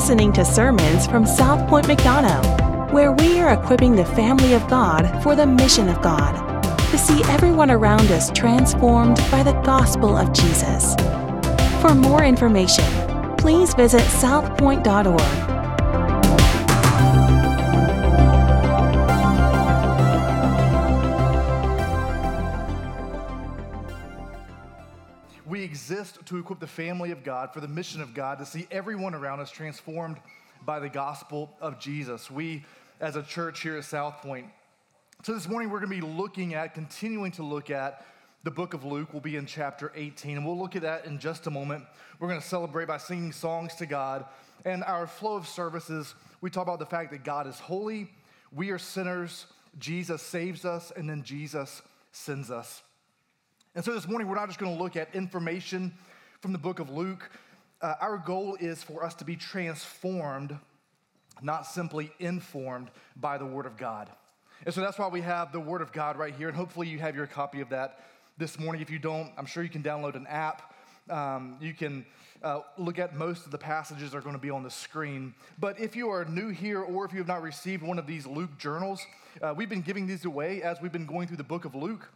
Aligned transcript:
listening 0.00 0.32
to 0.32 0.42
sermons 0.46 1.06
from 1.06 1.26
South 1.26 1.68
Point 1.68 1.84
McDonough, 1.86 2.90
where 2.90 3.12
we 3.12 3.38
are 3.38 3.52
equipping 3.52 3.94
the 3.94 4.04
family 4.06 4.54
of 4.54 4.66
God 4.66 5.22
for 5.22 5.36
the 5.36 5.44
mission 5.44 5.90
of 5.90 6.00
God 6.00 6.32
to 6.90 6.96
see 6.96 7.22
everyone 7.24 7.70
around 7.70 8.10
us 8.10 8.30
transformed 8.30 9.18
by 9.30 9.42
the 9.42 9.52
gospel 9.60 10.16
of 10.16 10.32
Jesus. 10.32 10.94
For 11.82 11.94
more 11.94 12.24
information, 12.24 12.86
please 13.36 13.74
visit 13.74 14.00
southpoint.org. 14.00 15.49
exist 25.90 26.24
to 26.24 26.38
equip 26.38 26.60
the 26.60 26.66
family 26.68 27.10
of 27.10 27.24
God 27.24 27.52
for 27.52 27.58
the 27.58 27.66
mission 27.66 28.00
of 28.00 28.14
God 28.14 28.38
to 28.38 28.46
see 28.46 28.64
everyone 28.70 29.12
around 29.12 29.40
us 29.40 29.50
transformed 29.50 30.18
by 30.64 30.78
the 30.78 30.88
gospel 30.88 31.50
of 31.60 31.80
Jesus. 31.80 32.30
We, 32.30 32.64
as 33.00 33.16
a 33.16 33.24
church 33.24 33.62
here 33.62 33.76
at 33.76 33.82
South 33.82 34.18
Point, 34.22 34.46
so 35.24 35.34
this 35.34 35.48
morning 35.48 35.68
we're 35.68 35.80
going 35.80 35.90
to 35.90 36.06
be 36.06 36.14
looking 36.16 36.54
at, 36.54 36.74
continuing 36.74 37.32
to 37.32 37.42
look 37.42 37.70
at 37.70 38.06
the 38.44 38.52
book 38.52 38.72
of 38.72 38.84
Luke. 38.84 39.08
We'll 39.12 39.20
be 39.20 39.34
in 39.34 39.46
chapter 39.46 39.90
18, 39.96 40.36
and 40.36 40.46
we'll 40.46 40.56
look 40.56 40.76
at 40.76 40.82
that 40.82 41.06
in 41.06 41.18
just 41.18 41.48
a 41.48 41.50
moment. 41.50 41.82
We're 42.20 42.28
going 42.28 42.40
to 42.40 42.46
celebrate 42.46 42.86
by 42.86 42.98
singing 42.98 43.32
songs 43.32 43.74
to 43.76 43.86
God. 43.86 44.26
And 44.64 44.84
our 44.84 45.08
flow 45.08 45.34
of 45.34 45.48
services, 45.48 46.14
we 46.40 46.50
talk 46.50 46.62
about 46.68 46.78
the 46.78 46.86
fact 46.86 47.10
that 47.10 47.24
God 47.24 47.48
is 47.48 47.58
holy, 47.58 48.12
we 48.52 48.70
are 48.70 48.78
sinners, 48.78 49.46
Jesus 49.80 50.22
saves 50.22 50.64
us, 50.64 50.92
and 50.94 51.10
then 51.10 51.24
Jesus 51.24 51.82
sends 52.12 52.48
us. 52.48 52.80
And 53.76 53.84
so 53.84 53.94
this 53.94 54.08
morning, 54.08 54.26
we're 54.26 54.34
not 54.34 54.48
just 54.48 54.58
going 54.58 54.76
to 54.76 54.82
look 54.82 54.96
at 54.96 55.14
information 55.14 55.92
from 56.40 56.50
the 56.50 56.58
book 56.58 56.80
of 56.80 56.90
Luke. 56.90 57.30
Uh, 57.80 57.94
our 58.00 58.18
goal 58.18 58.56
is 58.58 58.82
for 58.82 59.04
us 59.04 59.14
to 59.14 59.24
be 59.24 59.36
transformed, 59.36 60.58
not 61.40 61.64
simply 61.66 62.10
informed 62.18 62.90
by 63.14 63.38
the 63.38 63.46
Word 63.46 63.66
of 63.66 63.76
God. 63.76 64.10
And 64.66 64.74
so 64.74 64.80
that's 64.80 64.98
why 64.98 65.06
we 65.06 65.20
have 65.20 65.52
the 65.52 65.60
Word 65.60 65.82
of 65.82 65.92
God 65.92 66.16
right 66.16 66.34
here. 66.34 66.48
And 66.48 66.56
hopefully, 66.56 66.88
you 66.88 66.98
have 66.98 67.14
your 67.14 67.28
copy 67.28 67.60
of 67.60 67.68
that 67.68 68.00
this 68.38 68.58
morning. 68.58 68.82
If 68.82 68.90
you 68.90 68.98
don't, 68.98 69.30
I'm 69.38 69.46
sure 69.46 69.62
you 69.62 69.68
can 69.68 69.84
download 69.84 70.16
an 70.16 70.26
app. 70.26 70.74
Um, 71.08 71.56
you 71.60 71.72
can 71.72 72.04
uh, 72.42 72.62
look 72.76 72.98
at 72.98 73.14
most 73.14 73.46
of 73.46 73.52
the 73.52 73.58
passages 73.58 74.16
are 74.16 74.20
going 74.20 74.34
to 74.34 74.42
be 74.42 74.50
on 74.50 74.64
the 74.64 74.70
screen. 74.70 75.32
But 75.60 75.78
if 75.78 75.94
you 75.94 76.10
are 76.10 76.24
new 76.24 76.48
here 76.48 76.80
or 76.80 77.04
if 77.04 77.12
you 77.12 77.18
have 77.18 77.28
not 77.28 77.40
received 77.40 77.84
one 77.84 78.00
of 78.00 78.06
these 78.08 78.26
Luke 78.26 78.58
journals, 78.58 79.00
uh, 79.40 79.54
we've 79.56 79.70
been 79.70 79.82
giving 79.82 80.08
these 80.08 80.24
away 80.24 80.60
as 80.60 80.80
we've 80.80 80.90
been 80.90 81.06
going 81.06 81.28
through 81.28 81.36
the 81.36 81.44
book 81.44 81.64
of 81.64 81.76
Luke 81.76 82.10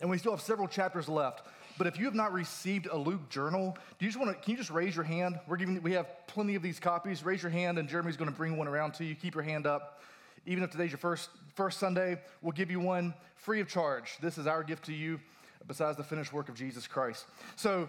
and 0.00 0.10
we 0.10 0.18
still 0.18 0.32
have 0.32 0.40
several 0.40 0.68
chapters 0.68 1.08
left. 1.08 1.42
But 1.78 1.86
if 1.86 1.98
you 1.98 2.04
have 2.04 2.14
not 2.14 2.32
received 2.32 2.88
a 2.90 2.96
Luke 2.96 3.28
journal, 3.30 3.76
do 3.98 4.04
you 4.04 4.10
just 4.10 4.22
want 4.22 4.36
to? 4.36 4.42
Can 4.42 4.52
you 4.52 4.56
just 4.58 4.70
raise 4.70 4.94
your 4.94 5.04
hand? 5.04 5.40
We're 5.46 5.56
giving. 5.56 5.80
We 5.82 5.92
have 5.92 6.06
plenty 6.26 6.54
of 6.54 6.62
these 6.62 6.78
copies. 6.78 7.24
Raise 7.24 7.42
your 7.42 7.50
hand, 7.50 7.78
and 7.78 7.88
Jeremy's 7.88 8.16
going 8.16 8.30
to 8.30 8.36
bring 8.36 8.56
one 8.56 8.68
around 8.68 8.94
to 8.94 9.04
you. 9.04 9.14
Keep 9.14 9.34
your 9.34 9.44
hand 9.44 9.66
up. 9.66 10.02
Even 10.46 10.62
if 10.62 10.70
today's 10.70 10.90
your 10.90 10.98
first 10.98 11.30
first 11.54 11.78
Sunday, 11.78 12.20
we'll 12.42 12.52
give 12.52 12.70
you 12.70 12.80
one 12.80 13.14
free 13.36 13.60
of 13.60 13.68
charge. 13.68 14.18
This 14.20 14.36
is 14.36 14.46
our 14.46 14.62
gift 14.62 14.84
to 14.86 14.92
you, 14.92 15.20
besides 15.66 15.96
the 15.96 16.04
finished 16.04 16.32
work 16.32 16.48
of 16.48 16.54
Jesus 16.54 16.86
Christ. 16.86 17.26
So. 17.56 17.88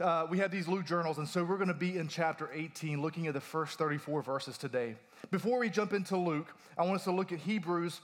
Uh, 0.00 0.26
we 0.30 0.38
have 0.38 0.50
these 0.50 0.66
Luke 0.66 0.86
journals, 0.86 1.18
and 1.18 1.28
so 1.28 1.44
we're 1.44 1.58
going 1.58 1.68
to 1.68 1.74
be 1.74 1.98
in 1.98 2.08
chapter 2.08 2.48
18, 2.54 3.02
looking 3.02 3.26
at 3.26 3.34
the 3.34 3.40
first 3.40 3.76
34 3.76 4.22
verses 4.22 4.56
today. 4.56 4.96
Before 5.30 5.58
we 5.58 5.68
jump 5.68 5.92
into 5.92 6.16
Luke, 6.16 6.56
I 6.78 6.84
want 6.84 6.94
us 6.94 7.04
to 7.04 7.10
look 7.10 7.32
at 7.32 7.38
Hebrews 7.38 8.00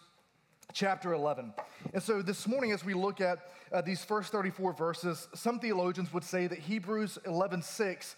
chapter 0.72 1.12
11. 1.12 1.52
And 1.94 2.02
so 2.02 2.22
this 2.22 2.46
morning, 2.46 2.72
as 2.72 2.84
we 2.84 2.94
look 2.94 3.20
at 3.20 3.38
uh, 3.72 3.80
these 3.80 4.04
first 4.04 4.32
34 4.32 4.72
verses, 4.72 5.28
some 5.34 5.58
theologians 5.58 6.12
would 6.12 6.24
say 6.24 6.46
that 6.46 6.58
Hebrews 6.58 7.18
11:6 7.24 8.14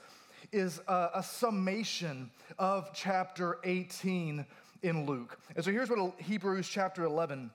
is 0.52 0.80
a, 0.88 1.10
a 1.14 1.22
summation 1.22 2.30
of 2.58 2.90
chapter 2.94 3.58
18 3.64 4.46
in 4.82 5.06
Luke. 5.06 5.38
And 5.56 5.64
so 5.64 5.70
here's 5.70 5.90
what 5.90 6.20
Hebrews 6.20 6.68
chapter 6.68 7.04
11, 7.04 7.50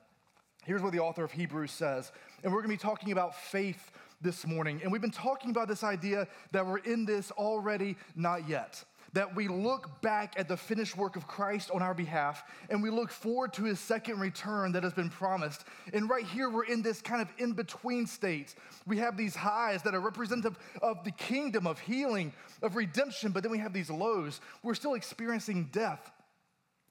here's 0.65 0.81
what 0.81 0.91
the 0.91 0.99
author 0.99 1.23
of 1.23 1.31
Hebrews 1.31 1.71
says. 1.71 2.11
And 2.43 2.51
we're 2.51 2.61
going 2.61 2.77
to 2.77 2.83
be 2.83 2.89
talking 2.89 3.11
about 3.11 3.35
faith 3.35 3.91
this 4.21 4.45
morning. 4.45 4.79
And 4.83 4.91
we've 4.91 5.01
been 5.01 5.11
talking 5.11 5.49
about 5.49 5.67
this 5.67 5.83
idea 5.83 6.27
that 6.51 6.65
we're 6.65 6.77
in 6.79 7.05
this 7.05 7.31
already, 7.31 7.97
not 8.15 8.47
yet 8.47 8.83
that 9.13 9.35
we 9.35 9.47
look 9.47 10.01
back 10.01 10.33
at 10.37 10.47
the 10.47 10.57
finished 10.57 10.97
work 10.97 11.15
of 11.15 11.27
Christ 11.27 11.69
on 11.71 11.81
our 11.81 11.93
behalf 11.93 12.43
and 12.69 12.81
we 12.81 12.89
look 12.89 13.11
forward 13.11 13.53
to 13.53 13.63
his 13.63 13.79
second 13.79 14.19
return 14.19 14.71
that 14.73 14.83
has 14.83 14.93
been 14.93 15.09
promised. 15.09 15.65
And 15.93 16.09
right 16.09 16.25
here, 16.25 16.49
we're 16.49 16.65
in 16.65 16.81
this 16.81 17.01
kind 17.01 17.21
of 17.21 17.29
in 17.37 17.53
between 17.53 18.07
state. 18.07 18.55
We 18.87 18.97
have 18.97 19.15
these 19.15 19.35
highs 19.35 19.83
that 19.83 19.93
are 19.93 19.99
representative 19.99 20.57
of 20.81 21.03
the 21.03 21.11
kingdom 21.11 21.67
of 21.67 21.79
healing, 21.79 22.33
of 22.61 22.75
redemption, 22.75 23.31
but 23.31 23.43
then 23.43 23.51
we 23.51 23.59
have 23.59 23.73
these 23.73 23.89
lows. 23.89 24.41
We're 24.63 24.75
still 24.75 24.95
experiencing 24.95 25.69
death, 25.71 26.11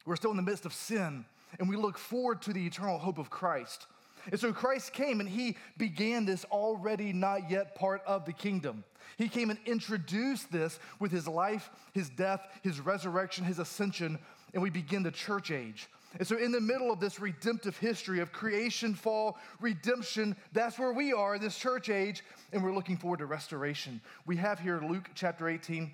we're 0.06 0.16
still 0.16 0.30
in 0.30 0.36
the 0.36 0.42
midst 0.42 0.64
of 0.66 0.72
sin, 0.72 1.24
and 1.58 1.68
we 1.68 1.76
look 1.76 1.98
forward 1.98 2.42
to 2.42 2.52
the 2.52 2.64
eternal 2.64 2.98
hope 2.98 3.18
of 3.18 3.30
Christ. 3.30 3.86
And 4.30 4.38
so 4.38 4.52
Christ 4.52 4.92
came 4.92 5.20
and 5.20 5.28
he 5.28 5.56
began 5.76 6.24
this 6.24 6.44
already 6.46 7.12
not 7.12 7.50
yet 7.50 7.74
part 7.74 8.02
of 8.06 8.24
the 8.24 8.32
kingdom. 8.32 8.84
He 9.18 9.28
came 9.28 9.50
and 9.50 9.58
introduced 9.66 10.50
this 10.50 10.78
with 10.98 11.10
his 11.10 11.28
life, 11.28 11.70
his 11.92 12.08
death, 12.08 12.46
his 12.62 12.80
resurrection, 12.80 13.44
his 13.44 13.58
ascension, 13.58 14.18
and 14.54 14.62
we 14.62 14.70
begin 14.70 15.02
the 15.02 15.10
church 15.10 15.50
age. 15.50 15.88
And 16.18 16.28
so, 16.28 16.36
in 16.36 16.52
the 16.52 16.60
middle 16.60 16.92
of 16.92 17.00
this 17.00 17.18
redemptive 17.18 17.76
history 17.78 18.20
of 18.20 18.32
creation, 18.32 18.94
fall, 18.94 19.38
redemption, 19.60 20.36
that's 20.52 20.78
where 20.78 20.92
we 20.92 21.12
are 21.12 21.36
in 21.36 21.40
this 21.40 21.56
church 21.56 21.88
age, 21.88 22.22
and 22.52 22.62
we're 22.62 22.74
looking 22.74 22.98
forward 22.98 23.20
to 23.20 23.26
restoration. 23.26 24.00
We 24.26 24.36
have 24.36 24.60
here 24.60 24.80
Luke 24.86 25.08
chapter 25.14 25.48
18. 25.48 25.90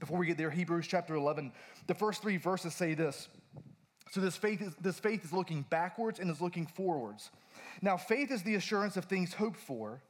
Before 0.00 0.18
we 0.18 0.26
get 0.26 0.36
there, 0.36 0.50
Hebrews 0.50 0.86
chapter 0.86 1.14
11. 1.14 1.50
The 1.86 1.94
first 1.94 2.20
three 2.20 2.36
verses 2.36 2.74
say 2.74 2.92
this. 2.92 3.28
So, 4.10 4.20
this 4.20 4.36
faith 4.36 4.62
is, 4.62 4.74
this 4.80 4.98
faith 4.98 5.24
is 5.24 5.32
looking 5.32 5.64
backwards 5.68 6.18
and 6.18 6.30
is 6.30 6.40
looking 6.40 6.66
forwards. 6.66 7.30
Now, 7.82 7.96
faith 7.96 8.30
is 8.30 8.42
the 8.42 8.54
assurance 8.54 8.96
of 8.96 9.04
things 9.04 9.34
hoped 9.34 9.58
for, 9.58 10.00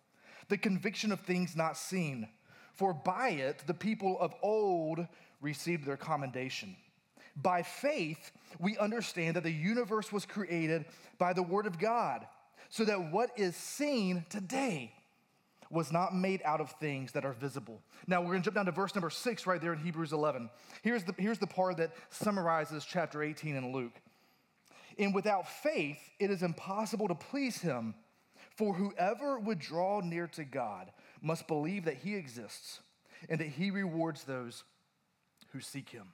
the 0.48 0.58
conviction 0.58 1.12
of 1.12 1.20
things 1.20 1.56
not 1.56 1.76
seen. 1.76 2.28
For 2.74 2.94
by 2.94 3.30
it 3.30 3.64
the 3.66 3.74
people 3.74 4.18
of 4.20 4.34
old 4.40 5.06
received 5.40 5.84
their 5.84 5.96
commendation. 5.96 6.76
By 7.34 7.62
faith, 7.62 8.30
we 8.58 8.78
understand 8.78 9.36
that 9.36 9.42
the 9.42 9.50
universe 9.50 10.12
was 10.12 10.24
created 10.24 10.86
by 11.18 11.32
the 11.32 11.42
Word 11.42 11.66
of 11.66 11.78
God, 11.78 12.26
so 12.68 12.84
that 12.84 13.10
what 13.12 13.30
is 13.36 13.56
seen 13.56 14.24
today 14.28 14.92
was 15.70 15.92
not 15.92 16.14
made 16.14 16.40
out 16.44 16.60
of 16.60 16.70
things 16.72 17.12
that 17.12 17.24
are 17.24 17.32
visible. 17.32 17.82
Now 18.06 18.20
we're 18.20 18.32
gonna 18.32 18.42
jump 18.42 18.56
down 18.56 18.66
to 18.66 18.72
verse 18.72 18.94
number 18.94 19.10
six 19.10 19.46
right 19.46 19.60
there 19.60 19.72
in 19.72 19.78
Hebrews 19.78 20.12
11. 20.12 20.50
Here's 20.82 21.04
the, 21.04 21.14
here's 21.18 21.38
the 21.38 21.46
part 21.46 21.76
that 21.76 21.92
summarizes 22.10 22.84
chapter 22.84 23.22
18 23.22 23.56
in 23.56 23.72
Luke. 23.72 24.00
And 24.98 25.14
without 25.14 25.48
faith, 25.48 25.98
it 26.18 26.30
is 26.30 26.42
impossible 26.42 27.08
to 27.08 27.14
please 27.14 27.58
him. 27.58 27.94
For 28.56 28.74
whoever 28.74 29.38
would 29.38 29.60
draw 29.60 30.00
near 30.00 30.26
to 30.28 30.44
God 30.44 30.90
must 31.22 31.46
believe 31.46 31.84
that 31.84 31.98
he 31.98 32.16
exists 32.16 32.80
and 33.28 33.38
that 33.40 33.48
he 33.48 33.70
rewards 33.70 34.24
those 34.24 34.64
who 35.52 35.60
seek 35.60 35.90
him. 35.90 36.08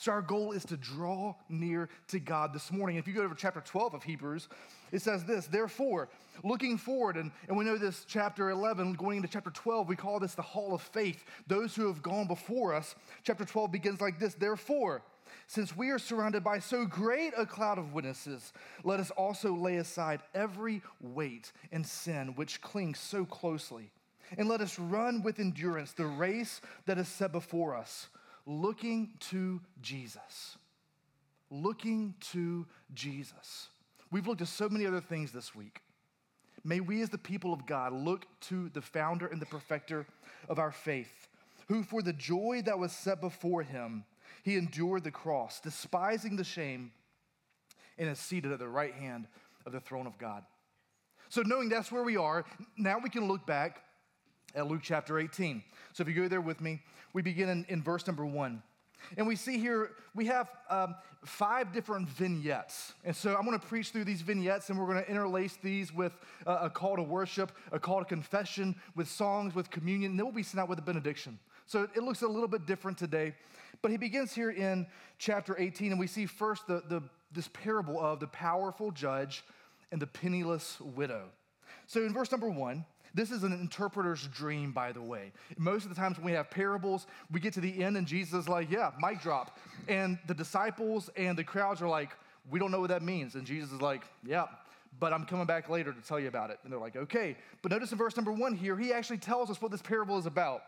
So, 0.00 0.12
our 0.12 0.22
goal 0.22 0.52
is 0.52 0.64
to 0.64 0.78
draw 0.78 1.34
near 1.50 1.90
to 2.08 2.18
God 2.18 2.54
this 2.54 2.72
morning. 2.72 2.96
If 2.96 3.06
you 3.06 3.12
go 3.12 3.28
to 3.28 3.34
chapter 3.34 3.60
12 3.60 3.92
of 3.92 4.02
Hebrews, 4.02 4.48
it 4.92 5.02
says 5.02 5.24
this 5.24 5.46
Therefore, 5.46 6.08
looking 6.42 6.78
forward, 6.78 7.18
and, 7.18 7.30
and 7.48 7.54
we 7.58 7.66
know 7.66 7.76
this 7.76 8.06
chapter 8.08 8.48
11, 8.48 8.94
going 8.94 9.18
into 9.18 9.28
chapter 9.28 9.50
12, 9.50 9.90
we 9.90 9.96
call 9.96 10.18
this 10.18 10.34
the 10.34 10.40
hall 10.40 10.72
of 10.72 10.80
faith. 10.80 11.22
Those 11.48 11.76
who 11.76 11.86
have 11.86 12.00
gone 12.00 12.26
before 12.26 12.72
us. 12.72 12.94
Chapter 13.24 13.44
12 13.44 13.70
begins 13.70 14.00
like 14.00 14.18
this 14.18 14.32
Therefore, 14.32 15.02
since 15.46 15.76
we 15.76 15.90
are 15.90 15.98
surrounded 15.98 16.42
by 16.42 16.60
so 16.60 16.86
great 16.86 17.34
a 17.36 17.44
cloud 17.44 17.76
of 17.76 17.92
witnesses, 17.92 18.54
let 18.84 19.00
us 19.00 19.10
also 19.10 19.52
lay 19.52 19.76
aside 19.76 20.20
every 20.34 20.80
weight 21.02 21.52
and 21.72 21.86
sin 21.86 22.28
which 22.36 22.62
clings 22.62 22.98
so 22.98 23.26
closely. 23.26 23.90
And 24.38 24.48
let 24.48 24.62
us 24.62 24.78
run 24.78 25.22
with 25.22 25.40
endurance 25.40 25.92
the 25.92 26.06
race 26.06 26.62
that 26.86 26.96
is 26.96 27.08
set 27.08 27.32
before 27.32 27.76
us, 27.76 28.08
looking 28.50 29.12
to 29.20 29.60
Jesus. 29.80 30.58
Looking 31.50 32.14
to 32.32 32.66
Jesus. 32.92 33.68
We've 34.10 34.26
looked 34.26 34.42
at 34.42 34.48
so 34.48 34.68
many 34.68 34.86
other 34.86 35.00
things 35.00 35.30
this 35.30 35.54
week. 35.54 35.80
May 36.64 36.80
we, 36.80 37.00
as 37.00 37.08
the 37.08 37.18
people 37.18 37.52
of 37.52 37.64
God, 37.64 37.92
look 37.92 38.26
to 38.42 38.68
the 38.70 38.82
founder 38.82 39.26
and 39.26 39.40
the 39.40 39.46
perfecter 39.46 40.04
of 40.48 40.58
our 40.58 40.72
faith, 40.72 41.28
who, 41.68 41.82
for 41.82 42.02
the 42.02 42.12
joy 42.12 42.62
that 42.66 42.78
was 42.78 42.92
set 42.92 43.20
before 43.20 43.62
him, 43.62 44.04
he 44.42 44.56
endured 44.56 45.04
the 45.04 45.10
cross, 45.10 45.60
despising 45.60 46.36
the 46.36 46.44
shame, 46.44 46.92
and 47.98 48.08
is 48.08 48.18
seated 48.18 48.52
at 48.52 48.58
the 48.58 48.68
right 48.68 48.94
hand 48.94 49.26
of 49.64 49.72
the 49.72 49.80
throne 49.80 50.06
of 50.06 50.18
God. 50.18 50.42
So, 51.28 51.42
knowing 51.42 51.68
that's 51.68 51.92
where 51.92 52.02
we 52.02 52.16
are, 52.16 52.44
now 52.76 52.98
we 52.98 53.10
can 53.10 53.28
look 53.28 53.46
back 53.46 53.82
at 54.54 54.66
Luke 54.66 54.80
chapter 54.82 55.18
18. 55.18 55.62
So, 55.92 56.02
if 56.02 56.08
you 56.08 56.14
go 56.14 56.28
there 56.28 56.40
with 56.40 56.60
me, 56.60 56.80
we 57.12 57.22
begin 57.22 57.48
in, 57.48 57.66
in 57.68 57.82
verse 57.82 58.06
number 58.06 58.24
one. 58.24 58.62
And 59.16 59.26
we 59.26 59.36
see 59.36 59.58
here, 59.58 59.92
we 60.14 60.26
have 60.26 60.50
um, 60.68 60.94
five 61.24 61.72
different 61.72 62.08
vignettes. 62.08 62.92
And 63.04 63.14
so 63.14 63.36
I'm 63.36 63.44
going 63.44 63.58
to 63.58 63.66
preach 63.66 63.90
through 63.90 64.04
these 64.04 64.22
vignettes 64.22 64.70
and 64.70 64.78
we're 64.78 64.86
going 64.86 65.02
to 65.02 65.10
interlace 65.10 65.56
these 65.62 65.92
with 65.92 66.12
uh, 66.46 66.58
a 66.62 66.70
call 66.70 66.96
to 66.96 67.02
worship, 67.02 67.52
a 67.72 67.78
call 67.78 68.00
to 68.00 68.04
confession, 68.04 68.74
with 68.96 69.08
songs, 69.08 69.54
with 69.54 69.70
communion, 69.70 70.12
and 70.12 70.18
then 70.18 70.26
we'll 70.26 70.34
be 70.34 70.42
sent 70.42 70.60
out 70.60 70.68
with 70.68 70.78
a 70.78 70.82
benediction. 70.82 71.38
So 71.66 71.88
it 71.94 72.02
looks 72.02 72.22
a 72.22 72.28
little 72.28 72.48
bit 72.48 72.66
different 72.66 72.98
today. 72.98 73.34
But 73.82 73.90
he 73.90 73.96
begins 73.96 74.32
here 74.32 74.50
in 74.50 74.86
chapter 75.18 75.56
18, 75.58 75.92
and 75.92 76.00
we 76.00 76.06
see 76.06 76.26
first 76.26 76.66
the, 76.66 76.82
the, 76.88 77.02
this 77.32 77.48
parable 77.48 78.00
of 78.00 78.20
the 78.20 78.26
powerful 78.26 78.90
judge 78.90 79.44
and 79.92 80.02
the 80.02 80.06
penniless 80.06 80.80
widow. 80.80 81.26
So 81.86 82.02
in 82.04 82.12
verse 82.12 82.30
number 82.30 82.50
one, 82.50 82.84
this 83.14 83.30
is 83.30 83.42
an 83.42 83.52
interpreter's 83.52 84.26
dream, 84.28 84.72
by 84.72 84.92
the 84.92 85.02
way. 85.02 85.32
Most 85.58 85.84
of 85.84 85.88
the 85.88 85.96
times 85.96 86.16
when 86.16 86.26
we 86.26 86.32
have 86.32 86.50
parables, 86.50 87.06
we 87.30 87.40
get 87.40 87.52
to 87.54 87.60
the 87.60 87.82
end 87.82 87.96
and 87.96 88.06
Jesus 88.06 88.34
is 88.34 88.48
like, 88.48 88.70
yeah, 88.70 88.90
mic 89.00 89.20
drop. 89.20 89.58
And 89.88 90.18
the 90.26 90.34
disciples 90.34 91.10
and 91.16 91.36
the 91.36 91.44
crowds 91.44 91.82
are 91.82 91.88
like, 91.88 92.10
we 92.50 92.58
don't 92.58 92.70
know 92.70 92.80
what 92.80 92.90
that 92.90 93.02
means. 93.02 93.34
And 93.34 93.46
Jesus 93.46 93.72
is 93.72 93.80
like, 93.80 94.02
yeah, 94.24 94.46
but 94.98 95.12
I'm 95.12 95.24
coming 95.24 95.46
back 95.46 95.68
later 95.68 95.92
to 95.92 96.00
tell 96.00 96.20
you 96.20 96.28
about 96.28 96.50
it. 96.50 96.58
And 96.62 96.72
they're 96.72 96.80
like, 96.80 96.96
okay. 96.96 97.36
But 97.62 97.72
notice 97.72 97.92
in 97.92 97.98
verse 97.98 98.16
number 98.16 98.32
one 98.32 98.54
here, 98.54 98.76
he 98.76 98.92
actually 98.92 99.18
tells 99.18 99.50
us 99.50 99.60
what 99.60 99.70
this 99.70 99.82
parable 99.82 100.18
is 100.18 100.26
about. 100.26 100.62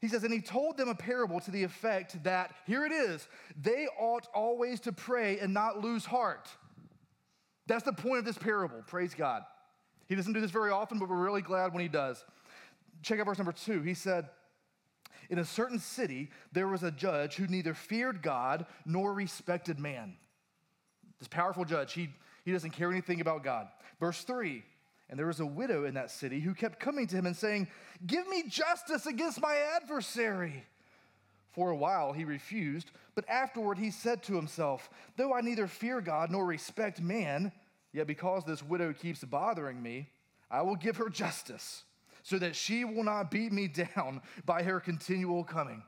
He 0.00 0.08
says, 0.08 0.24
and 0.24 0.32
he 0.32 0.40
told 0.40 0.76
them 0.76 0.88
a 0.88 0.94
parable 0.94 1.40
to 1.40 1.50
the 1.50 1.62
effect 1.62 2.22
that, 2.24 2.54
here 2.66 2.84
it 2.84 2.92
is, 2.92 3.26
they 3.60 3.88
ought 3.98 4.26
always 4.34 4.78
to 4.80 4.92
pray 4.92 5.38
and 5.38 5.54
not 5.54 5.80
lose 5.80 6.04
heart. 6.04 6.48
That's 7.66 7.82
the 7.82 7.92
point 7.92 8.18
of 8.18 8.24
this 8.24 8.38
parable. 8.38 8.82
Praise 8.86 9.14
God. 9.14 9.42
He 10.08 10.14
doesn't 10.14 10.32
do 10.32 10.40
this 10.40 10.50
very 10.50 10.70
often, 10.70 10.98
but 10.98 11.08
we're 11.08 11.16
really 11.16 11.42
glad 11.42 11.72
when 11.72 11.82
he 11.82 11.88
does. 11.88 12.24
Check 13.02 13.20
out 13.20 13.26
verse 13.26 13.38
number 13.38 13.52
two. 13.52 13.82
He 13.82 13.94
said, 13.94 14.28
In 15.28 15.38
a 15.38 15.44
certain 15.44 15.78
city, 15.78 16.30
there 16.52 16.68
was 16.68 16.82
a 16.82 16.90
judge 16.90 17.36
who 17.36 17.46
neither 17.46 17.74
feared 17.74 18.22
God 18.22 18.66
nor 18.84 19.12
respected 19.12 19.78
man. 19.78 20.16
This 21.18 21.28
powerful 21.28 21.64
judge, 21.64 21.92
he, 21.92 22.10
he 22.44 22.52
doesn't 22.52 22.70
care 22.70 22.90
anything 22.90 23.20
about 23.20 23.42
God. 23.42 23.68
Verse 23.98 24.22
three, 24.22 24.62
and 25.08 25.18
there 25.18 25.26
was 25.26 25.40
a 25.40 25.46
widow 25.46 25.84
in 25.84 25.94
that 25.94 26.10
city 26.10 26.40
who 26.40 26.54
kept 26.54 26.80
coming 26.80 27.06
to 27.06 27.16
him 27.16 27.26
and 27.26 27.36
saying, 27.36 27.68
Give 28.06 28.26
me 28.28 28.44
justice 28.48 29.06
against 29.06 29.40
my 29.40 29.56
adversary. 29.76 30.64
For 31.52 31.70
a 31.70 31.76
while 31.76 32.12
he 32.12 32.24
refused, 32.24 32.90
but 33.14 33.26
afterward 33.30 33.78
he 33.78 33.90
said 33.90 34.22
to 34.24 34.34
himself, 34.34 34.90
Though 35.16 35.32
I 35.32 35.40
neither 35.40 35.66
fear 35.66 36.02
God 36.02 36.30
nor 36.30 36.44
respect 36.44 37.00
man, 37.00 37.50
Yet 37.92 38.06
because 38.06 38.44
this 38.44 38.62
widow 38.62 38.92
keeps 38.92 39.24
bothering 39.24 39.82
me, 39.82 40.08
I 40.50 40.62
will 40.62 40.76
give 40.76 40.96
her 40.98 41.08
justice 41.08 41.84
so 42.22 42.38
that 42.38 42.56
she 42.56 42.84
will 42.84 43.04
not 43.04 43.30
beat 43.30 43.52
me 43.52 43.68
down 43.96 44.20
by 44.44 44.62
her 44.62 44.80
continual 44.80 45.44
coming. 45.44 45.82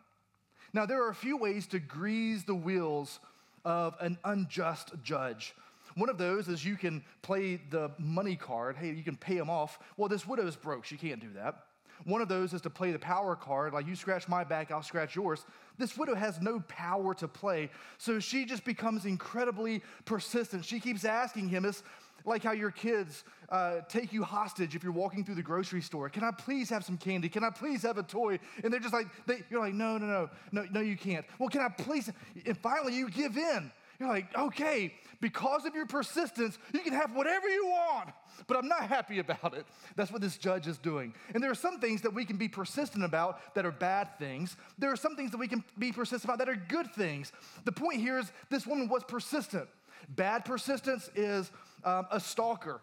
Now, 0.73 0.87
there 0.87 1.03
are 1.03 1.11
a 1.11 1.15
few 1.15 1.37
ways 1.37 1.67
to 1.69 1.79
grease 1.79 2.45
the 2.45 2.55
wheels 2.55 3.21
of 3.65 3.95
an 4.00 4.19
unjust 4.25 4.93
judge. 5.03 5.55
One 5.95 6.09
of 6.09 6.19
those 6.19 6.49
is 6.49 6.65
you 6.65 6.77
can 6.77 7.03
play 7.23 7.61
the 7.71 7.91
money 7.99 8.37
card. 8.37 8.77
Hey, 8.77 8.93
you 8.93 9.03
can 9.03 9.17
pay 9.17 9.37
him 9.37 9.50
off. 9.50 9.79
Well, 9.97 10.09
this 10.09 10.27
widow's 10.27 10.56
broke. 10.56 10.85
She 10.85 10.97
can't 10.97 11.21
do 11.21 11.33
that. 11.35 11.65
One 12.05 12.21
of 12.21 12.29
those 12.29 12.53
is 12.53 12.61
to 12.62 12.71
play 12.71 12.93
the 12.93 12.99
power 12.99 13.37
card, 13.37 13.73
like 13.73 13.87
you 13.87 13.97
scratch 13.97 14.29
my 14.29 14.45
back, 14.45 14.71
I'll 14.71 14.83
scratch 14.83 15.17
yours. 15.17 15.45
This 15.77 15.97
widow 15.97 16.15
has 16.15 16.41
no 16.41 16.61
power 16.69 17.15
to 17.15 17.29
play, 17.29 17.71
so 17.99 18.19
she 18.19 18.45
just 18.45 18.65
becomes 18.65 19.05
incredibly 19.05 19.83
persistent. 20.05 20.65
She 20.65 20.81
keeps 20.81 21.05
asking 21.05 21.49
him, 21.49 21.65
it's 21.65 21.83
like 22.25 22.43
how 22.43 22.53
your 22.53 22.71
kids 22.71 23.25
uh, 23.49 23.81
take 23.89 24.12
you 24.12 24.23
hostage 24.23 24.75
if 24.75 24.83
you're 24.83 24.93
walking 24.93 25.25
through 25.25 25.37
the 25.37 25.43
grocery 25.43 25.81
store. 25.81 26.09
Can 26.09 26.25
I 26.25 26.31
please 26.31 26.69
have 26.71 26.85
some 26.85 26.99
candy? 26.99 27.29
Can 27.29 27.45
I 27.45 27.50
please 27.50 27.83
have 27.83 27.99
a 27.99 28.03
toy? 28.03 28.39
And 28.62 28.73
they're 28.73 28.81
just 28.81 28.93
like, 28.93 29.06
they, 29.27 29.43
you're 29.50 29.61
like, 29.61 29.75
no, 29.75 29.99
no, 29.99 30.06
no, 30.06 30.31
no, 30.53 30.67
no, 30.71 30.81
you 30.81 30.97
can't. 30.97 31.25
Well, 31.39 31.49
can 31.49 31.62
I 31.62 31.69
please? 31.69 32.11
And 32.45 32.59
finally, 32.59 32.95
you 32.95 33.09
give 33.09 33.37
in. 33.37 33.73
You're 33.99 34.09
like, 34.09 34.37
okay, 34.37 34.95
because 35.21 35.65
of 35.65 35.75
your 35.75 35.87
persistence, 35.87 36.56
you 36.73 36.81
can 36.81 36.93
have 36.93 37.15
whatever 37.15 37.49
you 37.49 37.67
want, 37.67 38.11
but 38.47 38.56
I'm 38.56 38.69
not 38.69 38.83
happy 38.83 39.19
about 39.19 39.55
it. 39.55 39.67
That's 39.97 40.12
what 40.12 40.21
this 40.21 40.37
judge 40.37 40.69
is 40.69 40.79
doing. 40.79 41.15
And 41.35 41.43
there 41.43 41.50
are 41.50 41.56
some 41.56 41.81
things 41.81 42.03
that 42.03 42.15
we 42.15 42.25
can 42.25 42.37
be 42.37 42.49
persistent 42.49 43.05
about 43.05 43.55
that 43.55 43.67
are 43.67 43.73
bad 43.73 44.17
things. 44.19 44.56
There 44.79 44.93
are 44.93 44.97
some 44.97 45.17
things 45.17 45.33
that 45.33 45.39
we 45.39 45.49
can 45.49 45.65
be 45.79 45.91
persistent 45.91 46.25
about 46.25 46.39
that 46.39 46.49
are 46.49 46.56
good 46.69 46.95
things. 46.95 47.33
The 47.65 47.73
point 47.73 48.00
here 48.00 48.19
is 48.19 48.31
this 48.50 48.67
woman 48.67 48.89
was 48.89 49.03
persistent. 49.03 49.69
Bad 50.11 50.45
persistence 50.45 51.11
is 51.17 51.50
um, 51.85 52.06
a 52.12 52.21
stalker 52.21 52.81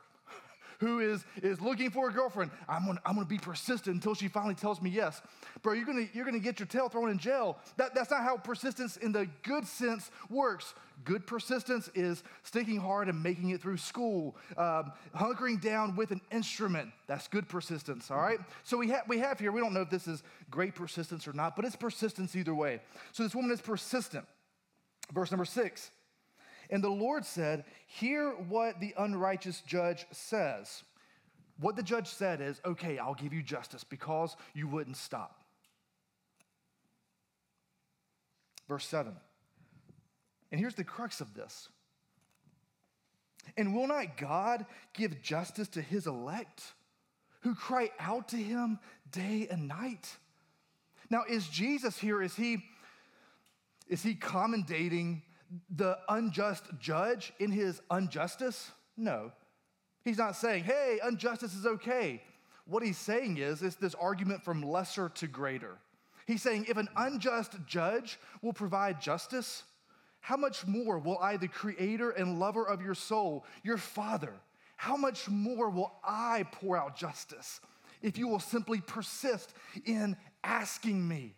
who 0.79 0.99
is, 0.99 1.25
is 1.41 1.61
looking 1.61 1.89
for 1.89 2.09
a 2.09 2.11
girlfriend. 2.11 2.51
I'm 2.67 2.85
gonna, 2.85 3.01
I'm 3.05 3.15
gonna 3.15 3.25
be 3.25 3.37
persistent 3.37 3.95
until 3.95 4.15
she 4.15 4.27
finally 4.27 4.55
tells 4.55 4.81
me 4.81 4.89
yes. 4.89 5.21
Bro, 5.61 5.73
you're 5.73 5.85
gonna, 5.85 6.07
you're 6.13 6.25
gonna 6.25 6.39
get 6.39 6.59
your 6.59 6.67
tail 6.67 6.89
thrown 6.89 7.09
in 7.09 7.17
jail. 7.17 7.57
That, 7.77 7.95
that's 7.95 8.11
not 8.11 8.23
how 8.23 8.37
persistence 8.37 8.97
in 8.97 9.11
the 9.11 9.27
good 9.43 9.67
sense 9.67 10.11
works. 10.29 10.73
Good 11.03 11.27
persistence 11.27 11.89
is 11.93 12.23
sticking 12.43 12.79
hard 12.79 13.09
and 13.09 13.21
making 13.21 13.49
it 13.49 13.61
through 13.61 13.77
school, 13.77 14.37
um, 14.57 14.93
hunkering 15.15 15.61
down 15.61 15.95
with 15.95 16.11
an 16.11 16.21
instrument. 16.31 16.89
That's 17.07 17.27
good 17.27 17.49
persistence, 17.49 18.09
all 18.09 18.17
right? 18.17 18.39
So 18.63 18.77
we, 18.77 18.89
ha- 18.89 19.03
we 19.07 19.19
have 19.19 19.39
here, 19.39 19.51
we 19.51 19.59
don't 19.59 19.73
know 19.73 19.81
if 19.81 19.89
this 19.89 20.07
is 20.07 20.23
great 20.49 20.73
persistence 20.73 21.27
or 21.27 21.33
not, 21.33 21.55
but 21.55 21.65
it's 21.65 21.75
persistence 21.75 22.35
either 22.35 22.55
way. 22.55 22.79
So 23.11 23.23
this 23.23 23.35
woman 23.35 23.51
is 23.51 23.61
persistent. 23.61 24.25
Verse 25.13 25.31
number 25.31 25.45
six. 25.45 25.91
And 26.69 26.83
the 26.83 26.89
Lord 26.89 27.25
said, 27.25 27.65
Hear 27.87 28.31
what 28.31 28.79
the 28.79 28.93
unrighteous 28.97 29.61
judge 29.61 30.05
says. 30.11 30.83
What 31.59 31.75
the 31.75 31.83
judge 31.83 32.07
said 32.07 32.41
is, 32.41 32.59
Okay, 32.65 32.97
I'll 32.97 33.13
give 33.13 33.33
you 33.33 33.43
justice 33.43 33.83
because 33.83 34.35
you 34.53 34.67
wouldn't 34.67 34.97
stop. 34.97 35.43
Verse 38.67 38.85
7. 38.87 39.13
And 40.51 40.59
here's 40.59 40.75
the 40.75 40.83
crux 40.83 41.21
of 41.21 41.33
this. 41.33 41.69
And 43.57 43.75
will 43.75 43.87
not 43.87 44.17
God 44.17 44.65
give 44.93 45.21
justice 45.21 45.67
to 45.69 45.81
his 45.81 46.07
elect 46.07 46.63
who 47.41 47.53
cry 47.53 47.91
out 47.99 48.29
to 48.29 48.37
him 48.37 48.79
day 49.11 49.47
and 49.49 49.67
night? 49.67 50.17
Now, 51.09 51.23
is 51.29 51.47
Jesus 51.47 51.97
here, 51.97 52.21
is 52.21 52.35
he, 52.35 52.63
is 53.87 54.01
he 54.01 54.15
commendating 54.15 55.21
the 55.75 55.97
unjust 56.09 56.65
judge 56.79 57.33
in 57.39 57.51
his 57.51 57.81
injustice? 57.91 58.71
No. 58.97 59.31
He's 60.03 60.17
not 60.17 60.35
saying, 60.35 60.63
hey, 60.63 60.99
injustice 61.07 61.55
is 61.55 61.65
okay. 61.65 62.21
What 62.65 62.83
he's 62.83 62.97
saying 62.97 63.37
is, 63.37 63.61
it's 63.61 63.75
this 63.75 63.95
argument 63.95 64.43
from 64.43 64.63
lesser 64.63 65.09
to 65.09 65.27
greater. 65.27 65.77
He's 66.25 66.41
saying, 66.41 66.65
if 66.67 66.77
an 66.77 66.89
unjust 66.95 67.53
judge 67.67 68.19
will 68.41 68.53
provide 68.53 68.99
justice, 68.99 69.63
how 70.19 70.37
much 70.37 70.65
more 70.65 70.97
will 70.97 71.19
I, 71.19 71.37
the 71.37 71.47
creator 71.47 72.09
and 72.09 72.39
lover 72.39 72.67
of 72.67 72.81
your 72.81 72.95
soul, 72.95 73.45
your 73.63 73.77
father, 73.77 74.33
how 74.75 74.97
much 74.97 75.29
more 75.29 75.69
will 75.69 75.93
I 76.03 76.45
pour 76.51 76.77
out 76.77 76.97
justice 76.97 77.59
if 78.01 78.17
you 78.17 78.27
will 78.27 78.39
simply 78.39 78.81
persist 78.81 79.53
in 79.85 80.17
asking 80.43 81.07
me? 81.07 81.35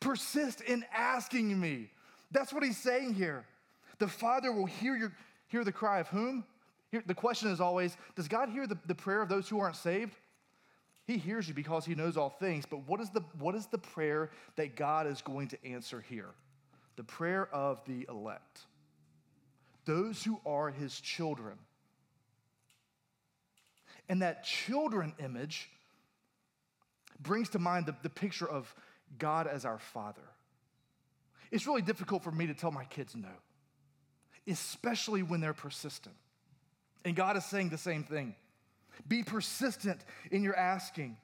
Persist 0.00 0.60
in 0.60 0.84
asking 0.94 1.58
me. 1.58 1.90
That's 2.30 2.52
what 2.52 2.62
he's 2.62 2.78
saying 2.78 3.14
here. 3.14 3.44
The 3.98 4.08
Father 4.08 4.52
will 4.52 4.66
hear, 4.66 4.96
your, 4.96 5.12
hear 5.48 5.64
the 5.64 5.72
cry 5.72 6.00
of 6.00 6.08
whom? 6.08 6.44
Here, 6.90 7.02
the 7.06 7.14
question 7.14 7.50
is 7.50 7.60
always 7.60 7.96
Does 8.16 8.28
God 8.28 8.48
hear 8.48 8.66
the, 8.66 8.78
the 8.86 8.94
prayer 8.94 9.22
of 9.22 9.28
those 9.28 9.48
who 9.48 9.60
aren't 9.60 9.76
saved? 9.76 10.14
He 11.06 11.18
hears 11.18 11.48
you 11.48 11.54
because 11.54 11.84
he 11.84 11.94
knows 11.94 12.16
all 12.16 12.30
things. 12.30 12.64
But 12.66 12.86
what 12.86 13.00
is, 13.00 13.10
the, 13.10 13.22
what 13.38 13.54
is 13.54 13.66
the 13.66 13.78
prayer 13.78 14.30
that 14.56 14.76
God 14.76 15.06
is 15.06 15.22
going 15.22 15.48
to 15.48 15.66
answer 15.66 16.00
here? 16.00 16.30
The 16.96 17.02
prayer 17.02 17.48
of 17.52 17.80
the 17.86 18.06
elect, 18.08 18.60
those 19.86 20.22
who 20.22 20.40
are 20.46 20.70
his 20.70 21.00
children. 21.00 21.58
And 24.08 24.22
that 24.22 24.44
children 24.44 25.14
image 25.18 25.68
brings 27.20 27.48
to 27.50 27.58
mind 27.58 27.86
the, 27.86 27.94
the 28.02 28.10
picture 28.10 28.48
of 28.48 28.72
God 29.18 29.46
as 29.46 29.64
our 29.64 29.78
Father. 29.78 30.22
It's 31.50 31.66
really 31.66 31.82
difficult 31.82 32.22
for 32.22 32.30
me 32.30 32.46
to 32.46 32.54
tell 32.54 32.70
my 32.70 32.84
kids 32.84 33.16
no, 33.16 33.28
especially 34.46 35.22
when 35.22 35.40
they're 35.40 35.52
persistent. 35.52 36.14
And 37.04 37.16
God 37.16 37.36
is 37.36 37.44
saying 37.44 37.70
the 37.70 37.78
same 37.78 38.04
thing. 38.04 38.34
Be 39.08 39.22
persistent 39.22 40.00
in 40.30 40.42
your 40.42 40.56
asking. 40.56 41.16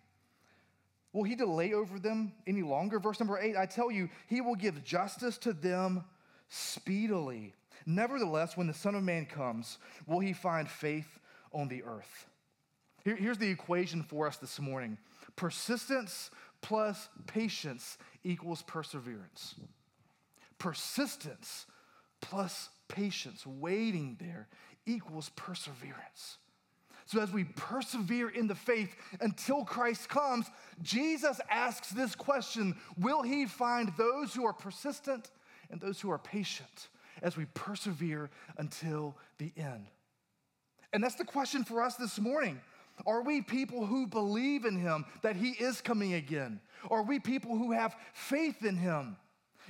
Will 1.13 1.25
he 1.25 1.35
delay 1.35 1.73
over 1.73 1.99
them 1.99 2.33
any 2.47 2.63
longer? 2.63 2.99
Verse 2.99 3.21
number 3.21 3.39
eight, 3.39 3.57
I 3.57 3.67
tell 3.67 3.91
you, 3.91 4.09
he 4.27 4.41
will 4.41 4.55
give 4.55 4.85
justice 4.85 5.39
to 5.39 5.53
them 5.53 6.05
speedily. 6.49 7.55
Nevertheless, 7.87 8.57
when 8.57 8.67
the 8.67 8.75
Son 8.75 8.95
of 8.95 9.03
Man 9.03 9.27
comes, 9.27 9.79
will 10.07 10.19
he 10.19 10.33
find 10.33 10.69
faith 10.69 11.21
on 11.53 11.69
the 11.69 11.85
earth? 11.85 12.27
Here, 13.05 13.17
here's 13.17 13.39
the 13.39 13.49
equation 13.49 14.03
for 14.03 14.27
us 14.27 14.37
this 14.37 14.59
morning 14.59 14.99
persistence 15.37 16.31
plus 16.63 17.09
patience 17.27 17.99
equals 18.25 18.63
perseverance 18.63 19.55
persistence 20.59 21.67
plus 22.21 22.69
patience, 22.89 23.47
waiting 23.47 24.17
there, 24.21 24.49
equals 24.87 25.31
perseverance. 25.37 26.39
So, 27.07 27.21
as 27.21 27.33
we 27.33 27.45
persevere 27.45 28.29
in 28.29 28.49
the 28.49 28.55
faith 28.55 28.95
until 29.21 29.65
Christ 29.65 30.09
comes, 30.09 30.47
Jesus 30.83 31.41
asks 31.49 31.91
this 31.91 32.17
question 32.17 32.75
Will 32.99 33.23
he 33.23 33.47
find 33.47 33.93
those 33.97 34.35
who 34.35 34.45
are 34.45 34.53
persistent 34.53 35.31
and 35.71 35.81
those 35.81 36.01
who 36.01 36.11
are 36.11 36.19
patient 36.19 36.89
as 37.23 37.37
we 37.37 37.45
persevere 37.55 38.29
until 38.59 39.17
the 39.39 39.53
end? 39.57 39.87
And 40.93 41.03
that's 41.03 41.15
the 41.15 41.25
question 41.25 41.63
for 41.63 41.81
us 41.81 41.95
this 41.97 42.19
morning. 42.19 42.61
Are 43.07 43.23
we 43.23 43.43
people 43.43 43.85
who 43.85 44.07
believe 44.07 44.65
in 44.65 44.77
him 44.77 45.05
that 45.23 45.37
he 45.37 45.51
is 45.51 45.81
coming 45.81 46.15
again? 46.15 46.61
Are 46.91 47.03
we 47.03 47.21
people 47.21 47.57
who 47.57 47.73
have 47.73 47.95
faith 48.15 48.65
in 48.65 48.77
him? 48.77 49.17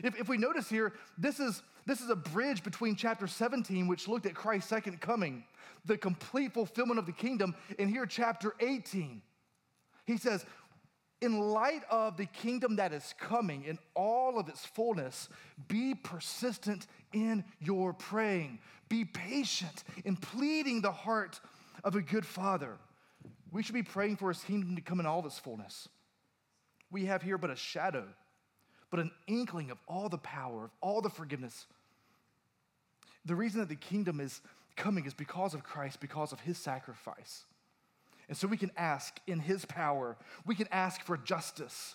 If, 0.02 0.18
if 0.20 0.28
we 0.28 0.36
notice 0.36 0.68
here, 0.68 0.92
this 1.18 1.40
is, 1.40 1.62
this 1.86 2.00
is 2.00 2.10
a 2.10 2.16
bridge 2.16 2.62
between 2.62 2.96
chapter 2.96 3.26
17, 3.26 3.86
which 3.86 4.08
looked 4.08 4.26
at 4.26 4.34
Christ's 4.34 4.68
second 4.68 5.00
coming, 5.00 5.44
the 5.84 5.96
complete 5.96 6.52
fulfillment 6.52 6.98
of 6.98 7.06
the 7.06 7.12
kingdom, 7.12 7.54
and 7.78 7.88
here, 7.88 8.06
chapter 8.06 8.54
18. 8.60 9.22
He 10.06 10.16
says, 10.16 10.44
in 11.20 11.38
light 11.38 11.82
of 11.90 12.16
the 12.16 12.26
kingdom 12.26 12.76
that 12.76 12.92
is 12.92 13.14
coming 13.18 13.64
in 13.64 13.78
all 13.94 14.38
of 14.38 14.48
its 14.48 14.66
fullness, 14.66 15.28
be 15.66 15.94
persistent 15.94 16.86
in 17.12 17.44
your 17.58 17.92
praying. 17.94 18.58
Be 18.88 19.04
patient 19.04 19.84
in 20.04 20.16
pleading 20.16 20.82
the 20.82 20.92
heart 20.92 21.40
of 21.84 21.96
a 21.96 22.02
good 22.02 22.26
father. 22.26 22.76
We 23.50 23.62
should 23.62 23.74
be 23.74 23.82
praying 23.82 24.16
for 24.16 24.28
his 24.28 24.42
kingdom 24.42 24.76
to 24.76 24.82
come 24.82 25.00
in 25.00 25.06
all 25.06 25.20
of 25.20 25.26
its 25.26 25.38
fullness. 25.38 25.88
We 26.90 27.06
have 27.06 27.22
here 27.22 27.38
but 27.38 27.50
a 27.50 27.56
shadow, 27.56 28.04
but 28.90 29.00
an 29.00 29.10
inkling 29.26 29.70
of 29.70 29.78
all 29.88 30.08
the 30.08 30.18
power, 30.18 30.64
of 30.64 30.70
all 30.80 31.00
the 31.00 31.10
forgiveness. 31.10 31.66
The 33.24 33.34
reason 33.34 33.60
that 33.60 33.68
the 33.68 33.76
kingdom 33.76 34.20
is 34.20 34.40
coming 34.76 35.06
is 35.06 35.14
because 35.14 35.54
of 35.54 35.64
Christ, 35.64 36.00
because 36.00 36.32
of 36.32 36.40
his 36.40 36.58
sacrifice. 36.58 37.44
And 38.28 38.36
so 38.36 38.48
we 38.48 38.56
can 38.56 38.72
ask 38.76 39.18
in 39.26 39.38
His 39.38 39.64
power, 39.64 40.16
we 40.44 40.54
can 40.54 40.68
ask 40.70 41.02
for 41.02 41.16
justice, 41.16 41.94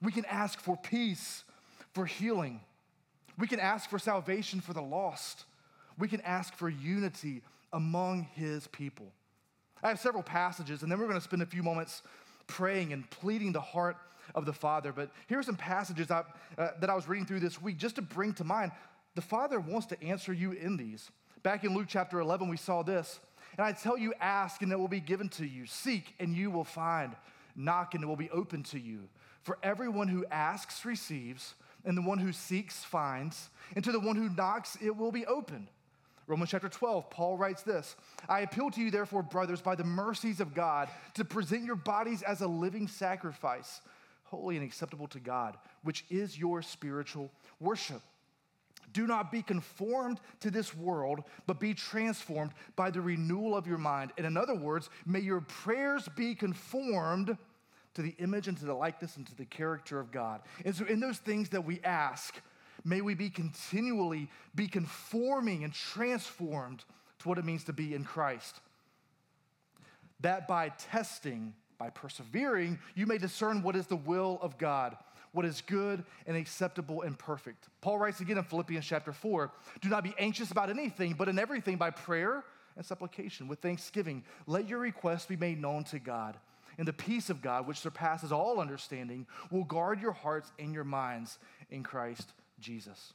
we 0.00 0.10
can 0.10 0.24
ask 0.24 0.60
for 0.60 0.76
peace, 0.76 1.44
for 1.92 2.06
healing, 2.06 2.60
we 3.38 3.46
can 3.46 3.60
ask 3.60 3.88
for 3.88 3.98
salvation 3.98 4.60
for 4.60 4.72
the 4.72 4.82
lost, 4.82 5.44
we 5.98 6.08
can 6.08 6.20
ask 6.22 6.54
for 6.54 6.68
unity 6.68 7.42
among 7.72 8.26
His 8.34 8.66
people. 8.68 9.06
I 9.82 9.88
have 9.88 10.00
several 10.00 10.22
passages, 10.22 10.82
and 10.82 10.90
then 10.90 10.98
we're 10.98 11.06
going 11.06 11.18
to 11.18 11.24
spend 11.24 11.42
a 11.42 11.46
few 11.46 11.62
moments 11.62 12.02
praying 12.46 12.92
and 12.92 13.08
pleading 13.10 13.52
the 13.52 13.60
heart 13.60 13.96
of 14.34 14.46
the 14.46 14.52
Father. 14.52 14.92
But 14.92 15.10
here 15.28 15.38
are 15.38 15.42
some 15.42 15.56
passages 15.56 16.10
I, 16.10 16.24
uh, 16.58 16.68
that 16.80 16.90
I 16.90 16.94
was 16.94 17.08
reading 17.08 17.26
through 17.26 17.40
this 17.40 17.60
week 17.60 17.78
just 17.78 17.96
to 17.96 18.02
bring 18.02 18.32
to 18.34 18.44
mind. 18.44 18.72
The 19.14 19.22
Father 19.22 19.60
wants 19.60 19.86
to 19.88 20.02
answer 20.02 20.32
you 20.32 20.52
in 20.52 20.76
these. 20.76 21.10
Back 21.42 21.64
in 21.64 21.74
Luke 21.74 21.86
chapter 21.88 22.20
11, 22.20 22.48
we 22.48 22.56
saw 22.56 22.82
this. 22.82 23.20
And 23.58 23.66
I 23.66 23.72
tell 23.72 23.98
you, 23.98 24.14
ask 24.20 24.62
and 24.62 24.72
it 24.72 24.78
will 24.78 24.88
be 24.88 25.00
given 25.00 25.28
to 25.30 25.46
you. 25.46 25.66
Seek 25.66 26.14
and 26.18 26.34
you 26.34 26.50
will 26.50 26.64
find. 26.64 27.14
Knock 27.54 27.94
and 27.94 28.02
it 28.02 28.06
will 28.06 28.16
be 28.16 28.30
open 28.30 28.62
to 28.64 28.78
you. 28.78 29.08
For 29.42 29.58
everyone 29.62 30.08
who 30.08 30.24
asks 30.30 30.84
receives, 30.84 31.54
and 31.84 31.96
the 31.96 32.02
one 32.02 32.18
who 32.18 32.32
seeks 32.32 32.84
finds, 32.84 33.50
and 33.74 33.84
to 33.84 33.92
the 33.92 34.00
one 34.00 34.16
who 34.16 34.28
knocks 34.28 34.78
it 34.80 34.96
will 34.96 35.12
be 35.12 35.26
opened. 35.26 35.68
Romans 36.26 36.50
chapter 36.50 36.68
12, 36.68 37.10
Paul 37.10 37.36
writes 37.36 37.62
this 37.62 37.96
I 38.28 38.40
appeal 38.40 38.70
to 38.70 38.80
you, 38.80 38.90
therefore, 38.90 39.22
brothers, 39.22 39.60
by 39.60 39.74
the 39.74 39.84
mercies 39.84 40.40
of 40.40 40.54
God, 40.54 40.88
to 41.14 41.24
present 41.24 41.64
your 41.64 41.76
bodies 41.76 42.22
as 42.22 42.40
a 42.40 42.46
living 42.46 42.88
sacrifice, 42.88 43.80
holy 44.32 44.56
and 44.56 44.64
acceptable 44.64 45.06
to 45.08 45.20
God, 45.20 45.58
which 45.84 46.06
is 46.08 46.38
your 46.38 46.62
spiritual 46.62 47.30
worship. 47.60 48.00
Do 48.94 49.06
not 49.06 49.30
be 49.30 49.42
conformed 49.42 50.20
to 50.40 50.50
this 50.50 50.74
world, 50.74 51.22
but 51.46 51.60
be 51.60 51.74
transformed 51.74 52.52
by 52.74 52.90
the 52.90 53.00
renewal 53.00 53.54
of 53.54 53.66
your 53.66 53.78
mind. 53.78 54.12
And 54.16 54.26
in 54.26 54.36
other 54.36 54.54
words, 54.54 54.88
may 55.06 55.20
your 55.20 55.42
prayers 55.42 56.08
be 56.16 56.34
conformed 56.34 57.36
to 57.94 58.02
the 58.02 58.14
image 58.18 58.48
and 58.48 58.56
to 58.56 58.64
the 58.64 58.74
likeness 58.74 59.16
and 59.16 59.26
to 59.26 59.36
the 59.36 59.44
character 59.44 60.00
of 60.00 60.10
God. 60.10 60.40
And 60.64 60.74
so, 60.74 60.86
in 60.86 60.98
those 60.98 61.18
things 61.18 61.50
that 61.50 61.64
we 61.64 61.80
ask, 61.84 62.40
may 62.84 63.02
we 63.02 63.14
be 63.14 63.28
continually 63.28 64.30
be 64.54 64.66
conforming 64.66 65.62
and 65.62 65.74
transformed 65.74 66.84
to 67.20 67.28
what 67.28 67.38
it 67.38 67.44
means 67.44 67.64
to 67.64 67.72
be 67.74 67.94
in 67.94 68.04
Christ. 68.04 68.60
That 70.20 70.48
by 70.48 70.70
testing, 70.70 71.52
by 71.82 71.90
persevering, 71.90 72.78
you 72.94 73.06
may 73.06 73.18
discern 73.18 73.60
what 73.60 73.74
is 73.74 73.88
the 73.88 73.96
will 73.96 74.38
of 74.40 74.56
God 74.56 74.96
what 75.32 75.46
is 75.46 75.62
good 75.62 76.04
and 76.26 76.36
acceptable 76.36 77.00
and 77.00 77.18
perfect. 77.18 77.68
Paul 77.80 77.98
writes 77.98 78.20
again 78.20 78.36
in 78.36 78.44
Philippians 78.44 78.84
chapter 78.84 79.14
4 79.14 79.50
Do 79.80 79.88
not 79.88 80.04
be 80.04 80.14
anxious 80.18 80.50
about 80.50 80.68
anything, 80.68 81.14
but 81.14 81.26
in 81.26 81.38
everything 81.38 81.76
by 81.76 81.88
prayer 81.88 82.44
and 82.76 82.84
supplication 82.84 83.48
with 83.48 83.60
thanksgiving, 83.60 84.24
let 84.46 84.68
your 84.68 84.78
requests 84.78 85.24
be 85.24 85.36
made 85.36 85.58
known 85.58 85.84
to 85.84 85.98
God. 85.98 86.36
And 86.76 86.86
the 86.86 86.92
peace 86.92 87.30
of 87.30 87.40
God, 87.40 87.66
which 87.66 87.78
surpasses 87.78 88.30
all 88.30 88.60
understanding, 88.60 89.26
will 89.50 89.64
guard 89.64 90.02
your 90.02 90.12
hearts 90.12 90.52
and 90.58 90.74
your 90.74 90.84
minds 90.84 91.38
in 91.70 91.82
Christ 91.82 92.34
Jesus. 92.60 93.14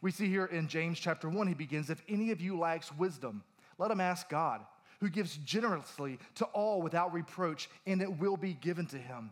We 0.00 0.12
see 0.12 0.30
here 0.30 0.46
in 0.46 0.66
James 0.66 0.98
chapter 0.98 1.28
1, 1.28 1.46
he 1.46 1.52
begins 1.52 1.90
If 1.90 2.02
any 2.08 2.30
of 2.30 2.40
you 2.40 2.58
lacks 2.58 2.90
wisdom, 2.96 3.42
let 3.76 3.90
him 3.90 4.00
ask 4.00 4.30
God, 4.30 4.62
who 5.00 5.08
gives 5.08 5.36
generously 5.38 6.18
to 6.36 6.44
all 6.46 6.82
without 6.82 7.12
reproach, 7.12 7.68
and 7.86 8.02
it 8.02 8.18
will 8.18 8.36
be 8.36 8.54
given 8.54 8.86
to 8.86 8.98
him 8.98 9.30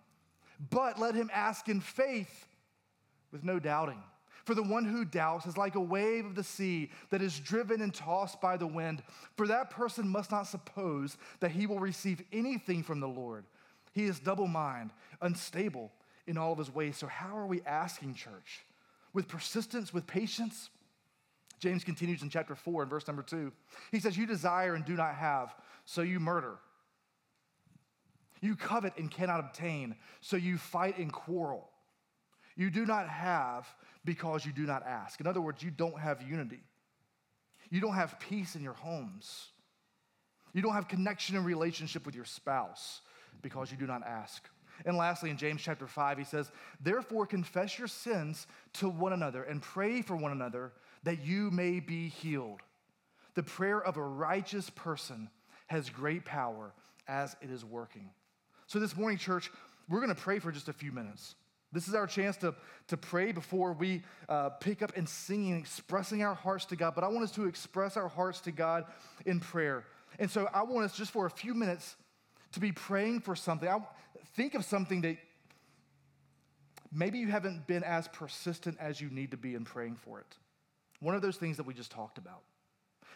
but 0.71 0.99
let 0.99 1.15
him 1.15 1.31
ask 1.33 1.69
in 1.69 1.81
faith 1.81 2.47
with 3.33 3.45
no 3.45 3.59
doubting. 3.59 4.03
For 4.45 4.55
the 4.55 4.63
one 4.63 4.85
who 4.85 5.05
doubts 5.05 5.47
is 5.47 5.59
like 5.59 5.75
a 5.75 5.81
wave 5.81 6.25
of 6.25 6.35
the 6.35 6.43
sea 6.43 6.91
that 7.11 7.21
is 7.21 7.39
driven 7.39 7.83
and 7.83 7.93
tossed 7.93 8.41
by 8.41 8.57
the 8.57 8.67
wind. 8.67 9.03
For 9.37 9.47
that 9.47 9.71
person 9.71 10.09
must 10.09 10.31
not 10.31 10.47
suppose 10.47 11.19
that 11.41 11.51
he 11.51 11.67
will 11.67 11.81
receive 11.81 12.23
anything 12.33 12.83
from 12.83 13.01
the 13.01 13.09
Lord. 13.09 13.45
He 13.93 14.05
is 14.05 14.19
double 14.19 14.47
minded, 14.47 14.95
unstable 15.21 15.93
in 16.27 16.39
all 16.39 16.53
of 16.53 16.59
his 16.59 16.75
ways. 16.75 16.97
So, 16.97 17.07
how 17.07 17.37
are 17.37 17.47
we 17.47 17.61
asking, 17.67 18.15
church? 18.15 18.65
With 19.13 19.29
persistence, 19.29 19.93
with 19.93 20.07
patience? 20.07 20.71
James 21.59 21.85
continues 21.85 22.23
in 22.23 22.31
chapter 22.31 22.55
4 22.55 22.83
and 22.83 22.91
verse 22.91 23.07
number 23.07 23.23
2. 23.23 23.53
He 23.91 24.01
says, 24.01 24.17
You 24.17 24.27
desire 24.27 24.75
and 24.75 24.85
do 24.85 24.95
not 24.95 25.15
have, 25.15 25.55
so 25.85 26.03
you 26.03 26.21
murder. 26.21 26.59
You 28.41 28.55
covet 28.55 28.97
and 28.97 29.11
cannot 29.11 29.41
obtain, 29.41 29.97
so 30.21 30.37
you 30.37 30.59
fight 30.59 30.99
and 30.99 31.13
quarrel. 31.13 31.71
You 32.57 32.71
do 32.71 32.87
not 32.87 33.09
have 33.09 33.67
because 34.05 34.45
you 34.45 34.53
do 34.53 34.67
not 34.67 34.85
ask. 34.87 35.21
In 35.21 35.27
other 35.27 35.41
words, 35.41 35.63
you 35.63 35.71
don't 35.71 35.99
have 35.99 36.23
unity. 36.23 36.63
You 37.71 37.81
don't 37.81 37.95
have 37.95 38.19
peace 38.19 38.55
in 38.55 38.63
your 38.63 38.73
homes. 38.73 39.49
You 40.53 40.63
don't 40.63 40.75
have 40.75 40.89
connection 40.89 41.37
and 41.37 41.45
relationship 41.45 42.07
with 42.07 42.15
your 42.15 42.25
spouse 42.25 43.01
because 43.43 43.71
you 43.71 43.77
do 43.77 43.87
not 43.87 44.03
ask. 44.07 44.49
And 44.87 44.97
lastly, 44.97 45.31
in 45.31 45.37
James 45.37 45.61
chapter 45.61 45.87
5, 45.87 46.19
he 46.19 46.25
says, 46.25 46.51
Therefore, 46.81 47.27
confess 47.27 47.79
your 47.79 47.89
sins 47.89 48.47
to 48.75 48.89
one 48.89 49.13
another 49.13 49.43
and 49.43 49.61
pray 49.61 50.03
for 50.03 50.17
one 50.17 50.33
another 50.33 50.73
that 51.05 51.25
you 51.25 51.51
may 51.51 51.81
be 51.81 52.09
healed. 52.09 52.61
The 53.35 53.43
prayer 53.43 53.81
of 53.81 53.97
a 53.97 54.03
righteous 54.03 54.71
person 54.71 55.31
has 55.69 55.91
great 55.91 56.25
power 56.25 56.73
as 57.07 57.37
it 57.41 57.51
is 57.51 57.65
working. 57.65 58.11
So, 58.67 58.79
this 58.79 58.97
morning, 58.97 59.19
church, 59.19 59.51
we're 59.89 60.01
going 60.01 60.15
to 60.15 60.21
pray 60.21 60.39
for 60.39 60.53
just 60.53 60.69
a 60.69 60.73
few 60.73 60.93
minutes. 60.93 61.35
This 61.73 61.87
is 61.87 61.95
our 61.95 62.07
chance 62.07 62.37
to, 62.39 62.55
to 62.89 62.97
pray 62.97 63.33
before 63.33 63.73
we 63.75 64.03
uh, 64.29 64.51
pick 64.51 64.83
up 64.83 64.97
and 64.97 65.09
singing, 65.09 65.59
expressing 65.59 66.23
our 66.23 66.35
hearts 66.35 66.65
to 66.67 66.77
God. 66.77 66.95
But 66.95 67.05
I 67.05 67.09
want 67.09 67.25
us 67.25 67.33
to 67.33 67.45
express 67.47 67.97
our 67.97 68.09
hearts 68.09 68.41
to 68.43 68.51
God 68.51 68.85
in 69.27 69.39
prayer. 69.39 69.85
And 70.19 70.31
so 70.31 70.49
I 70.53 70.63
want 70.63 70.87
us 70.87 70.97
just 70.97 71.11
for 71.11 71.27
a 71.27 71.31
few 71.31 71.55
minutes 71.55 71.97
to 72.53 72.61
be 72.61 72.73
praying 72.73 73.21
for 73.21 73.37
something. 73.37 73.69
I 73.69 73.81
think 74.35 74.55
of 74.55 74.65
something 74.65 75.03
that 75.03 75.19
maybe 76.91 77.19
you 77.19 77.29
haven't 77.29 77.67
been 77.67 77.85
as 77.85 78.09
persistent 78.09 78.79
as 78.81 79.01
you 79.01 79.11
need 79.11 79.31
to 79.33 79.37
be 79.37 79.55
in 79.55 79.65
praying 79.65 79.97
for 79.97 80.21
it. 80.21 80.37
One 81.01 81.15
of 81.15 81.23
those 81.23 81.37
things 81.37 81.57
that 81.57 81.67
we 81.67 81.75
just 81.75 81.91
talked 81.91 82.19
about. 82.19 82.43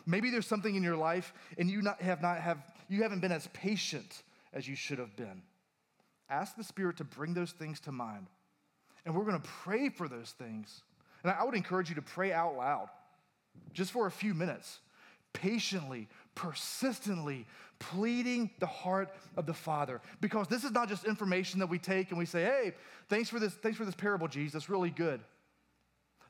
Maybe 0.06 0.30
there's 0.30 0.46
something 0.46 0.74
in 0.74 0.82
your 0.82 0.96
life 0.96 1.32
and 1.58 1.70
you 1.70 1.82
not, 1.82 2.00
have 2.00 2.22
not 2.22 2.38
have 2.38 2.58
you 2.88 3.02
haven't 3.02 3.20
been 3.20 3.32
as 3.32 3.46
patient 3.48 4.22
as 4.52 4.68
you 4.68 4.74
should 4.74 4.98
have 4.98 5.16
been. 5.16 5.42
Ask 6.28 6.56
the 6.56 6.64
Spirit 6.64 6.96
to 6.98 7.04
bring 7.04 7.34
those 7.34 7.52
things 7.52 7.80
to 7.80 7.92
mind. 7.92 8.26
And 9.04 9.14
we're 9.14 9.24
going 9.24 9.40
to 9.40 9.48
pray 9.48 9.88
for 9.88 10.08
those 10.08 10.30
things. 10.30 10.82
And 11.22 11.32
I 11.32 11.44
would 11.44 11.54
encourage 11.54 11.88
you 11.88 11.94
to 11.96 12.02
pray 12.02 12.32
out 12.32 12.56
loud 12.56 12.88
just 13.72 13.92
for 13.92 14.06
a 14.06 14.10
few 14.10 14.34
minutes, 14.34 14.78
patiently, 15.32 16.08
persistently 16.34 17.46
pleading 17.78 18.50
the 18.60 18.66
heart 18.66 19.10
of 19.36 19.44
the 19.44 19.54
Father. 19.54 20.00
Because 20.20 20.48
this 20.48 20.64
is 20.64 20.70
not 20.70 20.88
just 20.88 21.04
information 21.04 21.58
that 21.60 21.66
we 21.68 21.78
take 21.78 22.10
and 22.10 22.18
we 22.18 22.26
say, 22.26 22.44
hey, 22.44 22.72
thanks 23.08 23.28
for 23.28 23.40
this, 23.40 23.54
thanks 23.54 23.76
for 23.76 23.84
this 23.84 23.94
parable, 23.94 24.28
Jesus, 24.28 24.68
really 24.68 24.90
good. 24.90 25.20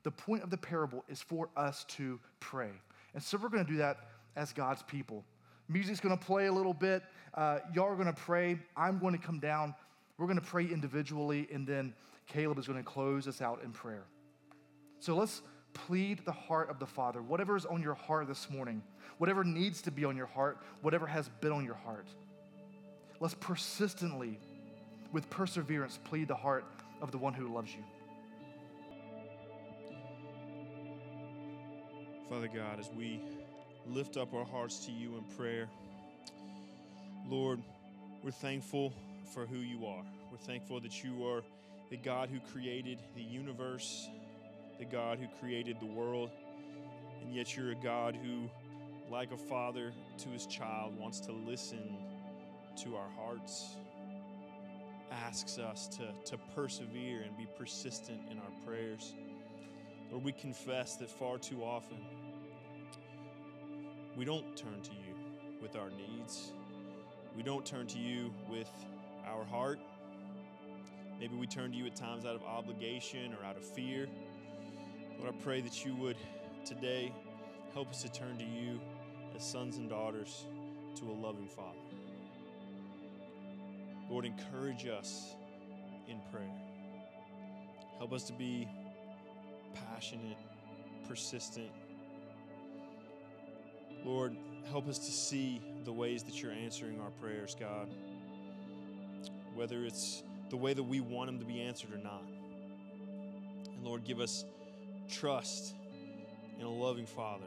The 0.02 0.10
point 0.10 0.42
of 0.42 0.50
the 0.50 0.56
parable 0.56 1.04
is 1.08 1.20
for 1.22 1.48
us 1.56 1.84
to 1.90 2.18
pray. 2.40 2.70
And 3.14 3.22
so 3.22 3.38
we're 3.38 3.48
going 3.48 3.64
to 3.64 3.70
do 3.70 3.78
that 3.78 3.98
as 4.36 4.52
God's 4.52 4.82
people. 4.82 5.24
Music's 5.68 6.00
going 6.00 6.16
to 6.16 6.24
play 6.24 6.46
a 6.46 6.52
little 6.52 6.74
bit. 6.74 7.02
Uh, 7.34 7.60
y'all 7.74 7.86
are 7.86 7.94
going 7.94 8.06
to 8.06 8.12
pray. 8.12 8.58
I'm 8.76 8.98
going 8.98 9.16
to 9.16 9.24
come 9.24 9.38
down. 9.38 9.74
We're 10.18 10.26
going 10.26 10.40
to 10.40 10.44
pray 10.44 10.64
individually, 10.64 11.48
and 11.52 11.66
then 11.66 11.94
Caleb 12.26 12.58
is 12.58 12.66
going 12.66 12.78
to 12.78 12.84
close 12.84 13.26
us 13.26 13.40
out 13.40 13.62
in 13.64 13.72
prayer. 13.72 14.04
So 15.00 15.14
let's 15.14 15.42
plead 15.72 16.24
the 16.24 16.32
heart 16.32 16.70
of 16.70 16.78
the 16.78 16.86
Father. 16.86 17.22
Whatever 17.22 17.56
is 17.56 17.64
on 17.64 17.82
your 17.82 17.94
heart 17.94 18.28
this 18.28 18.50
morning, 18.50 18.82
whatever 19.18 19.44
needs 19.44 19.82
to 19.82 19.90
be 19.90 20.04
on 20.04 20.16
your 20.16 20.26
heart, 20.26 20.58
whatever 20.82 21.06
has 21.06 21.28
been 21.40 21.52
on 21.52 21.64
your 21.64 21.74
heart. 21.74 22.06
Let's 23.20 23.34
persistently, 23.34 24.38
with 25.12 25.28
perseverance, 25.30 25.98
plead 26.04 26.28
the 26.28 26.34
heart 26.34 26.64
of 27.00 27.10
the 27.10 27.18
one 27.18 27.34
who 27.34 27.52
loves 27.52 27.72
you. 27.72 27.82
Father 32.32 32.48
God, 32.48 32.80
as 32.80 32.88
we 32.96 33.20
lift 33.86 34.16
up 34.16 34.32
our 34.32 34.46
hearts 34.46 34.86
to 34.86 34.90
you 34.90 35.18
in 35.18 35.36
prayer. 35.36 35.68
Lord, 37.28 37.60
We're 38.22 38.30
thankful 38.30 38.94
for 39.34 39.44
who 39.44 39.58
you 39.58 39.84
are. 39.84 40.02
We're 40.30 40.38
thankful 40.38 40.80
that 40.80 41.04
you 41.04 41.26
are 41.26 41.42
the 41.90 41.98
God 41.98 42.30
who 42.30 42.40
created 42.52 43.00
the 43.14 43.22
universe, 43.22 44.08
the 44.78 44.86
God 44.86 45.18
who 45.18 45.26
created 45.40 45.78
the 45.78 45.86
world, 45.86 46.30
and 47.20 47.34
yet 47.34 47.54
you're 47.54 47.72
a 47.72 47.74
God 47.74 48.16
who, 48.16 48.48
like 49.10 49.30
a 49.32 49.36
father 49.36 49.92
to 50.18 50.28
his 50.30 50.46
child, 50.46 50.98
wants 50.98 51.20
to 51.20 51.32
listen 51.32 51.98
to 52.82 52.96
our 52.96 53.10
hearts, 53.10 53.76
asks 55.10 55.58
us 55.58 55.86
to, 55.88 56.08
to 56.30 56.38
persevere 56.54 57.20
and 57.26 57.36
be 57.36 57.46
persistent 57.58 58.20
in 58.30 58.38
our 58.38 58.64
prayers. 58.64 59.12
Lord, 60.10 60.24
we 60.24 60.32
confess 60.32 60.96
that 60.96 61.10
far 61.10 61.38
too 61.38 61.62
often 61.62 61.98
we 64.16 64.24
don't 64.24 64.56
turn 64.56 64.80
to 64.82 64.90
you 64.90 65.14
with 65.60 65.76
our 65.76 65.90
needs. 65.90 66.52
We 67.36 67.42
don't 67.42 67.64
turn 67.64 67.86
to 67.88 67.98
you 67.98 68.32
with 68.50 68.70
our 69.26 69.44
heart. 69.44 69.80
Maybe 71.18 71.36
we 71.36 71.46
turn 71.46 71.70
to 71.70 71.76
you 71.76 71.86
at 71.86 71.96
times 71.96 72.24
out 72.24 72.34
of 72.34 72.42
obligation 72.42 73.34
or 73.34 73.46
out 73.46 73.56
of 73.56 73.64
fear. 73.64 74.08
Lord, 75.18 75.34
I 75.34 75.42
pray 75.42 75.60
that 75.60 75.84
you 75.84 75.94
would 75.96 76.16
today 76.64 77.12
help 77.72 77.88
us 77.90 78.02
to 78.02 78.10
turn 78.10 78.36
to 78.38 78.44
you 78.44 78.80
as 79.34 79.44
sons 79.44 79.76
and 79.76 79.88
daughters 79.88 80.46
to 80.96 81.04
a 81.04 81.14
loving 81.14 81.48
Father. 81.48 81.78
Lord, 84.10 84.26
encourage 84.26 84.86
us 84.86 85.34
in 86.06 86.20
prayer. 86.30 86.50
Help 87.98 88.12
us 88.12 88.24
to 88.24 88.32
be 88.32 88.68
passionate, 89.90 90.36
persistent. 91.08 91.70
Lord, 94.04 94.36
help 94.68 94.88
us 94.88 94.98
to 94.98 95.12
see 95.12 95.60
the 95.84 95.92
ways 95.92 96.22
that 96.24 96.42
you're 96.42 96.52
answering 96.52 97.00
our 97.00 97.10
prayers, 97.20 97.56
God. 97.58 97.88
Whether 99.54 99.84
it's 99.84 100.22
the 100.50 100.56
way 100.56 100.74
that 100.74 100.82
we 100.82 101.00
want 101.00 101.28
them 101.28 101.38
to 101.38 101.44
be 101.44 101.60
answered 101.60 101.92
or 101.92 101.98
not. 101.98 102.24
And 103.74 103.84
Lord, 103.84 104.04
give 104.04 104.20
us 104.20 104.44
trust 105.08 105.74
in 106.58 106.66
a 106.66 106.70
loving 106.70 107.06
Father. 107.06 107.46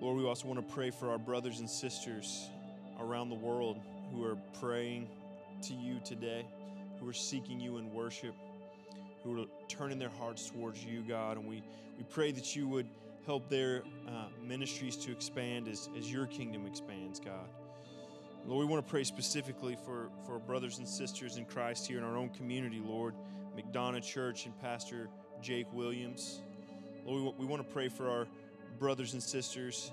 Lord, 0.00 0.18
we 0.18 0.26
also 0.26 0.46
want 0.46 0.66
to 0.66 0.74
pray 0.74 0.90
for 0.90 1.10
our 1.10 1.18
brothers 1.18 1.60
and 1.60 1.68
sisters 1.68 2.50
around 3.00 3.30
the 3.30 3.36
world 3.36 3.80
who 4.12 4.24
are 4.24 4.36
praying 4.60 5.08
to 5.62 5.72
you 5.72 6.00
today, 6.04 6.46
who 7.00 7.08
are 7.08 7.14
seeking 7.14 7.58
you 7.58 7.78
in 7.78 7.92
worship, 7.92 8.34
who 9.26 9.42
are 9.42 9.46
turning 9.68 9.98
their 9.98 10.12
hearts 10.20 10.48
towards 10.50 10.84
you, 10.84 11.02
God. 11.02 11.36
And 11.36 11.46
we, 11.46 11.62
we 11.98 12.04
pray 12.04 12.32
that 12.32 12.54
you 12.54 12.68
would 12.68 12.88
help 13.24 13.48
their 13.48 13.82
uh, 14.06 14.26
ministries 14.46 14.96
to 14.96 15.10
expand 15.10 15.66
as, 15.68 15.88
as 15.98 16.10
your 16.10 16.26
kingdom 16.26 16.64
expands, 16.66 17.18
God. 17.18 17.48
Lord, 18.46 18.60
we 18.66 18.72
want 18.72 18.86
to 18.86 18.90
pray 18.90 19.02
specifically 19.02 19.76
for, 19.84 20.10
for 20.24 20.38
brothers 20.38 20.78
and 20.78 20.86
sisters 20.86 21.36
in 21.36 21.44
Christ 21.44 21.88
here 21.88 21.98
in 21.98 22.04
our 22.04 22.16
own 22.16 22.28
community, 22.28 22.80
Lord. 22.84 23.14
McDonough 23.56 24.02
Church 24.02 24.46
and 24.46 24.56
Pastor 24.60 25.08
Jake 25.42 25.66
Williams. 25.72 26.42
Lord, 27.04 27.34
we 27.38 27.46
want 27.46 27.66
to 27.66 27.72
pray 27.72 27.88
for 27.88 28.08
our 28.08 28.28
brothers 28.78 29.14
and 29.14 29.22
sisters 29.22 29.90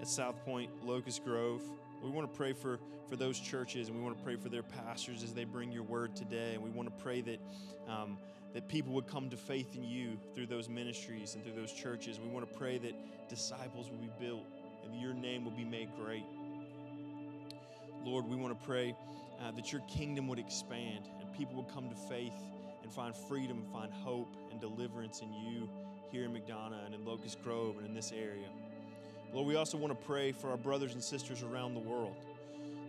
at 0.00 0.08
South 0.08 0.44
Point, 0.44 0.70
Locust 0.84 1.24
Grove. 1.24 1.62
We 2.02 2.10
want 2.10 2.32
to 2.32 2.36
pray 2.36 2.52
for, 2.52 2.78
for 3.08 3.16
those 3.16 3.38
churches 3.38 3.88
and 3.88 3.96
we 3.96 4.02
want 4.02 4.16
to 4.16 4.24
pray 4.24 4.36
for 4.36 4.48
their 4.48 4.62
pastors 4.62 5.22
as 5.22 5.32
they 5.32 5.44
bring 5.44 5.70
your 5.70 5.82
word 5.82 6.16
today. 6.16 6.54
And 6.54 6.62
we 6.62 6.70
want 6.70 6.88
to 6.88 7.02
pray 7.02 7.20
that, 7.22 7.40
um, 7.88 8.18
that 8.54 8.68
people 8.68 8.92
would 8.94 9.06
come 9.06 9.30
to 9.30 9.36
faith 9.36 9.74
in 9.74 9.84
you 9.84 10.18
through 10.34 10.46
those 10.46 10.68
ministries 10.68 11.34
and 11.34 11.44
through 11.44 11.54
those 11.54 11.72
churches. 11.72 12.18
We 12.18 12.28
want 12.28 12.50
to 12.50 12.58
pray 12.58 12.78
that 12.78 13.28
disciples 13.28 13.90
will 13.90 13.98
be 13.98 14.10
built 14.18 14.46
and 14.84 15.00
your 15.00 15.12
name 15.12 15.44
will 15.44 15.52
be 15.52 15.64
made 15.64 15.90
great. 15.96 16.24
Lord, 18.04 18.26
we 18.26 18.36
want 18.36 18.58
to 18.58 18.66
pray 18.66 18.96
uh, 19.40 19.50
that 19.52 19.70
your 19.72 19.82
kingdom 19.82 20.28
would 20.28 20.38
expand 20.38 21.08
and 21.20 21.32
people 21.32 21.56
would 21.56 21.72
come 21.72 21.88
to 21.90 21.94
faith 21.94 22.34
and 22.82 22.90
find 22.90 23.14
freedom, 23.14 23.64
find 23.72 23.92
hope 23.92 24.34
and 24.50 24.60
deliverance 24.60 25.20
in 25.20 25.32
you 25.32 25.68
here 26.10 26.24
in 26.24 26.32
McDonough 26.32 26.86
and 26.86 26.94
in 26.94 27.04
Locust 27.04 27.42
Grove 27.42 27.76
and 27.76 27.86
in 27.86 27.94
this 27.94 28.12
area. 28.12 28.48
Lord, 29.32 29.46
we 29.46 29.56
also 29.56 29.76
want 29.76 29.98
to 29.98 30.06
pray 30.06 30.32
for 30.32 30.50
our 30.50 30.56
brothers 30.56 30.94
and 30.94 31.04
sisters 31.04 31.42
around 31.42 31.74
the 31.74 31.80
world. 31.80 32.16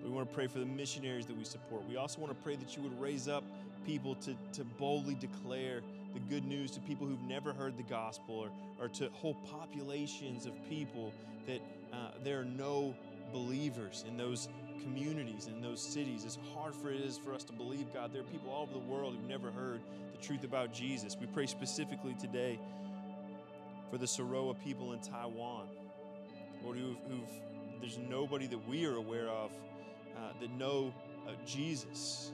We 0.02 0.10
want 0.10 0.30
to 0.30 0.34
pray 0.34 0.48
for 0.48 0.60
the 0.60 0.65
missionaries 0.65 1.26
that 1.26 1.38
we 1.38 1.43
support. 1.43 1.84
We 1.88 1.98
also 1.98 2.22
want 2.22 2.36
to 2.36 2.43
pray 2.43 2.56
that 2.56 2.78
you 2.78 2.84
would 2.84 2.98
raise 3.00 3.28
up 3.28 3.43
people 3.89 4.13
to, 4.13 4.36
to 4.54 4.63
boldly 4.78 5.15
declare 5.15 5.82
the 6.13 6.19
good 6.19 6.45
news 6.45 6.69
to 6.69 6.80
people 6.82 7.08
who've 7.08 7.23
never 7.23 7.52
heard 7.52 7.75
the 7.75 7.84
gospel 7.84 8.36
or, 8.36 8.52
or 8.80 8.88
to 8.88 9.10
whole 9.13 9.34
populations 9.49 10.45
of 10.45 10.54
people 10.69 11.12
that 11.47 11.60
uh, 11.91 12.12
there 12.23 12.39
are 12.39 12.45
no 12.45 12.93
believers 13.34 14.06
in 14.08 14.15
those 14.15 14.47
communities, 14.84 15.47
in 15.47 15.60
those 15.60 15.82
cities. 15.82 16.23
As 16.23 16.38
hard 16.54 16.75
for 16.75 16.91
it 16.91 17.02
is 17.02 17.17
for 17.17 17.34
us 17.34 17.43
to 17.45 17.54
believe, 17.54 17.91
God, 17.91 18.13
there 18.13 18.21
are 18.21 18.25
people 18.25 18.52
all 18.52 18.62
over 18.62 18.73
the 18.73 18.78
world 18.78 19.15
who've 19.15 19.28
never 19.28 19.49
heard 19.49 19.82
the 20.12 20.19
truth 20.19 20.43
about 20.43 20.71
Jesus. 20.71 21.17
We 21.19 21.25
pray 21.25 21.47
specifically 21.47 22.15
today 22.21 22.60
for 23.89 23.97
the 23.97 24.08
Saroa 24.08 24.54
people 24.54 24.93
in 24.93 24.99
Taiwan, 24.99 25.65
Lord, 26.63 26.78
who've, 26.78 26.97
who've 27.10 27.82
there's 27.82 27.97
nobody 27.97 28.45
that 28.45 28.67
we 28.67 28.86
are 28.86 28.97
aware 28.97 29.30
of 29.30 29.49
uh, 30.15 30.34
that 30.39 30.52
know 30.52 30.93
uh, 31.28 31.32
Jesus, 31.43 32.32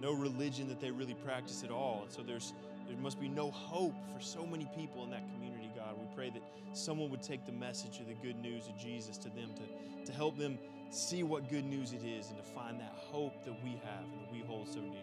no 0.00 0.12
religion 0.12 0.68
that 0.68 0.80
they 0.80 0.90
really 0.90 1.14
practice 1.14 1.64
at 1.64 1.70
all. 1.70 2.02
And 2.04 2.12
so 2.12 2.22
there's 2.22 2.52
there 2.88 2.96
must 2.98 3.18
be 3.18 3.28
no 3.28 3.50
hope 3.50 3.94
for 4.14 4.20
so 4.20 4.46
many 4.46 4.68
people 4.76 5.02
in 5.02 5.10
that 5.10 5.24
community, 5.32 5.70
God. 5.74 5.96
We 5.98 6.06
pray 6.14 6.30
that 6.30 6.42
someone 6.72 7.10
would 7.10 7.22
take 7.22 7.44
the 7.44 7.52
message 7.52 7.98
of 7.98 8.06
the 8.06 8.14
good 8.14 8.36
news 8.36 8.68
of 8.68 8.78
Jesus 8.78 9.18
to 9.18 9.28
them 9.28 9.50
to, 9.56 10.06
to 10.06 10.12
help 10.12 10.38
them 10.38 10.58
see 10.90 11.22
what 11.22 11.50
good 11.50 11.64
news 11.64 11.92
it 11.92 12.04
is 12.04 12.28
and 12.28 12.36
to 12.36 12.44
find 12.44 12.78
that 12.80 12.92
hope 12.94 13.44
that 13.44 13.54
we 13.64 13.70
have 13.70 14.04
and 14.04 14.22
that 14.22 14.32
we 14.32 14.40
hold 14.46 14.68
so 14.68 14.80
dear. 14.80 15.02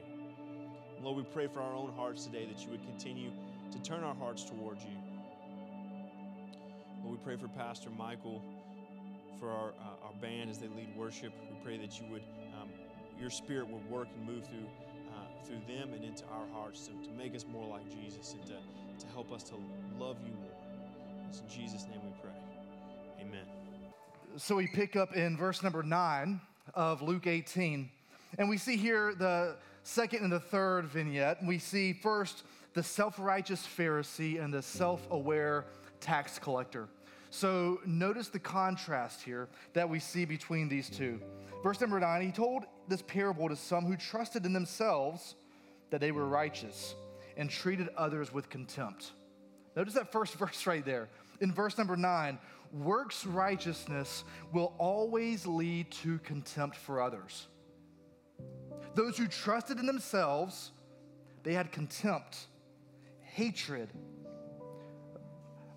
And 0.95 1.03
Lord, 1.03 1.17
we 1.17 1.23
pray 1.23 1.47
for 1.47 1.59
our 1.59 1.73
own 1.73 1.91
hearts 1.95 2.25
today 2.25 2.45
that 2.45 2.63
you 2.63 2.71
would 2.71 2.83
continue 2.83 3.31
to 3.71 3.79
turn 3.79 4.03
our 4.03 4.15
hearts 4.15 4.45
towards 4.45 4.83
you. 4.83 4.97
Lord, 7.03 7.19
we 7.19 7.23
pray 7.23 7.35
for 7.35 7.49
Pastor 7.49 7.89
Michael, 7.89 8.41
for 9.39 9.49
our, 9.49 9.69
uh, 9.71 10.05
our 10.05 10.13
band 10.21 10.49
as 10.49 10.59
they 10.59 10.67
lead 10.67 10.95
worship. 10.95 11.33
We 11.49 11.57
pray 11.63 11.77
that 11.77 11.99
you 11.99 12.05
would, 12.11 12.23
um, 12.59 12.69
your 13.19 13.29
spirit 13.29 13.67
would 13.67 13.89
work 13.89 14.07
and 14.15 14.25
move 14.25 14.45
through, 14.45 14.69
through 15.43 15.61
them 15.67 15.93
and 15.93 16.03
into 16.03 16.23
our 16.25 16.47
hearts 16.53 16.87
to, 16.87 17.07
to 17.07 17.13
make 17.15 17.35
us 17.35 17.45
more 17.51 17.67
like 17.67 17.89
Jesus 17.89 18.33
and 18.33 18.45
to, 18.45 18.53
to 18.99 19.07
help 19.13 19.31
us 19.31 19.43
to 19.43 19.55
love 19.99 20.17
you 20.25 20.33
more. 20.33 20.49
It's 21.29 21.41
in 21.41 21.49
Jesus' 21.49 21.85
name 21.89 21.99
we 22.03 22.11
pray. 22.21 22.31
Amen. 23.21 23.45
So 24.37 24.55
we 24.55 24.67
pick 24.67 24.95
up 24.95 25.15
in 25.15 25.37
verse 25.37 25.63
number 25.63 25.83
nine 25.83 26.41
of 26.73 27.01
Luke 27.01 27.27
18, 27.27 27.89
and 28.37 28.49
we 28.49 28.57
see 28.57 28.77
here 28.77 29.13
the 29.15 29.55
second 29.83 30.23
and 30.23 30.31
the 30.31 30.39
third 30.39 30.85
vignette. 30.85 31.37
We 31.45 31.59
see 31.59 31.93
first 31.93 32.43
the 32.73 32.83
self 32.83 33.19
righteous 33.19 33.65
Pharisee 33.65 34.43
and 34.43 34.53
the 34.53 34.61
self 34.61 35.07
aware 35.11 35.65
tax 35.99 36.39
collector. 36.39 36.87
So 37.33 37.79
notice 37.87 38.27
the 38.27 38.37
contrast 38.37 39.23
here 39.23 39.49
that 39.73 39.89
we 39.89 39.97
see 39.97 40.23
between 40.23 40.69
these 40.69 40.87
two. 40.87 41.19
Verse 41.63 41.81
number 41.81 41.99
nine, 41.99 42.21
he 42.21 42.31
told 42.31 42.65
this 42.87 43.01
parable 43.01 43.49
to 43.49 43.55
some 43.55 43.85
who 43.85 43.97
trusted 43.97 44.45
in 44.45 44.53
themselves 44.53 45.33
that 45.89 45.99
they 45.99 46.11
were 46.11 46.27
righteous 46.27 46.93
and 47.35 47.49
treated 47.49 47.89
others 47.97 48.31
with 48.31 48.51
contempt. 48.51 49.13
Notice 49.75 49.95
that 49.95 50.11
first 50.11 50.35
verse 50.37 50.67
right 50.67 50.85
there. 50.85 51.09
In 51.41 51.51
verse 51.51 51.75
number 51.75 51.97
nine, 51.97 52.37
works 52.71 53.25
righteousness 53.25 54.25
will 54.51 54.75
always 54.77 55.47
lead 55.47 55.89
to 56.03 56.19
contempt 56.19 56.77
for 56.77 57.01
others. 57.01 57.47
Those 58.93 59.17
who 59.17 59.25
trusted 59.25 59.79
in 59.79 59.87
themselves, 59.87 60.69
they 61.41 61.53
had 61.55 61.71
contempt, 61.71 62.45
hatred, 63.21 63.89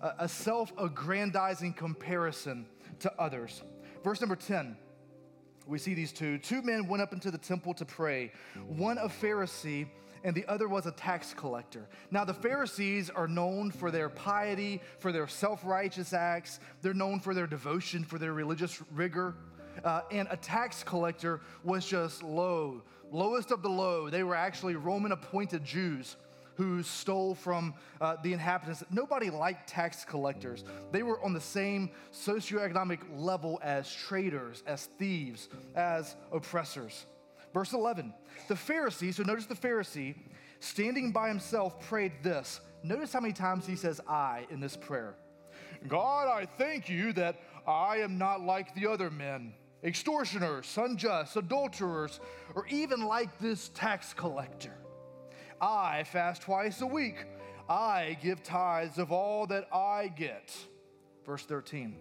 a 0.01 0.27
self 0.27 0.71
aggrandizing 0.77 1.73
comparison 1.73 2.65
to 2.99 3.11
others. 3.19 3.63
Verse 4.03 4.21
number 4.21 4.35
10, 4.35 4.77
we 5.65 5.77
see 5.77 5.93
these 5.93 6.11
two. 6.11 6.37
Two 6.37 6.61
men 6.61 6.87
went 6.87 7.01
up 7.01 7.13
into 7.13 7.31
the 7.31 7.37
temple 7.37 7.73
to 7.75 7.85
pray, 7.85 8.31
one 8.67 8.97
a 8.97 9.07
Pharisee 9.07 9.87
and 10.23 10.35
the 10.35 10.45
other 10.47 10.67
was 10.67 10.85
a 10.85 10.91
tax 10.91 11.33
collector. 11.33 11.87
Now, 12.11 12.25
the 12.25 12.33
Pharisees 12.33 13.09
are 13.09 13.27
known 13.27 13.71
for 13.71 13.91
their 13.91 14.09
piety, 14.09 14.81
for 14.99 15.11
their 15.11 15.27
self 15.27 15.63
righteous 15.63 16.13
acts, 16.13 16.59
they're 16.81 16.93
known 16.93 17.19
for 17.19 17.33
their 17.33 17.47
devotion, 17.47 18.03
for 18.03 18.19
their 18.19 18.33
religious 18.33 18.81
rigor. 18.91 19.35
Uh, 19.83 20.01
and 20.11 20.27
a 20.31 20.37
tax 20.37 20.83
collector 20.83 21.41
was 21.63 21.85
just 21.85 22.23
low, 22.23 22.81
lowest 23.11 23.51
of 23.51 23.61
the 23.61 23.69
low. 23.69 24.09
They 24.09 24.23
were 24.23 24.35
actually 24.35 24.75
Roman 24.75 25.11
appointed 25.11 25.63
Jews 25.63 26.17
who 26.57 26.81
stole 26.81 27.35
from 27.35 27.75
uh, 28.01 28.17
the 28.23 28.33
inhabitants. 28.33 28.83
Nobody 28.89 29.29
liked 29.29 29.69
tax 29.69 30.03
collectors. 30.03 30.63
They 30.91 31.03
were 31.03 31.23
on 31.23 31.33
the 31.33 31.41
same 31.41 31.91
socioeconomic 32.11 32.99
level 33.15 33.59
as 33.61 33.93
traitors, 33.93 34.63
as 34.65 34.89
thieves, 34.97 35.49
as 35.75 36.15
oppressors. 36.31 37.05
Verse 37.53 37.73
11 37.73 38.11
The 38.47 38.55
Pharisee, 38.55 39.13
so 39.13 39.23
notice 39.23 39.45
the 39.45 39.55
Pharisee, 39.55 40.15
standing 40.59 41.11
by 41.11 41.27
himself, 41.27 41.79
prayed 41.79 42.13
this. 42.23 42.59
Notice 42.83 43.13
how 43.13 43.19
many 43.19 43.33
times 43.33 43.67
he 43.67 43.75
says 43.75 44.01
I 44.07 44.47
in 44.49 44.59
this 44.59 44.75
prayer. 44.75 45.15
God, 45.87 46.27
I 46.27 46.45
thank 46.57 46.89
you 46.89 47.13
that 47.13 47.39
I 47.67 47.97
am 47.97 48.17
not 48.17 48.41
like 48.41 48.73
the 48.73 48.87
other 48.87 49.11
men, 49.11 49.53
extortioners, 49.83 50.75
unjust, 50.75 51.35
adulterers, 51.35 52.19
or 52.55 52.65
even 52.67 53.03
like 53.03 53.37
this 53.37 53.69
tax 53.69 54.13
collector. 54.13 54.73
I 55.59 56.03
fast 56.03 56.43
twice 56.43 56.81
a 56.81 56.87
week. 56.87 57.25
I 57.69 58.17
give 58.21 58.43
tithes 58.43 58.97
of 58.97 59.11
all 59.11 59.47
that 59.47 59.67
I 59.73 60.07
get. 60.15 60.55
Verse 61.25 61.43
13, 61.45 61.95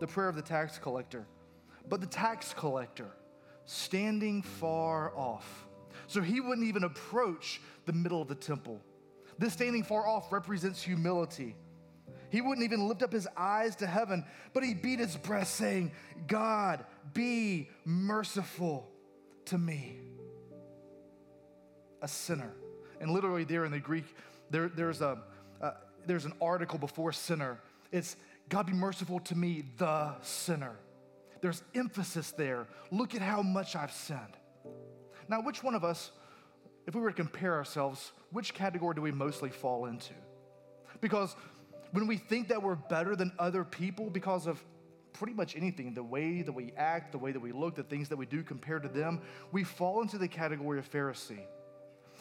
the 0.00 0.06
prayer 0.06 0.28
of 0.28 0.36
the 0.36 0.42
tax 0.42 0.78
collector. 0.78 1.26
But 1.88 2.00
the 2.00 2.06
tax 2.06 2.54
collector, 2.54 3.10
standing 3.64 4.42
far 4.42 5.14
off, 5.16 5.66
so 6.06 6.20
he 6.20 6.40
wouldn't 6.40 6.66
even 6.66 6.84
approach 6.84 7.60
the 7.84 7.92
middle 7.92 8.22
of 8.22 8.28
the 8.28 8.34
temple. 8.34 8.80
This 9.38 9.52
standing 9.52 9.82
far 9.82 10.06
off 10.06 10.32
represents 10.32 10.82
humility. 10.82 11.54
He 12.30 12.40
wouldn't 12.40 12.64
even 12.64 12.88
lift 12.88 13.02
up 13.02 13.12
his 13.12 13.28
eyes 13.36 13.76
to 13.76 13.86
heaven, 13.86 14.24
but 14.52 14.64
he 14.64 14.74
beat 14.74 14.98
his 14.98 15.16
breast, 15.16 15.54
saying, 15.54 15.92
God, 16.26 16.84
be 17.12 17.68
merciful 17.84 18.90
to 19.46 19.58
me, 19.58 19.98
a 22.02 22.08
sinner. 22.08 22.52
And 23.00 23.10
literally, 23.10 23.44
there 23.44 23.64
in 23.64 23.72
the 23.72 23.78
Greek, 23.78 24.04
there, 24.50 24.68
there's, 24.68 25.00
a, 25.00 25.18
uh, 25.60 25.72
there's 26.06 26.24
an 26.24 26.32
article 26.40 26.78
before 26.78 27.12
sinner. 27.12 27.58
It's, 27.92 28.16
God, 28.48 28.66
be 28.66 28.72
merciful 28.72 29.20
to 29.20 29.34
me, 29.36 29.64
the 29.78 30.14
sinner. 30.22 30.76
There's 31.40 31.62
emphasis 31.74 32.32
there. 32.32 32.66
Look 32.90 33.14
at 33.14 33.22
how 33.22 33.42
much 33.42 33.76
I've 33.76 33.92
sinned. 33.92 34.20
Now, 35.28 35.42
which 35.42 35.62
one 35.62 35.74
of 35.74 35.84
us, 35.84 36.12
if 36.86 36.94
we 36.94 37.00
were 37.00 37.10
to 37.10 37.16
compare 37.16 37.54
ourselves, 37.54 38.12
which 38.30 38.54
category 38.54 38.94
do 38.94 39.02
we 39.02 39.12
mostly 39.12 39.50
fall 39.50 39.86
into? 39.86 40.14
Because 41.00 41.36
when 41.92 42.06
we 42.06 42.16
think 42.16 42.48
that 42.48 42.62
we're 42.62 42.76
better 42.76 43.16
than 43.16 43.32
other 43.38 43.64
people 43.64 44.10
because 44.10 44.46
of 44.46 44.62
pretty 45.12 45.34
much 45.34 45.56
anything, 45.56 45.94
the 45.94 46.02
way 46.02 46.42
that 46.42 46.52
we 46.52 46.72
act, 46.76 47.12
the 47.12 47.18
way 47.18 47.32
that 47.32 47.40
we 47.40 47.52
look, 47.52 47.74
the 47.74 47.82
things 47.82 48.08
that 48.08 48.16
we 48.16 48.26
do 48.26 48.42
compared 48.42 48.82
to 48.82 48.88
them, 48.88 49.20
we 49.50 49.64
fall 49.64 50.02
into 50.02 50.18
the 50.18 50.28
category 50.28 50.78
of 50.78 50.90
Pharisee. 50.90 51.44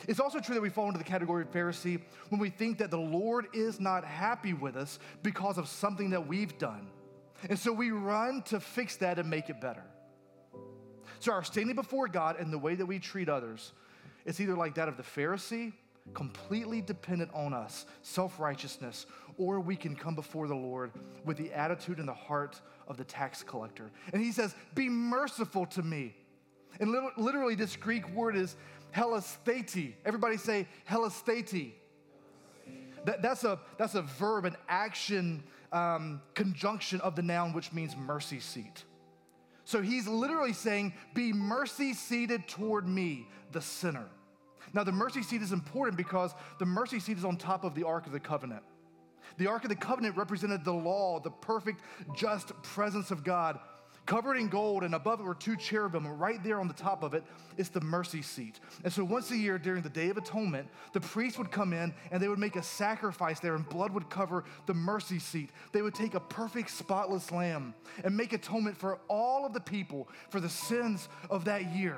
It's 0.08 0.20
also 0.20 0.40
true 0.40 0.56
that 0.56 0.62
we 0.62 0.70
fall 0.70 0.88
into 0.88 0.98
the 0.98 1.04
category 1.04 1.44
of 1.44 1.52
Pharisee 1.52 2.02
when 2.30 2.40
we 2.40 2.50
think 2.50 2.78
that 2.80 2.92
the 2.92 2.98
Lord 2.98 3.48
is 3.54 3.80
not 3.80 4.04
happy 4.06 4.54
with 4.54 4.76
us 4.76 5.00
because 5.24 5.58
of 5.58 5.68
something 5.68 6.10
that 6.12 6.28
we've 6.28 6.58
done. 6.58 6.88
And 7.50 7.58
so 7.58 7.72
we 7.72 7.92
run 7.92 8.42
to 8.44 8.60
fix 8.60 8.98
that 8.98 9.20
and 9.20 9.30
make 9.30 9.50
it 9.50 9.60
better. 9.62 9.84
So 11.20 11.32
our 11.32 11.44
standing 11.44 11.76
before 11.76 12.08
God 12.08 12.40
and 12.40 12.52
the 12.52 12.58
way 12.58 12.76
that 12.76 12.86
we 12.86 13.00
treat 13.00 13.30
others, 13.30 13.74
it's 14.26 14.40
either 14.40 14.56
like 14.56 14.76
that 14.76 14.88
of 14.88 14.98
the 14.98 15.04
Pharisee, 15.04 15.74
completely 16.14 16.82
dependent 16.82 17.32
on 17.34 17.54
us, 17.54 17.86
self 18.02 18.40
righteousness, 18.40 19.06
or 19.38 19.60
we 19.60 19.76
can 19.76 19.96
come 19.96 20.16
before 20.16 20.48
the 20.48 20.56
Lord 20.56 20.92
with 21.24 21.38
the 21.38 21.52
attitude 21.54 22.00
and 22.00 22.08
the 22.08 22.14
heart 22.14 22.62
of 22.88 22.98
the 22.98 23.04
tax 23.04 23.44
collector. 23.44 23.92
And 24.14 24.22
he 24.22 24.32
says, 24.32 24.56
Be 24.76 24.90
merciful 24.90 25.66
to 25.68 25.82
me. 25.82 26.16
And 26.80 26.94
literally, 27.18 27.56
this 27.56 27.76
Greek 27.76 28.08
word 28.10 28.36
is 28.36 28.56
hellasthete. 28.96 29.94
Everybody 30.06 30.38
say 30.38 30.68
hellasthete. 30.90 31.74
That, 33.06 33.22
that's, 33.22 33.44
a, 33.44 33.60
that's 33.78 33.96
a 33.96 34.02
verb, 34.02 34.46
an 34.46 34.56
action 34.68 35.44
um, 35.72 36.22
conjunction 36.34 37.02
of 37.02 37.16
the 37.16 37.22
noun, 37.22 37.54
which 37.54 37.72
means 37.74 37.96
mercy 37.96 38.40
seat. 38.40 38.84
So 39.66 39.82
he's 39.82 40.08
literally 40.08 40.54
saying, 40.54 40.94
Be 41.14 41.34
mercy 41.34 41.94
seated 41.94 42.48
toward 42.48 42.88
me, 42.88 43.28
the 43.52 43.62
sinner. 43.62 44.06
Now, 44.74 44.84
the 44.84 44.92
mercy 44.92 45.24
seat 45.24 45.42
is 45.42 45.52
important 45.52 45.98
because 45.98 46.34
the 46.60 46.66
mercy 46.66 47.00
seat 47.00 47.18
is 47.18 47.26
on 47.26 47.38
top 47.38 47.64
of 47.64 47.76
the 47.76 47.84
Ark 47.84 48.06
of 48.08 48.12
the 48.12 48.20
Covenant. 48.20 48.64
The 49.38 49.48
Ark 49.48 49.64
of 49.64 49.70
the 49.70 49.76
Covenant 49.76 50.18
represented 50.18 50.64
the 50.64 50.74
law, 50.74 51.20
the 51.20 51.32
perfect, 51.32 51.82
just 52.16 52.50
presence 52.64 53.12
of 53.12 53.24
God, 53.24 53.60
covered 54.06 54.38
in 54.38 54.48
gold, 54.50 54.84
and 54.84 54.94
above 54.94 55.20
it 55.20 55.24
were 55.24 55.36
two 55.36 55.56
cherubim. 55.56 56.06
And 56.06 56.20
right 56.20 56.44
there 56.44 56.60
on 56.60 56.68
the 56.68 56.74
top 56.74 57.04
of 57.04 57.14
it 57.14 57.24
is 57.58 57.70
the 57.70 57.82
mercy 57.82 58.22
seat. 58.22 58.60
And 58.84 58.92
so 58.92 59.04
once 59.04 59.32
a 59.32 59.38
year 59.38 59.58
during 59.58 59.82
the 59.82 59.90
Day 59.90 60.10
of 60.10 60.18
Atonement, 60.18 60.68
the 60.94 61.02
priest 61.02 61.38
would 61.38 61.52
come 61.52 61.74
in 61.74 61.94
and 62.12 62.22
they 62.22 62.28
would 62.28 62.40
make 62.40 62.56
a 62.56 62.64
sacrifice 62.64 63.40
there, 63.40 63.56
and 63.56 63.68
blood 63.68 63.92
would 63.92 64.10
cover 64.10 64.44
the 64.66 64.74
mercy 64.74 65.20
seat. 65.20 65.50
They 65.72 65.82
would 65.82 65.96
take 65.96 66.14
a 66.14 66.20
perfect, 66.20 66.70
spotless 66.70 67.32
lamb 67.32 67.74
and 68.04 68.16
make 68.16 68.34
atonement 68.34 68.78
for 68.78 69.00
all 69.08 69.46
of 69.46 69.54
the 69.54 69.60
people 69.60 70.08
for 70.30 70.40
the 70.40 70.50
sins 70.50 71.08
of 71.30 71.46
that 71.46 71.76
year, 71.76 71.98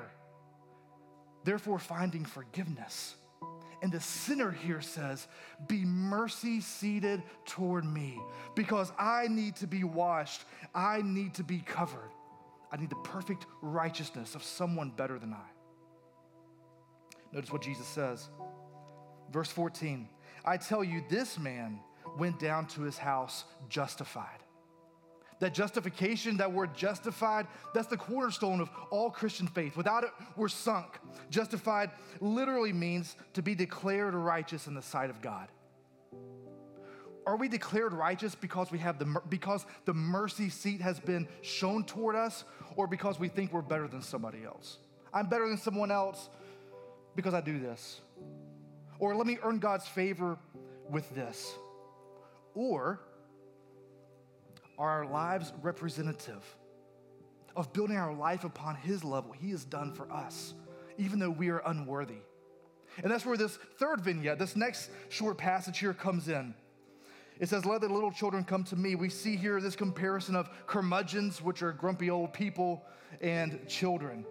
therefore 1.44 1.78
finding 1.78 2.24
forgiveness. 2.24 3.14
And 3.82 3.92
the 3.92 4.00
sinner 4.00 4.50
here 4.50 4.80
says, 4.80 5.28
Be 5.68 5.84
mercy 5.84 6.60
seated 6.60 7.22
toward 7.44 7.84
me 7.84 8.18
because 8.54 8.92
I 8.98 9.28
need 9.28 9.56
to 9.56 9.66
be 9.66 9.84
washed. 9.84 10.42
I 10.74 11.02
need 11.02 11.34
to 11.34 11.44
be 11.44 11.58
covered. 11.60 12.10
I 12.72 12.76
need 12.76 12.90
the 12.90 12.96
perfect 12.96 13.46
righteousness 13.62 14.34
of 14.34 14.42
someone 14.42 14.90
better 14.90 15.18
than 15.18 15.32
I. 15.32 15.46
Notice 17.32 17.52
what 17.52 17.62
Jesus 17.62 17.86
says. 17.86 18.28
Verse 19.30 19.50
14 19.50 20.08
I 20.44 20.56
tell 20.56 20.82
you, 20.82 21.02
this 21.08 21.38
man 21.38 21.80
went 22.18 22.38
down 22.38 22.66
to 22.68 22.82
his 22.82 22.96
house 22.96 23.44
justified 23.68 24.42
that 25.40 25.54
justification, 25.54 26.36
that 26.38 26.52
word 26.52 26.74
justified, 26.74 27.46
that's 27.74 27.86
the 27.86 27.96
cornerstone 27.96 28.60
of 28.60 28.70
all 28.90 29.10
Christian 29.10 29.46
faith. 29.46 29.76
Without 29.76 30.04
it, 30.04 30.10
we're 30.36 30.48
sunk. 30.48 30.98
Justified 31.30 31.90
literally 32.20 32.72
means 32.72 33.16
to 33.34 33.42
be 33.42 33.54
declared 33.54 34.14
righteous 34.14 34.66
in 34.66 34.74
the 34.74 34.82
sight 34.82 35.10
of 35.10 35.22
God. 35.22 35.48
Are 37.26 37.36
we 37.36 37.46
declared 37.46 37.92
righteous 37.92 38.34
because 38.34 38.70
we 38.70 38.78
have 38.78 38.98
the 38.98 39.20
because 39.28 39.66
the 39.84 39.92
mercy 39.92 40.48
seat 40.48 40.80
has 40.80 40.98
been 40.98 41.28
shown 41.42 41.84
toward 41.84 42.16
us 42.16 42.44
or 42.74 42.86
because 42.86 43.20
we 43.20 43.28
think 43.28 43.52
we're 43.52 43.60
better 43.60 43.86
than 43.86 44.00
somebody 44.00 44.44
else? 44.44 44.78
I'm 45.12 45.26
better 45.26 45.46
than 45.46 45.58
someone 45.58 45.90
else 45.90 46.30
because 47.14 47.34
I 47.34 47.42
do 47.42 47.58
this. 47.58 48.00
Or 48.98 49.14
let 49.14 49.26
me 49.26 49.38
earn 49.42 49.58
God's 49.58 49.86
favor 49.86 50.38
with 50.88 51.14
this. 51.14 51.54
Or 52.54 53.00
are 54.78 55.04
our 55.04 55.06
lives 55.06 55.52
representative 55.62 56.44
of 57.56 57.72
building 57.72 57.96
our 57.96 58.14
life 58.14 58.44
upon 58.44 58.76
His 58.76 59.04
level? 59.04 59.32
He 59.32 59.50
has 59.50 59.64
done 59.64 59.92
for 59.92 60.10
us, 60.12 60.54
even 60.96 61.18
though 61.18 61.30
we 61.30 61.48
are 61.50 61.62
unworthy. 61.66 62.18
And 63.02 63.10
that's 63.10 63.26
where 63.26 63.36
this 63.36 63.58
third 63.78 64.00
vignette, 64.00 64.38
this 64.38 64.56
next 64.56 64.90
short 65.08 65.38
passage 65.38 65.78
here 65.78 65.94
comes 65.94 66.28
in. 66.28 66.54
It 67.38 67.48
says, 67.48 67.64
Let 67.64 67.80
the 67.80 67.88
little 67.88 68.10
children 68.10 68.44
come 68.44 68.64
to 68.64 68.76
me. 68.76 68.94
We 68.94 69.08
see 69.08 69.36
here 69.36 69.60
this 69.60 69.76
comparison 69.76 70.34
of 70.34 70.48
curmudgeons, 70.66 71.40
which 71.42 71.62
are 71.62 71.72
grumpy 71.72 72.10
old 72.10 72.32
people, 72.32 72.84
and 73.20 73.66
children. 73.68 74.24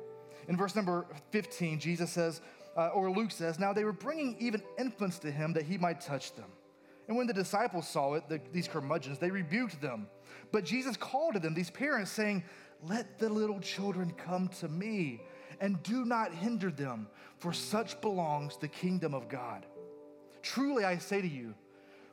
In 0.47 0.57
verse 0.57 0.75
number 0.75 1.05
15, 1.31 1.79
Jesus 1.79 2.11
says, 2.11 2.41
uh, 2.77 2.89
or 2.89 3.09
Luke 3.09 3.31
says, 3.31 3.59
Now 3.59 3.73
they 3.73 3.83
were 3.83 3.91
bringing 3.91 4.37
even 4.39 4.61
infants 4.77 5.19
to 5.19 5.31
him 5.31 5.53
that 5.53 5.63
he 5.63 5.77
might 5.77 5.99
touch 5.99 6.35
them. 6.35 6.49
And 7.07 7.17
when 7.17 7.25
the 7.25 7.33
disciples 7.33 7.87
saw 7.87 8.13
it, 8.13 8.29
the, 8.29 8.39
these 8.53 8.67
curmudgeons, 8.67 9.17
they 9.17 9.31
rebuked 9.31 9.81
them. 9.81 10.07
But 10.51 10.65
Jesus 10.65 10.97
called 10.97 11.33
to 11.33 11.39
them, 11.39 11.53
these 11.53 11.69
parents, 11.69 12.11
saying, 12.11 12.43
Let 12.83 13.19
the 13.19 13.29
little 13.29 13.59
children 13.59 14.11
come 14.11 14.47
to 14.59 14.67
me, 14.67 15.21
and 15.59 15.81
do 15.83 16.05
not 16.05 16.33
hinder 16.33 16.71
them, 16.71 17.07
for 17.37 17.53
such 17.53 17.99
belongs 18.01 18.57
the 18.57 18.67
kingdom 18.67 19.13
of 19.13 19.29
God. 19.29 19.65
Truly 20.41 20.85
I 20.85 20.97
say 20.97 21.21
to 21.21 21.27
you, 21.27 21.53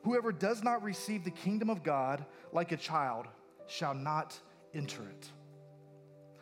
whoever 0.03 0.31
does 0.31 0.63
not 0.63 0.83
receive 0.83 1.23
the 1.23 1.31
kingdom 1.31 1.69
of 1.69 1.83
God 1.83 2.25
like 2.51 2.71
a 2.71 2.77
child 2.77 3.27
shall 3.67 3.93
not 3.93 4.37
enter 4.73 5.03
it. 5.03 5.31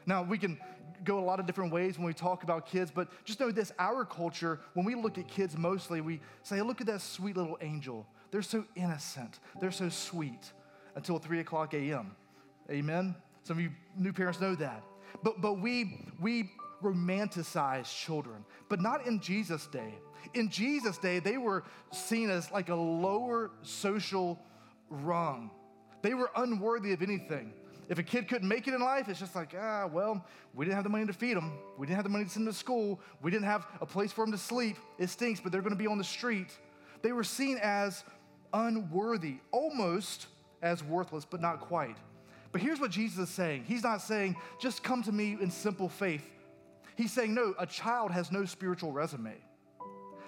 Now, 0.05 0.23
we 0.23 0.37
can 0.37 0.59
go 1.03 1.19
a 1.19 1.21
lot 1.21 1.39
of 1.39 1.45
different 1.45 1.71
ways 1.71 1.97
when 1.97 2.07
we 2.07 2.13
talk 2.13 2.43
about 2.43 2.65
kids, 2.65 2.91
but 2.93 3.09
just 3.25 3.39
know 3.39 3.51
this 3.51 3.71
our 3.79 4.05
culture, 4.05 4.59
when 4.73 4.85
we 4.85 4.95
look 4.95 5.17
at 5.17 5.27
kids 5.27 5.57
mostly, 5.57 6.01
we 6.01 6.19
say, 6.43 6.61
Look 6.61 6.81
at 6.81 6.87
that 6.87 7.01
sweet 7.01 7.37
little 7.37 7.57
angel. 7.61 8.07
They're 8.31 8.41
so 8.41 8.65
innocent, 8.75 9.39
they're 9.59 9.71
so 9.71 9.89
sweet 9.89 10.51
until 10.95 11.19
3 11.19 11.39
o'clock 11.39 11.73
a.m. 11.73 12.15
Amen? 12.69 13.15
Some 13.43 13.57
of 13.57 13.63
you 13.63 13.71
new 13.97 14.13
parents 14.13 14.39
know 14.39 14.55
that. 14.55 14.83
But, 15.21 15.41
but 15.41 15.59
we, 15.59 16.07
we 16.19 16.51
romanticize 16.81 17.93
children, 17.93 18.43
but 18.69 18.81
not 18.81 19.05
in 19.05 19.19
Jesus' 19.19 19.67
day. 19.67 19.93
In 20.33 20.49
Jesus' 20.49 20.97
day, 20.97 21.19
they 21.19 21.37
were 21.37 21.63
seen 21.91 22.29
as 22.29 22.51
like 22.51 22.69
a 22.69 22.75
lower 22.75 23.51
social 23.61 24.39
rung. 24.89 25.51
They 26.01 26.13
were 26.13 26.31
unworthy 26.35 26.93
of 26.93 27.01
anything. 27.01 27.53
If 27.89 27.99
a 27.99 28.03
kid 28.03 28.27
couldn't 28.29 28.47
make 28.47 28.67
it 28.67 28.73
in 28.73 28.81
life, 28.81 29.09
it's 29.09 29.19
just 29.19 29.35
like, 29.35 29.53
ah, 29.59 29.87
well, 29.91 30.25
we 30.53 30.65
didn't 30.65 30.75
have 30.75 30.83
the 30.83 30.89
money 30.89 31.05
to 31.05 31.13
feed 31.13 31.35
them. 31.35 31.51
We 31.77 31.85
didn't 31.85 31.97
have 31.97 32.05
the 32.05 32.09
money 32.09 32.23
to 32.23 32.29
send 32.29 32.47
them 32.47 32.53
to 32.53 32.59
school. 32.59 32.99
We 33.21 33.29
didn't 33.29 33.45
have 33.45 33.67
a 33.81 33.85
place 33.85 34.11
for 34.11 34.25
them 34.25 34.31
to 34.31 34.37
sleep. 34.37 34.77
It 34.97 35.09
stinks, 35.09 35.41
but 35.41 35.51
they're 35.51 35.61
going 35.61 35.73
to 35.73 35.77
be 35.77 35.87
on 35.87 35.97
the 35.97 36.03
street. 36.03 36.57
They 37.01 37.11
were 37.11 37.25
seen 37.25 37.59
as 37.61 38.03
unworthy, 38.53 39.37
almost 39.51 40.27
as 40.63 40.83
worthless, 40.83 41.25
but 41.25 41.41
not 41.41 41.59
quite. 41.59 41.97
But 42.51 42.61
here's 42.61 42.79
what 42.79 42.89
Jesus 42.89 43.29
is 43.29 43.35
saying 43.35 43.65
He's 43.67 43.83
not 43.83 44.01
saying, 44.01 44.35
just 44.59 44.81
come 44.81 45.03
to 45.03 45.11
me 45.11 45.37
in 45.39 45.51
simple 45.51 45.89
faith. 45.89 46.27
He's 46.95 47.11
saying, 47.11 47.33
no, 47.33 47.53
a 47.59 47.65
child 47.65 48.11
has 48.11 48.31
no 48.31 48.45
spiritual 48.45 48.91
resume. 48.91 49.33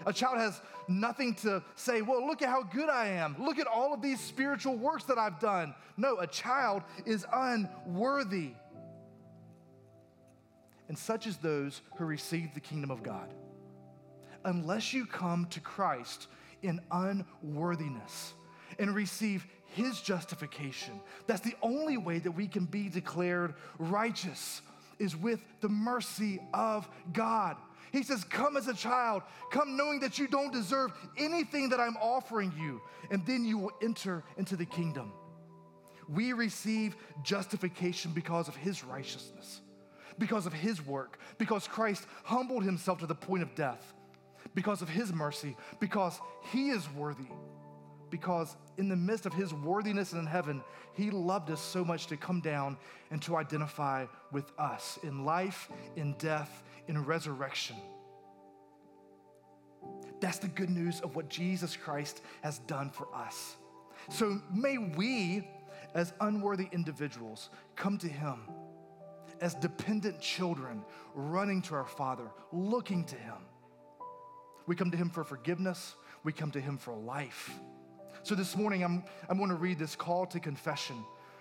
A 0.05 0.13
child 0.13 0.37
has 0.37 0.59
nothing 0.87 1.35
to 1.35 1.63
say, 1.75 2.01
well, 2.01 2.25
look 2.25 2.41
at 2.41 2.49
how 2.49 2.63
good 2.63 2.89
I 2.89 3.07
am. 3.07 3.35
Look 3.39 3.59
at 3.59 3.67
all 3.67 3.93
of 3.93 4.01
these 4.01 4.19
spiritual 4.19 4.75
works 4.75 5.03
that 5.05 5.17
I've 5.17 5.39
done. 5.39 5.73
No, 5.95 6.19
a 6.19 6.27
child 6.27 6.83
is 7.05 7.25
unworthy. 7.31 8.51
And 10.87 10.97
such 10.97 11.27
as 11.27 11.37
those 11.37 11.81
who 11.97 12.05
receive 12.05 12.53
the 12.53 12.59
kingdom 12.59 12.91
of 12.91 13.03
God. 13.03 13.33
Unless 14.43 14.93
you 14.93 15.05
come 15.05 15.45
to 15.51 15.59
Christ 15.59 16.27
in 16.61 16.81
unworthiness 16.91 18.33
and 18.77 18.93
receive 18.93 19.47
his 19.75 19.99
justification, 19.99 21.01
that's 21.27 21.41
the 21.41 21.55
only 21.61 21.97
way 21.97 22.19
that 22.19 22.31
we 22.31 22.47
can 22.47 22.63
be 22.63 22.87
declared 22.87 23.53
righteous 23.77 24.61
is 24.99 25.15
with 25.17 25.41
the 25.59 25.67
mercy 25.67 26.39
of 26.53 26.87
God. 27.11 27.57
He 27.91 28.01
says, 28.01 28.23
Come 28.23 28.55
as 28.55 28.69
a 28.69 28.73
child, 28.73 29.23
come 29.51 29.75
knowing 29.75 29.99
that 29.99 30.17
you 30.17 30.27
don't 30.27 30.53
deserve 30.53 30.93
anything 31.17 31.69
that 31.69 31.79
I'm 31.81 31.97
offering 31.97 32.53
you, 32.57 32.81
and 33.11 33.25
then 33.25 33.43
you 33.43 33.57
will 33.57 33.73
enter 33.83 34.23
into 34.37 34.55
the 34.55 34.65
kingdom. 34.65 35.11
We 36.07 36.31
receive 36.31 36.95
justification 37.23 38.11
because 38.13 38.47
of 38.47 38.55
his 38.55 38.83
righteousness, 38.83 39.59
because 40.17 40.45
of 40.45 40.53
his 40.53 40.85
work, 40.85 41.19
because 41.37 41.67
Christ 41.67 42.05
humbled 42.23 42.63
himself 42.63 42.99
to 42.99 43.07
the 43.07 43.15
point 43.15 43.43
of 43.43 43.53
death, 43.55 43.93
because 44.53 44.81
of 44.81 44.87
his 44.87 45.11
mercy, 45.11 45.57
because 45.81 46.17
he 46.51 46.69
is 46.69 46.87
worthy 46.93 47.27
because 48.15 48.55
in 48.77 48.87
the 48.87 48.95
midst 48.95 49.25
of 49.25 49.33
his 49.33 49.53
worthiness 49.53 50.13
in 50.13 50.25
heaven, 50.25 50.63
he 50.93 51.11
loved 51.11 51.51
us 51.51 51.59
so 51.59 51.83
much 51.83 52.07
to 52.07 52.15
come 52.15 52.39
down 52.39 52.77
and 53.11 53.21
to 53.21 53.35
identify 53.35 54.05
with 54.31 54.53
us 54.57 54.97
in 55.03 55.25
life, 55.25 55.67
in 55.97 56.15
death, 56.17 56.63
in 56.87 57.03
resurrection. 57.03 57.75
That's 60.21 60.37
the 60.37 60.47
good 60.47 60.69
news 60.69 61.01
of 61.01 61.17
what 61.17 61.27
Jesus 61.29 61.75
Christ 61.75 62.21
has 62.41 62.59
done 62.59 62.89
for 62.89 63.13
us. 63.13 63.57
So 64.07 64.39
may 64.49 64.77
we, 64.77 65.45
as 65.93 66.13
unworthy 66.21 66.69
individuals, 66.71 67.49
come 67.75 67.97
to 67.97 68.07
him 68.07 68.39
as 69.41 69.55
dependent 69.55 70.21
children, 70.21 70.85
running 71.15 71.61
to 71.63 71.75
our 71.75 71.85
Father, 71.85 72.31
looking 72.53 73.03
to 73.03 73.17
him. 73.17 73.43
We 74.67 74.77
come 74.77 74.89
to 74.89 74.97
him 74.97 75.09
for 75.09 75.25
forgiveness, 75.25 75.95
we 76.23 76.31
come 76.31 76.51
to 76.51 76.61
him 76.61 76.77
for 76.77 76.95
life. 76.95 77.51
So 78.25 78.33
this 78.33 78.57
morning, 78.57 78.83
I'm, 78.83 79.03
I'm 79.29 79.37
going 79.37 79.51
to 79.51 79.55
read 79.55 79.77
this 79.77 79.95
call 79.95 80.25
to 80.25 80.39
confession. 80.39 80.95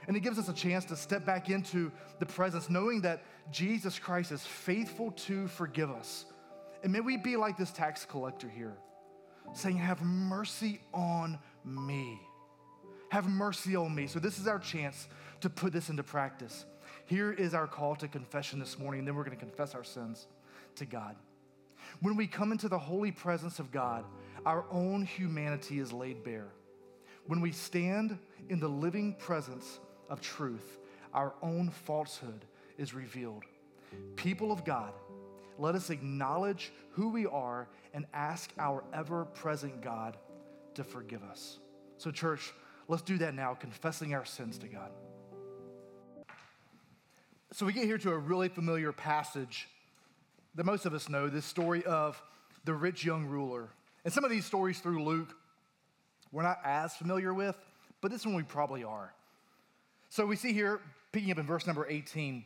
And 0.06 0.14
it 0.18 0.20
gives 0.20 0.38
us 0.38 0.50
a 0.50 0.52
chance 0.52 0.84
to 0.84 0.96
step 0.96 1.24
back 1.24 1.48
into 1.48 1.90
the 2.18 2.26
presence, 2.26 2.68
knowing 2.68 3.00
that 3.00 3.22
Jesus 3.50 3.98
Christ 3.98 4.32
is 4.32 4.42
faithful 4.42 5.12
to 5.12 5.48
forgive 5.48 5.90
us. 5.90 6.26
And 6.82 6.92
may 6.92 7.00
we 7.00 7.16
be 7.16 7.36
like 7.36 7.56
this 7.56 7.72
tax 7.72 8.04
collector 8.04 8.50
here, 8.50 8.74
saying, 9.54 9.78
Have 9.78 10.02
mercy 10.02 10.82
on 10.92 11.38
me. 11.64 12.20
Have 13.08 13.30
mercy 13.30 13.74
on 13.76 13.94
me. 13.94 14.06
So, 14.06 14.18
this 14.18 14.38
is 14.38 14.46
our 14.46 14.58
chance 14.58 15.08
to 15.40 15.48
put 15.48 15.72
this 15.72 15.88
into 15.88 16.02
practice. 16.02 16.66
Here 17.06 17.32
is 17.32 17.54
our 17.54 17.66
call 17.66 17.96
to 17.96 18.08
confession 18.08 18.58
this 18.58 18.78
morning, 18.78 18.98
and 18.98 19.08
then 19.08 19.14
we're 19.14 19.24
going 19.24 19.38
to 19.38 19.42
confess 19.42 19.74
our 19.74 19.84
sins 19.84 20.26
to 20.76 20.84
God. 20.84 21.16
When 22.02 22.14
we 22.14 22.26
come 22.26 22.52
into 22.52 22.68
the 22.68 22.78
holy 22.78 23.10
presence 23.10 23.58
of 23.58 23.72
God, 23.72 24.04
our 24.44 24.66
own 24.70 25.06
humanity 25.06 25.78
is 25.78 25.90
laid 25.90 26.22
bare. 26.22 26.48
When 27.26 27.40
we 27.40 27.52
stand 27.52 28.18
in 28.48 28.60
the 28.60 28.68
living 28.68 29.14
presence 29.14 29.80
of 30.10 30.20
truth, 30.20 30.78
our 31.12 31.34
own 31.42 31.70
falsehood 31.70 32.44
is 32.76 32.92
revealed. 32.92 33.44
People 34.16 34.52
of 34.52 34.64
God, 34.64 34.92
let 35.58 35.74
us 35.74 35.90
acknowledge 35.90 36.72
who 36.90 37.08
we 37.08 37.26
are 37.26 37.68
and 37.94 38.06
ask 38.12 38.50
our 38.58 38.84
ever 38.92 39.24
present 39.24 39.80
God 39.80 40.16
to 40.74 40.84
forgive 40.84 41.22
us. 41.22 41.58
So, 41.96 42.10
church, 42.10 42.52
let's 42.88 43.02
do 43.02 43.16
that 43.18 43.34
now, 43.34 43.54
confessing 43.54 44.14
our 44.14 44.24
sins 44.24 44.58
to 44.58 44.66
God. 44.66 44.90
So, 47.52 47.64
we 47.64 47.72
get 47.72 47.84
here 47.84 47.98
to 47.98 48.10
a 48.10 48.18
really 48.18 48.48
familiar 48.48 48.92
passage 48.92 49.68
that 50.56 50.64
most 50.64 50.86
of 50.86 50.92
us 50.92 51.08
know 51.08 51.28
this 51.28 51.46
story 51.46 51.84
of 51.84 52.20
the 52.64 52.74
rich 52.74 53.04
young 53.04 53.26
ruler. 53.26 53.68
And 54.04 54.12
some 54.12 54.24
of 54.24 54.30
these 54.30 54.44
stories 54.44 54.80
through 54.80 55.02
Luke 55.04 55.34
we're 56.34 56.42
not 56.42 56.58
as 56.64 56.96
familiar 56.96 57.32
with, 57.32 57.56
but 58.00 58.10
this 58.10 58.26
one 58.26 58.34
we 58.34 58.42
probably 58.42 58.82
are. 58.82 59.14
So 60.08 60.26
we 60.26 60.34
see 60.34 60.52
here, 60.52 60.80
picking 61.12 61.30
up 61.30 61.38
in 61.38 61.46
verse 61.46 61.64
number 61.64 61.86
18, 61.88 62.44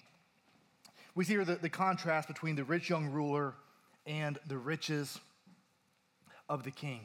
we 1.14 1.24
see 1.24 1.32
here 1.32 1.44
the, 1.46 1.54
the 1.56 1.70
contrast 1.70 2.28
between 2.28 2.54
the 2.54 2.64
rich 2.64 2.90
young 2.90 3.06
ruler 3.06 3.54
and 4.06 4.38
the 4.46 4.58
riches 4.58 5.18
of 6.50 6.64
the 6.64 6.70
king. 6.70 7.00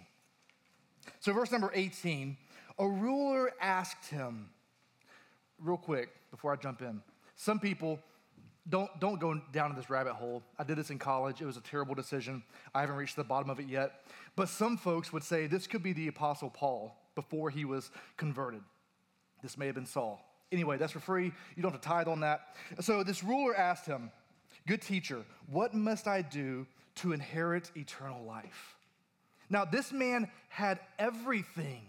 So, 1.19 1.33
verse 1.33 1.51
number 1.51 1.71
18 1.73 2.37
a 2.79 2.87
ruler 2.87 3.51
asked 3.61 4.09
him, 4.09 4.49
real 5.59 5.77
quick 5.77 6.09
before 6.31 6.51
I 6.51 6.55
jump 6.57 6.81
in. 6.81 7.01
Some 7.35 7.59
people 7.59 7.99
don't, 8.69 8.89
don't 8.99 9.19
go 9.19 9.39
down 9.51 9.71
in 9.71 9.75
this 9.75 9.89
rabbit 9.89 10.13
hole. 10.13 10.41
I 10.57 10.63
did 10.63 10.77
this 10.77 10.89
in 10.89 10.97
college. 10.97 11.41
It 11.41 11.45
was 11.45 11.57
a 11.57 11.61
terrible 11.61 11.95
decision. 11.95 12.43
I 12.73 12.81
haven't 12.81 12.95
reached 12.95 13.15
the 13.15 13.23
bottom 13.23 13.49
of 13.49 13.59
it 13.59 13.67
yet. 13.67 14.05
But 14.35 14.47
some 14.47 14.77
folks 14.77 15.11
would 15.11 15.23
say 15.23 15.47
this 15.47 15.67
could 15.67 15.83
be 15.83 15.93
the 15.93 16.07
Apostle 16.07 16.49
Paul 16.49 16.95
before 17.15 17.49
he 17.49 17.65
was 17.65 17.91
converted. 18.15 18.61
This 19.41 19.57
may 19.57 19.65
have 19.65 19.75
been 19.75 19.85
Saul. 19.85 20.25
Anyway, 20.51 20.77
that's 20.77 20.93
for 20.93 20.99
free. 20.99 21.31
You 21.55 21.63
don't 21.63 21.71
have 21.71 21.81
to 21.81 21.87
tithe 21.87 22.07
on 22.07 22.21
that. 22.21 22.55
So 22.79 23.03
this 23.03 23.23
ruler 23.23 23.55
asked 23.55 23.85
him, 23.85 24.11
Good 24.65 24.81
teacher, 24.81 25.23
what 25.47 25.73
must 25.73 26.07
I 26.07 26.21
do 26.21 26.65
to 26.95 27.11
inherit 27.11 27.71
eternal 27.75 28.23
life? 28.23 28.77
Now, 29.49 29.65
this 29.65 29.91
man 29.91 30.29
had 30.47 30.79
everything. 30.97 31.81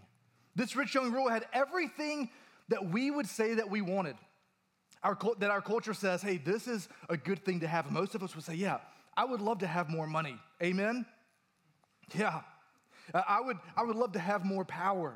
This 0.57 0.75
rich 0.75 0.95
young 0.95 1.13
ruler 1.13 1.31
had 1.31 1.47
everything 1.53 2.31
that 2.69 2.87
we 2.87 3.11
would 3.11 3.29
say 3.29 3.55
that 3.55 3.71
we 3.71 3.81
wanted. 3.81 4.17
Our, 5.05 5.17
that 5.39 5.51
our 5.51 5.61
culture 5.61 5.95
says, 5.95 6.23
hey, 6.23 6.39
this 6.39 6.67
is 6.67 6.89
a 7.09 7.17
good 7.17 7.45
thing 7.45 7.61
to 7.61 7.69
have. 7.69 7.91
most 7.93 8.15
of 8.15 8.23
us 8.23 8.35
would 8.35 8.45
say, 8.45 8.55
yeah, 8.55 8.79
I 9.17 9.25
would 9.25 9.41
love 9.41 9.59
to 9.59 9.67
have 9.67 9.89
more 9.91 10.07
money. 10.07 10.37
Amen? 10.63 11.07
Yeah. 12.15 12.41
I 13.13 13.41
would, 13.41 13.59
I 13.77 13.83
would 13.83 13.97
love 13.97 14.13
to 14.13 14.19
have 14.19 14.45
more 14.45 14.65
power, 14.65 15.15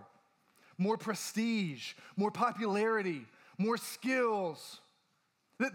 more 0.77 0.99
prestige, 0.99 1.95
more 2.17 2.31
popularity, 2.31 3.25
more 3.57 3.77
skills. 3.77 4.81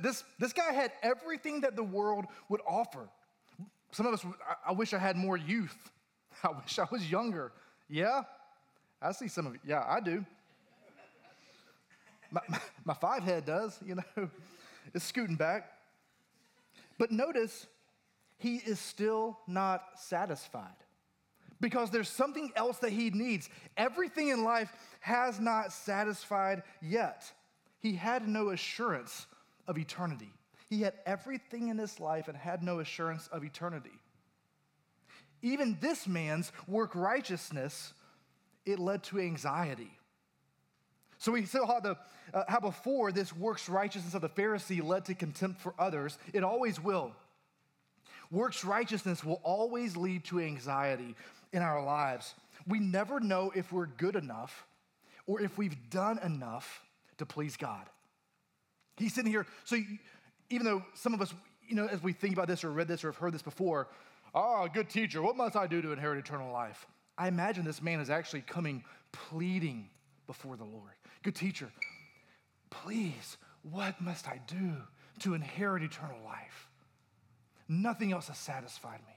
This, 0.02 0.24
this 0.40 0.54
guy 0.54 0.72
had 0.72 0.92
everything 1.02 1.62
that 1.62 1.76
the 1.76 1.84
world 1.84 2.26
would 2.50 2.62
offer. 2.68 3.10
Some 3.92 4.06
of 4.06 4.14
us, 4.14 4.26
I, 4.66 4.72
wish 4.72 4.94
I 4.94 5.00
had 5.00 5.18
more 5.18 5.38
youth. 5.38 5.92
I 6.44 6.50
wish 6.50 6.78
I 6.80 6.86
was 6.92 7.10
younger. 7.10 7.52
Yeah, 7.90 8.22
I 9.02 9.12
see 9.12 9.28
some 9.28 9.48
of 9.48 9.54
you. 9.54 9.60
Yeah, 9.66 9.84
I 9.88 10.00
do. 10.00 10.26
My, 12.34 12.42
my, 12.84 12.94
five 12.96 13.24
head 13.24 13.46
does, 13.46 13.80
you 13.86 13.96
know, 13.96 14.04
it's 14.94 15.06
scooting 15.06 15.36
back. 15.36 15.70
But 16.98 17.12
notice, 17.12 17.68
he 18.38 18.56
is 18.56 18.80
still 18.80 19.38
not 19.48 19.84
satisfied 19.96 20.76
because 21.62 21.92
there's 21.92 22.10
something 22.10 22.52
else 22.56 22.80
that 22.80 22.92
he 22.92 23.10
needs. 23.10 23.50
Everything 23.78 24.30
in 24.30 24.44
life 24.44 24.74
has 25.00 25.40
not 25.40 25.72
satisfied 25.72 26.64
yet. 26.82 27.32
He 27.80 27.94
had 27.94 28.28
no 28.28 28.50
assurance 28.50 29.28
of 29.68 29.78
eternity. 29.78 30.34
He 30.70 30.82
had 30.82 30.94
everything 31.06 31.70
in 31.70 31.78
his 31.78 32.00
life 32.00 32.28
and 32.28 32.36
had 32.36 32.64
no 32.64 32.80
assurance 32.80 33.28
of 33.28 33.44
eternity. 33.44 33.92
Even 35.42 35.78
this 35.80 36.08
man's 36.08 36.52
work 36.68 36.96
righteousness, 36.96 37.94
it 38.66 38.80
led 38.80 39.04
to 39.04 39.20
anxiety. 39.20 39.92
So 41.24 41.32
we 41.32 41.46
saw 41.46 41.66
how, 41.66 41.80
the, 41.80 41.96
uh, 42.34 42.44
how 42.50 42.60
before 42.60 43.14
this 43.14 43.34
works 43.34 43.70
righteousness 43.70 44.14
of 44.14 44.20
the 44.20 44.28
Pharisee 44.28 44.84
led 44.84 45.06
to 45.06 45.16
contempt 45.16 45.62
for 45.62 45.74
others. 45.80 46.18
It 46.34 46.44
always 46.44 46.84
will. 46.84 47.14
Works 48.30 48.66
righteousness 48.66 49.24
will 49.24 49.40
always 49.42 49.96
lead 49.96 50.26
to 50.26 50.42
anxiety 50.42 51.16
in 51.54 51.62
our 51.62 51.82
lives. 51.82 52.34
We 52.68 52.82
never 52.82 53.22
know 53.22 53.54
if 53.56 53.72
we're 53.72 53.86
good 53.86 54.18
enough 54.18 54.66
or 55.26 55.40
if 55.40 55.58
we've 55.58 55.90
done 55.90 56.20
enough 56.20 56.84
to 57.20 57.26
please 57.26 57.56
God. 57.56 57.86
He's 58.98 59.14
sitting 59.14 59.32
here, 59.32 59.48
so 59.64 59.78
even 60.50 60.66
though 60.66 60.84
some 60.94 61.14
of 61.14 61.22
us, 61.22 61.34
you 61.66 61.76
know, 61.78 61.88
as 61.88 62.04
we 62.04 62.12
think 62.12 62.34
about 62.34 62.50
this 62.50 62.66
or 62.66 62.72
read 62.72 62.90
this 62.90 63.02
or 63.02 63.08
have 63.08 63.16
heard 63.18 63.34
this 63.34 63.42
before, 63.42 63.88
oh, 64.36 64.68
good 64.74 64.90
teacher, 64.90 65.22
what 65.22 65.38
must 65.38 65.56
I 65.56 65.68
do 65.68 65.82
to 65.84 65.94
inherit 65.94 66.20
eternal 66.20 66.52
life? 66.52 66.86
I 67.18 67.30
imagine 67.30 67.64
this 67.64 67.82
man 67.82 68.02
is 68.02 68.10
actually 68.10 68.42
coming 68.42 68.84
pleading 69.14 69.88
before 70.28 70.58
the 70.58 70.66
Lord. 70.66 70.92
Good 71.24 71.36
teacher, 71.36 71.72
please, 72.70 73.38
what 73.64 74.00
must 74.02 74.28
I 74.28 74.42
do 74.46 74.74
to 75.20 75.34
inherit 75.34 75.84
eternal 75.84 76.18
life? 76.26 76.68
Nothing 77.70 78.12
else 78.12 78.28
has 78.28 78.38
satisfied 78.38 79.00
me. 79.08 79.14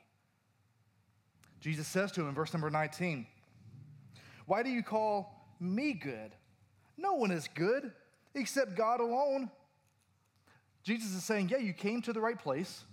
Jesus 1.61 1.89
says 1.89 2.13
to 2.13 2.21
him 2.21 2.29
in 2.29 2.35
verse 2.35 2.53
number 2.53 2.71
19, 2.71 3.27
Why 4.47 4.63
do 4.63 4.71
you 4.71 4.85
call 4.85 5.49
me 5.59 5.93
good? 5.93 6.31
No 6.97 7.15
one 7.15 7.33
is 7.33 7.49
good 7.55 7.91
except 8.35 8.77
God 8.77 9.01
alone. 9.01 9.51
Jesus 10.85 11.13
is 11.13 11.25
saying, 11.25 11.49
Yeah, 11.49 11.59
you 11.59 11.73
came 11.73 12.01
to 12.03 12.13
the 12.13 12.21
right 12.21 12.39
place. 12.39 12.85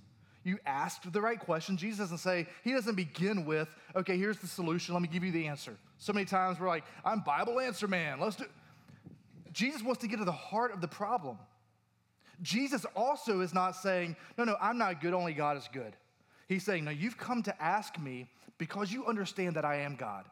You 0.43 0.57
asked 0.65 1.13
the 1.13 1.21
right 1.21 1.39
question. 1.39 1.77
Jesus 1.77 1.99
doesn't 1.99 2.17
say, 2.17 2.47
He 2.63 2.71
doesn't 2.71 2.95
begin 2.95 3.45
with, 3.45 3.69
okay, 3.95 4.17
here's 4.17 4.39
the 4.39 4.47
solution, 4.47 4.95
let 4.95 5.03
me 5.03 5.07
give 5.07 5.23
you 5.23 5.31
the 5.31 5.45
answer. 5.45 5.77
So 5.99 6.11
many 6.11 6.25
times 6.25 6.59
we're 6.59 6.67
like, 6.67 6.83
I'm 7.05 7.19
Bible 7.19 7.59
answer 7.59 7.87
man, 7.87 8.19
let's 8.19 8.37
do. 8.37 8.45
Jesus 9.53 9.81
wants 9.81 10.01
to 10.01 10.07
get 10.07 10.19
to 10.19 10.25
the 10.25 10.31
heart 10.31 10.73
of 10.73 10.81
the 10.81 10.87
problem. 10.87 11.37
Jesus 12.41 12.85
also 12.95 13.41
is 13.41 13.53
not 13.53 13.75
saying, 13.75 14.15
no, 14.37 14.43
no, 14.43 14.57
I'm 14.59 14.77
not 14.77 15.01
good, 15.01 15.13
only 15.13 15.33
God 15.33 15.55
is 15.55 15.69
good. 15.71 15.95
He's 16.47 16.63
saying, 16.63 16.85
no, 16.85 16.91
you've 16.91 17.17
come 17.17 17.43
to 17.43 17.63
ask 17.63 17.97
me 17.99 18.27
because 18.57 18.91
you 18.91 19.05
understand 19.05 19.55
that 19.55 19.65
I 19.65 19.77
am 19.77 19.95
God. 19.95 20.25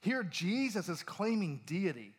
Here, 0.00 0.22
Jesus 0.24 0.88
is 0.88 1.02
claiming 1.02 1.60
deity. 1.66 2.12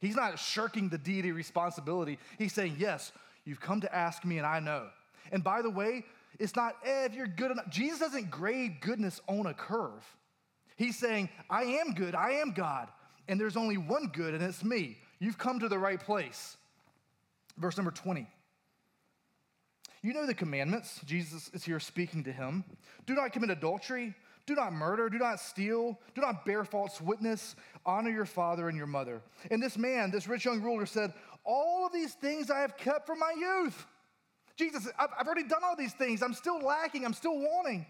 He's 0.00 0.16
not 0.16 0.38
shirking 0.38 0.88
the 0.88 0.98
deity 0.98 1.32
responsibility. 1.32 2.18
He's 2.38 2.52
saying, 2.52 2.76
yes, 2.78 3.12
you've 3.44 3.60
come 3.60 3.80
to 3.80 3.94
ask 3.94 4.24
me, 4.24 4.38
and 4.38 4.46
I 4.46 4.60
know. 4.60 4.88
And 5.32 5.42
by 5.42 5.62
the 5.62 5.70
way, 5.70 6.04
it's 6.38 6.54
not, 6.54 6.76
eh, 6.84 7.04
if 7.04 7.14
you're 7.14 7.26
good 7.26 7.50
enough. 7.50 7.68
Jesus 7.68 7.98
doesn't 7.98 8.30
grade 8.30 8.80
goodness 8.80 9.20
on 9.26 9.46
a 9.46 9.54
curve. 9.54 10.04
He's 10.76 10.96
saying, 10.96 11.28
I 11.50 11.64
am 11.64 11.94
good, 11.94 12.14
I 12.14 12.32
am 12.32 12.52
God, 12.52 12.88
and 13.26 13.40
there's 13.40 13.56
only 13.56 13.76
one 13.76 14.06
good, 14.12 14.34
and 14.34 14.42
it's 14.42 14.62
me. 14.62 14.98
You've 15.20 15.38
come 15.38 15.60
to 15.60 15.68
the 15.68 15.78
right 15.78 16.00
place. 16.00 16.56
Verse 17.56 17.76
number 17.76 17.90
20. 17.90 18.26
You 20.02 20.14
know 20.14 20.26
the 20.26 20.34
commandments. 20.34 21.00
Jesus 21.04 21.50
is 21.52 21.64
here 21.64 21.80
speaking 21.80 22.22
to 22.24 22.32
him. 22.32 22.64
Do 23.06 23.14
not 23.14 23.32
commit 23.32 23.50
adultery. 23.50 24.14
Do 24.46 24.54
not 24.54 24.72
murder. 24.72 25.08
Do 25.08 25.18
not 25.18 25.40
steal. 25.40 25.98
Do 26.14 26.20
not 26.20 26.46
bear 26.46 26.64
false 26.64 27.00
witness. 27.00 27.56
Honor 27.84 28.10
your 28.10 28.24
father 28.24 28.68
and 28.68 28.78
your 28.78 28.86
mother. 28.86 29.20
And 29.50 29.62
this 29.62 29.76
man, 29.76 30.10
this 30.10 30.28
rich 30.28 30.44
young 30.44 30.62
ruler, 30.62 30.86
said, 30.86 31.12
All 31.44 31.84
of 31.84 31.92
these 31.92 32.14
things 32.14 32.50
I 32.50 32.60
have 32.60 32.76
kept 32.76 33.06
from 33.06 33.18
my 33.18 33.34
youth. 33.36 33.86
Jesus, 34.56 34.88
I've 34.98 35.26
already 35.26 35.44
done 35.44 35.62
all 35.64 35.76
these 35.76 35.92
things. 35.92 36.22
I'm 36.22 36.34
still 36.34 36.60
lacking. 36.60 37.04
I'm 37.04 37.14
still 37.14 37.38
wanting. 37.38 37.86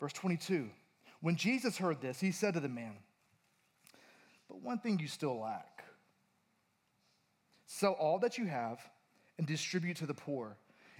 Verse 0.00 0.12
22 0.14 0.70
When 1.20 1.36
Jesus 1.36 1.76
heard 1.76 2.00
this, 2.00 2.20
he 2.20 2.32
said 2.32 2.54
to 2.54 2.60
the 2.60 2.68
man, 2.68 2.94
But 4.48 4.62
one 4.62 4.78
thing 4.78 4.98
you 4.98 5.08
still 5.08 5.38
lack 5.38 5.81
sell 7.72 7.92
all 7.92 8.18
that 8.18 8.36
you 8.36 8.46
have 8.46 8.78
and 9.38 9.46
distribute 9.46 9.96
to 9.96 10.06
the 10.06 10.14
poor 10.14 10.56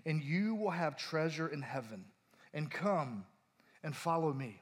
and 0.07 0.23
you 0.23 0.55
will 0.55 0.71
have 0.71 0.97
treasure 0.97 1.47
in 1.47 1.63
heaven. 1.63 2.05
And 2.55 2.71
come 2.71 3.25
and 3.83 3.95
follow 3.95 4.33
me. 4.33 4.61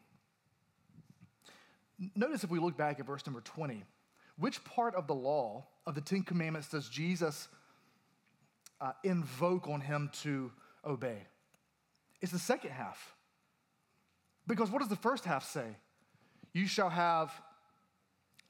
Notice 2.15 2.45
if 2.45 2.51
we 2.51 2.59
look 2.59 2.77
back 2.77 3.01
at 3.01 3.07
verse 3.07 3.27
number 3.27 3.41
20, 3.41 3.83
which 4.39 4.63
part 4.65 4.95
of 4.95 5.07
the 5.07 5.15
law 5.15 5.67
of 5.87 5.95
the 5.95 6.01
Ten 6.01 6.23
Commandments 6.23 6.69
does 6.69 6.89
Jesus 6.89 7.49
uh, 8.81 8.93
invoke 9.03 9.69
on 9.69 9.81
him 9.81 10.11
to 10.23 10.51
obey? 10.85 11.27
It's 12.21 12.33
the 12.33 12.39
second 12.39 12.71
half. 12.71 13.15
Because 14.47 14.71
what 14.71 14.81
does 14.81 14.89
the 14.89 14.97
first 14.97 15.25
half 15.25 15.45
say? 15.45 15.77
You 16.53 16.67
shall 16.67 16.91
have 16.91 17.33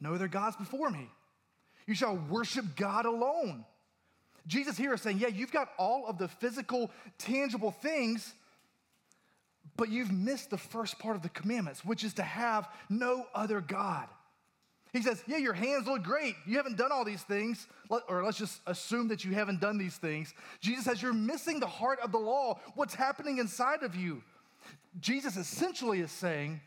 no 0.00 0.14
other 0.14 0.28
gods 0.28 0.56
before 0.56 0.90
me. 0.90 1.10
You 1.90 1.96
shall 1.96 2.14
worship 2.30 2.76
God 2.76 3.04
alone. 3.04 3.64
Jesus 4.46 4.76
here 4.76 4.94
is 4.94 5.02
saying, 5.02 5.18
yeah, 5.18 5.26
you've 5.26 5.50
got 5.50 5.70
all 5.76 6.06
of 6.06 6.18
the 6.18 6.28
physical, 6.28 6.88
tangible 7.18 7.72
things, 7.72 8.32
but 9.76 9.88
you've 9.88 10.12
missed 10.12 10.50
the 10.50 10.56
first 10.56 11.00
part 11.00 11.16
of 11.16 11.22
the 11.22 11.28
commandments, 11.30 11.84
which 11.84 12.04
is 12.04 12.14
to 12.14 12.22
have 12.22 12.68
no 12.88 13.26
other 13.34 13.60
God. 13.60 14.06
He 14.92 15.02
says, 15.02 15.20
yeah, 15.26 15.38
your 15.38 15.52
hands 15.52 15.88
look 15.88 16.04
great. 16.04 16.36
You 16.46 16.58
haven't 16.58 16.76
done 16.76 16.92
all 16.92 17.04
these 17.04 17.24
things, 17.24 17.66
or 18.08 18.24
let's 18.24 18.38
just 18.38 18.60
assume 18.68 19.08
that 19.08 19.24
you 19.24 19.32
haven't 19.32 19.60
done 19.60 19.76
these 19.76 19.96
things. 19.96 20.32
Jesus 20.60 20.84
says, 20.84 21.02
you're 21.02 21.12
missing 21.12 21.58
the 21.58 21.66
heart 21.66 21.98
of 22.04 22.12
the 22.12 22.18
law, 22.18 22.60
what's 22.76 22.94
happening 22.94 23.38
inside 23.38 23.82
of 23.82 23.96
you. 23.96 24.22
Jesus 25.00 25.36
essentially 25.36 25.98
is 25.98 26.12
saying, 26.12 26.60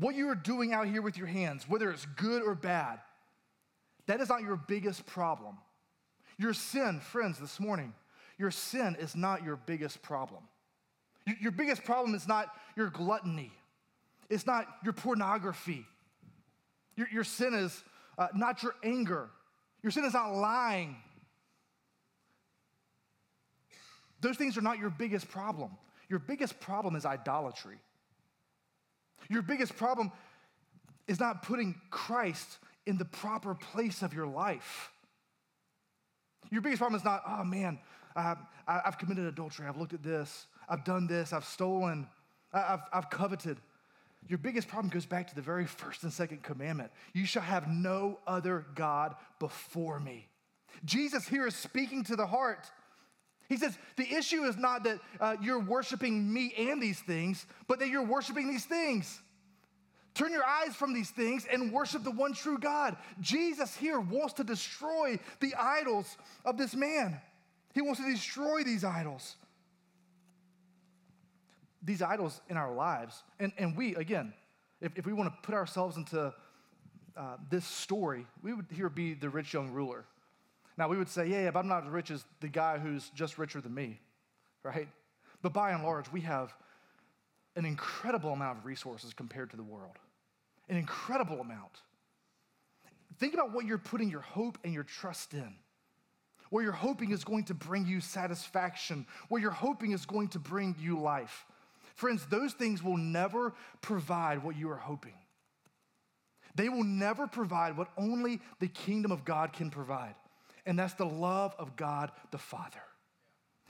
what 0.00 0.16
you 0.16 0.28
are 0.28 0.34
doing 0.34 0.72
out 0.72 0.88
here 0.88 1.02
with 1.02 1.16
your 1.16 1.28
hands, 1.28 1.68
whether 1.68 1.88
it's 1.92 2.04
good 2.16 2.42
or 2.42 2.56
bad, 2.56 2.98
that 4.08 4.20
is 4.20 4.30
not 4.30 4.42
your 4.42 4.56
biggest 4.56 5.06
problem. 5.06 5.58
Your 6.38 6.54
sin, 6.54 7.00
friends, 7.00 7.38
this 7.38 7.60
morning, 7.60 7.92
your 8.38 8.50
sin 8.50 8.96
is 8.98 9.14
not 9.14 9.44
your 9.44 9.56
biggest 9.56 10.00
problem. 10.02 10.42
Your 11.40 11.52
biggest 11.52 11.84
problem 11.84 12.14
is 12.14 12.26
not 12.26 12.48
your 12.74 12.88
gluttony, 12.88 13.52
it's 14.30 14.46
not 14.46 14.66
your 14.82 14.94
pornography. 14.94 15.86
Your, 16.96 17.06
your 17.12 17.22
sin 17.22 17.54
is 17.54 17.84
uh, 18.16 18.26
not 18.34 18.62
your 18.62 18.74
anger, 18.82 19.28
your 19.82 19.92
sin 19.92 20.04
is 20.04 20.14
not 20.14 20.34
lying. 20.34 20.96
Those 24.20 24.36
things 24.36 24.58
are 24.58 24.62
not 24.62 24.78
your 24.78 24.90
biggest 24.90 25.28
problem. 25.28 25.70
Your 26.08 26.18
biggest 26.18 26.58
problem 26.58 26.96
is 26.96 27.04
idolatry. 27.06 27.76
Your 29.28 29.42
biggest 29.42 29.76
problem 29.76 30.10
is 31.06 31.20
not 31.20 31.42
putting 31.42 31.80
Christ 31.90 32.58
in 32.86 32.98
the 32.98 33.04
proper 33.04 33.54
place 33.54 34.02
of 34.02 34.14
your 34.14 34.26
life. 34.26 34.90
Your 36.50 36.62
biggest 36.62 36.80
problem 36.80 36.98
is 36.98 37.04
not, 37.04 37.22
oh 37.26 37.44
man, 37.44 37.78
I've, 38.16 38.98
committed 38.98 39.26
adultery. 39.26 39.66
I've 39.66 39.76
looked 39.76 39.92
at 39.92 40.02
this. 40.02 40.46
I've 40.68 40.84
done 40.84 41.06
this. 41.06 41.32
I've 41.32 41.44
stolen. 41.44 42.06
I've, 42.52 42.80
I've 42.92 43.10
coveted. 43.10 43.58
Your 44.26 44.38
biggest 44.38 44.68
problem 44.68 44.90
goes 44.90 45.06
back 45.06 45.28
to 45.28 45.34
the 45.34 45.42
very 45.42 45.66
first 45.66 46.02
and 46.02 46.12
second 46.12 46.42
commandment. 46.42 46.90
You 47.12 47.26
shall 47.26 47.42
have 47.42 47.68
no 47.68 48.18
other 48.26 48.66
God 48.74 49.14
before 49.38 50.00
me. 50.00 50.26
Jesus 50.84 51.28
here 51.28 51.46
is 51.46 51.54
speaking 51.54 52.04
to 52.04 52.16
the 52.16 52.26
heart. 52.26 52.66
He 53.48 53.56
says, 53.56 53.78
the 53.96 54.12
issue 54.12 54.42
is 54.44 54.56
not 54.56 54.84
that 54.84 54.98
uh, 55.20 55.36
you're 55.40 55.60
worshiping 55.60 56.30
me 56.32 56.52
and 56.58 56.82
these 56.82 57.00
things, 57.00 57.46
but 57.66 57.78
that 57.78 57.88
you're 57.88 58.04
worshiping 58.04 58.48
these 58.48 58.66
things. 58.66 59.20
Turn 60.18 60.32
your 60.32 60.44
eyes 60.44 60.74
from 60.74 60.92
these 60.92 61.10
things 61.10 61.46
and 61.48 61.72
worship 61.72 62.02
the 62.02 62.10
one 62.10 62.32
true 62.32 62.58
God. 62.58 62.96
Jesus 63.20 63.76
here 63.76 64.00
wants 64.00 64.32
to 64.34 64.44
destroy 64.44 65.20
the 65.38 65.54
idols 65.54 66.18
of 66.44 66.58
this 66.58 66.74
man. 66.74 67.20
He 67.72 67.82
wants 67.82 68.00
to 68.00 68.10
destroy 68.10 68.64
these 68.64 68.82
idols. 68.82 69.36
These 71.84 72.02
idols 72.02 72.40
in 72.48 72.56
our 72.56 72.74
lives. 72.74 73.22
And, 73.38 73.52
and 73.58 73.76
we, 73.76 73.94
again, 73.94 74.34
if, 74.80 74.90
if 74.96 75.06
we 75.06 75.12
want 75.12 75.32
to 75.32 75.38
put 75.46 75.54
ourselves 75.54 75.96
into 75.96 76.34
uh, 77.16 77.36
this 77.48 77.64
story, 77.64 78.26
we 78.42 78.52
would 78.52 78.66
here 78.74 78.88
be 78.88 79.14
the 79.14 79.28
rich 79.28 79.54
young 79.54 79.70
ruler. 79.70 80.04
Now, 80.76 80.88
we 80.88 80.96
would 80.96 81.08
say, 81.08 81.28
yeah, 81.28 81.48
but 81.52 81.60
I'm 81.60 81.68
not 81.68 81.84
as 81.84 81.90
rich 81.90 82.10
as 82.10 82.24
the 82.40 82.48
guy 82.48 82.78
who's 82.78 83.08
just 83.10 83.38
richer 83.38 83.60
than 83.60 83.72
me, 83.72 84.00
right? 84.64 84.88
But 85.42 85.52
by 85.52 85.70
and 85.70 85.84
large, 85.84 86.10
we 86.10 86.22
have 86.22 86.52
an 87.54 87.64
incredible 87.64 88.32
amount 88.32 88.58
of 88.58 88.66
resources 88.66 89.14
compared 89.14 89.50
to 89.50 89.56
the 89.56 89.62
world 89.62 89.96
an 90.68 90.76
incredible 90.76 91.40
amount. 91.40 91.82
Think 93.18 93.34
about 93.34 93.52
what 93.52 93.66
you're 93.66 93.78
putting 93.78 94.10
your 94.10 94.20
hope 94.20 94.58
and 94.64 94.72
your 94.72 94.84
trust 94.84 95.34
in. 95.34 95.54
where 96.50 96.62
you're 96.62 96.72
hoping 96.72 97.10
is 97.10 97.24
going 97.24 97.44
to 97.44 97.54
bring 97.54 97.86
you 97.86 98.00
satisfaction, 98.00 99.06
where 99.28 99.40
you're 99.40 99.50
hoping 99.50 99.92
is 99.92 100.06
going 100.06 100.28
to 100.28 100.38
bring 100.38 100.74
you 100.80 100.98
life. 100.98 101.46
Friends, 101.94 102.26
those 102.26 102.52
things 102.52 102.82
will 102.82 102.96
never 102.96 103.54
provide 103.80 104.42
what 104.42 104.56
you 104.56 104.70
are 104.70 104.76
hoping. 104.76 105.14
They 106.54 106.68
will 106.68 106.84
never 106.84 107.26
provide 107.26 107.76
what 107.76 107.88
only 107.96 108.40
the 108.60 108.68
kingdom 108.68 109.12
of 109.12 109.24
God 109.24 109.52
can 109.52 109.70
provide, 109.70 110.14
and 110.66 110.78
that's 110.78 110.94
the 110.94 111.06
love 111.06 111.54
of 111.58 111.76
God 111.76 112.10
the 112.30 112.38
Father. 112.38 112.80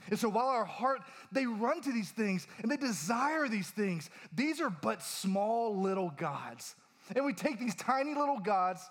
And 0.09 0.17
so 0.17 0.29
while 0.29 0.47
our 0.47 0.65
heart, 0.65 1.01
they 1.31 1.45
run 1.45 1.81
to 1.81 1.91
these 1.91 2.09
things 2.09 2.47
and 2.61 2.71
they 2.71 2.77
desire 2.77 3.47
these 3.47 3.69
things, 3.69 4.09
these 4.33 4.61
are 4.61 4.69
but 4.69 5.03
small 5.03 5.77
little 5.77 6.11
gods 6.15 6.75
and 7.15 7.25
we 7.25 7.33
take 7.33 7.59
these 7.59 7.75
tiny 7.75 8.13
little 8.13 8.39
gods, 8.39 8.81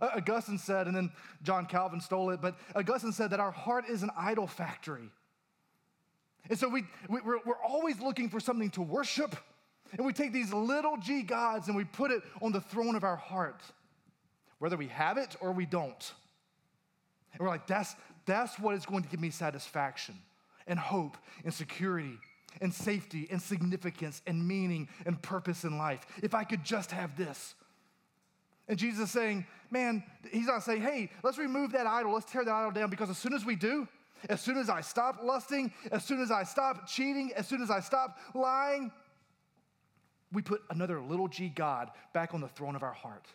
Augustine 0.00 0.58
said, 0.58 0.86
and 0.86 0.96
then 0.96 1.10
John 1.42 1.66
Calvin 1.66 2.00
stole 2.00 2.30
it, 2.30 2.40
but 2.40 2.56
Augustine 2.74 3.12
said 3.12 3.30
that 3.30 3.40
our 3.40 3.50
heart 3.50 3.84
is 3.88 4.02
an 4.02 4.10
idol 4.16 4.46
factory. 4.46 5.10
And 6.48 6.58
so 6.58 6.68
we, 6.68 6.84
we, 7.08 7.20
we're, 7.20 7.38
we're 7.44 7.62
always 7.64 8.00
looking 8.00 8.28
for 8.28 8.40
something 8.40 8.70
to 8.70 8.82
worship, 8.82 9.36
and 9.96 10.06
we 10.06 10.12
take 10.12 10.32
these 10.32 10.52
little 10.52 10.96
g 10.96 11.22
gods 11.22 11.68
and 11.68 11.76
we 11.76 11.84
put 11.84 12.10
it 12.10 12.22
on 12.40 12.52
the 12.52 12.60
throne 12.60 12.96
of 12.96 13.04
our 13.04 13.16
heart, 13.16 13.62
whether 14.58 14.76
we 14.76 14.88
have 14.88 15.18
it 15.18 15.36
or 15.40 15.52
we 15.52 15.66
don't. 15.66 16.12
And 17.32 17.40
we're 17.40 17.48
like, 17.48 17.66
that's, 17.66 17.94
that's 18.26 18.58
what 18.58 18.74
is 18.74 18.86
going 18.86 19.02
to 19.02 19.08
give 19.08 19.20
me 19.20 19.30
satisfaction 19.30 20.14
and 20.66 20.78
hope 20.78 21.16
and 21.44 21.52
security 21.52 22.18
and 22.60 22.72
safety 22.72 23.28
and 23.30 23.40
significance 23.40 24.22
and 24.26 24.46
meaning 24.46 24.88
and 25.06 25.20
purpose 25.22 25.64
in 25.64 25.78
life. 25.78 26.06
If 26.22 26.34
I 26.34 26.44
could 26.44 26.64
just 26.64 26.90
have 26.90 27.16
this. 27.16 27.54
And 28.72 28.78
Jesus 28.78 29.00
is 29.00 29.10
saying, 29.10 29.44
man, 29.70 30.02
he's 30.30 30.46
not 30.46 30.62
saying, 30.62 30.80
hey, 30.80 31.10
let's 31.22 31.36
remove 31.36 31.72
that 31.72 31.86
idol, 31.86 32.14
let's 32.14 32.24
tear 32.24 32.42
that 32.42 32.50
idol 32.50 32.70
down, 32.70 32.88
because 32.88 33.10
as 33.10 33.18
soon 33.18 33.34
as 33.34 33.44
we 33.44 33.54
do, 33.54 33.86
as 34.30 34.40
soon 34.40 34.56
as 34.56 34.70
I 34.70 34.80
stop 34.80 35.18
lusting, 35.22 35.74
as 35.90 36.02
soon 36.06 36.22
as 36.22 36.30
I 36.30 36.44
stop 36.44 36.88
cheating, 36.88 37.32
as 37.36 37.46
soon 37.46 37.60
as 37.60 37.70
I 37.70 37.80
stop 37.80 38.16
lying, 38.32 38.90
we 40.32 40.40
put 40.40 40.62
another 40.70 41.02
little 41.02 41.28
g 41.28 41.50
God 41.50 41.90
back 42.14 42.32
on 42.32 42.40
the 42.40 42.48
throne 42.48 42.74
of 42.74 42.82
our 42.82 42.94
heart. 42.94 43.26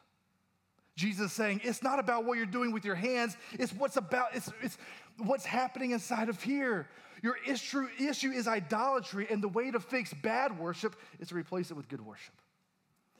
Jesus 0.96 1.28
is 1.28 1.34
saying 1.34 1.62
it's 1.64 1.84
not 1.84 2.00
about 2.00 2.26
what 2.26 2.38
you're 2.38 2.48
doing 2.48 2.72
with 2.72 2.84
your 2.84 2.96
hands, 2.96 3.38
it's 3.52 3.74
what's 3.74 3.98
about, 3.98 4.30
it's, 4.34 4.52
it's 4.64 4.80
what's 5.20 5.46
happening 5.46 5.92
inside 5.92 6.30
of 6.30 6.42
here. 6.42 6.88
Your 7.22 7.38
issue, 7.48 7.88
issue 8.00 8.32
is 8.32 8.48
idolatry, 8.48 9.28
and 9.30 9.44
the 9.44 9.50
way 9.50 9.70
to 9.70 9.80
fix 9.80 10.16
bad 10.16 10.58
worship 10.58 10.96
is 11.20 11.28
to 11.28 11.36
replace 11.36 11.70
it 11.70 11.78
with 11.78 11.88
good 11.90 12.02
worship. 12.02 12.34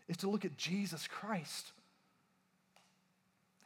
Is 0.08 0.18
to 0.18 0.30
look 0.32 0.46
at 0.46 0.58
Jesus 0.58 1.06
Christ. 1.06 1.74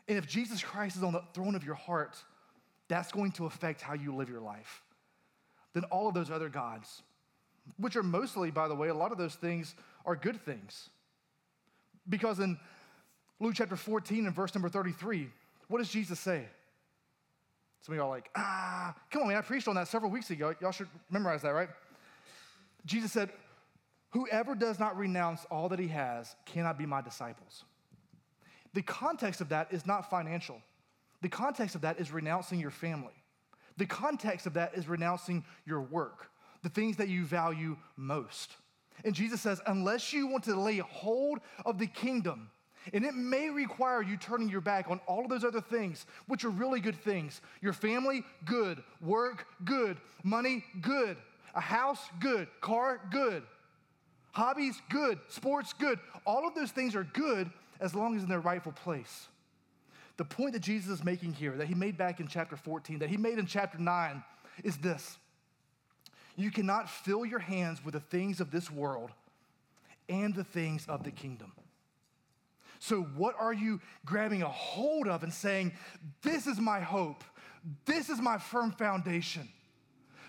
And 0.08 0.18
if 0.18 0.28
Jesus 0.28 0.64
Christ 0.64 0.98
is 0.98 1.04
on 1.04 1.14
the 1.14 1.24
throne 1.34 1.56
of 1.56 1.64
your 1.64 1.76
heart, 1.76 2.18
that's 2.88 3.12
going 3.12 3.32
to 3.34 3.46
affect 3.46 3.82
how 3.82 3.94
you 3.94 4.14
live 4.16 4.30
your 4.30 4.42
life. 4.42 4.82
Then 5.74 5.84
all 5.86 6.08
of 6.08 6.14
those 6.14 6.30
other 6.30 6.50
gods, 6.50 7.04
which 7.78 7.96
are 7.96 8.04
mostly, 8.04 8.52
by 8.52 8.68
the 8.68 8.76
way, 8.76 8.90
a 8.90 8.94
lot 8.94 9.12
of 9.12 9.18
those 9.18 9.36
things 9.36 9.76
are 10.06 10.16
good 10.16 10.44
things. 10.44 10.90
Because 12.10 12.40
in 12.40 12.60
Luke 13.40 13.54
chapter 13.56 13.76
14 13.76 14.26
and 14.26 14.36
verse 14.36 14.54
number 14.54 14.70
33, 14.70 15.30
what 15.68 15.78
does 15.78 15.90
Jesus 15.90 16.20
say? 16.20 16.46
Some 17.82 17.94
of 17.94 17.98
y'all 17.98 18.08
are 18.08 18.16
like, 18.16 18.30
ah, 18.36 18.94
come 19.10 19.24
on, 19.24 19.28
man, 19.30 19.38
I 19.38 19.42
preached 19.42 19.68
on 19.68 19.76
that 19.76 19.88
several 19.88 20.12
weeks 20.12 20.30
ago. 20.30 20.54
Y'all 20.60 20.72
should 20.72 20.90
memorize 21.10 21.42
that, 21.44 21.52
right? 21.52 21.70
Jesus 22.86 23.12
said, 23.12 23.30
Whoever 24.12 24.56
does 24.56 24.78
not 24.78 24.98
renounce 24.98 25.46
all 25.50 25.70
that 25.70 25.80
he 25.80 25.88
has 25.88 26.36
cannot 26.46 26.78
be 26.78 26.86
my 26.86 27.02
disciples. 27.02 27.64
The 28.74 28.82
context 28.82 29.42
of 29.42 29.50
that 29.50 29.68
is 29.72 29.86
not 29.86 30.10
financial. 30.10 30.62
The 31.22 31.30
context 31.30 31.76
of 31.76 31.82
that 31.82 32.00
is 32.00 32.12
renouncing 32.12 32.60
your 32.60 32.72
family. 32.72 33.14
The 33.78 33.86
context 33.86 34.48
of 34.48 34.54
that 34.54 34.76
is 34.76 34.88
renouncing 34.88 35.44
your 35.66 35.82
work, 35.82 36.30
the 36.64 36.70
things 36.70 36.98
that 36.98 37.10
you 37.10 37.26
value 37.26 37.78
most. 37.96 38.56
And 39.04 39.16
Jesus 39.16 39.42
says, 39.42 39.62
unless 39.66 40.14
you 40.14 40.28
want 40.28 40.44
to 40.46 40.56
lay 40.60 40.78
hold 40.78 41.40
of 41.66 41.80
the 41.80 41.88
kingdom, 41.88 42.50
and 42.94 43.06
it 43.06 43.14
may 43.14 43.50
require 43.50 44.02
you 44.02 44.18
turning 44.18 44.50
your 44.50 44.62
back 44.62 44.90
on 44.90 45.00
all 45.08 45.24
of 45.24 45.30
those 45.30 45.44
other 45.44 45.62
things, 45.62 46.06
which 46.28 46.44
are 46.44 46.50
really 46.50 46.80
good 46.80 46.96
things. 46.96 47.42
Your 47.62 47.74
family, 47.74 48.24
good. 48.46 48.82
Work, 49.02 49.46
good. 49.64 49.98
Money, 50.24 50.64
good. 50.82 51.18
A 51.54 51.62
house, 51.62 52.02
good. 52.20 52.48
Car, 52.60 53.00
good. 53.12 53.44
Hobbies, 54.32 54.82
good. 54.90 55.20
Sports, 55.28 55.74
good. 55.74 56.00
All 56.26 56.48
of 56.48 56.56
those 56.56 56.72
things 56.72 56.96
are 56.96 57.04
good 57.04 57.52
as 57.82 57.94
long 57.96 58.16
as 58.16 58.24
in 58.24 58.30
their 58.30 58.40
rightful 58.40 58.72
place. 58.72 59.28
The 60.18 60.26
point 60.26 60.54
that 60.54 60.62
Jesus 60.62 61.00
is 61.00 61.04
making 61.04 61.34
here, 61.34 61.58
that 61.58 61.68
he 61.68 61.74
made 61.74 61.98
back 61.98 62.20
in 62.20 62.28
chapter 62.28 62.56
14, 62.56 63.00
that 63.00 63.10
he 63.10 63.18
made 63.18 63.40
in 63.40 63.48
chapter 63.48 63.80
9, 63.80 64.24
is 64.64 64.78
this 64.78 65.18
You 66.36 66.52
cannot 66.52 66.90
fill 66.90 67.26
your 67.26 67.40
hands 67.40 67.84
with 67.84 67.96
the 67.96 68.00
things 68.00 68.40
of 68.40 68.52
this 68.52 68.70
world 68.70 69.10
and 70.08 70.36
the 70.36 70.44
things 70.44 70.86
of 70.88 71.04
the 71.04 71.12
kingdom. 71.12 71.52
So, 72.80 73.02
what 73.16 73.36
are 73.40 73.54
you 73.54 73.80
grabbing 74.06 74.44
a 74.44 74.50
hold 74.50 75.08
of 75.08 75.24
and 75.24 75.34
saying, 75.34 75.74
This 76.22 76.48
is 76.48 76.60
my 76.60 76.80
hope, 76.80 77.24
this 77.86 78.10
is 78.10 78.20
my 78.22 78.38
firm 78.38 78.72
foundation? 78.72 79.50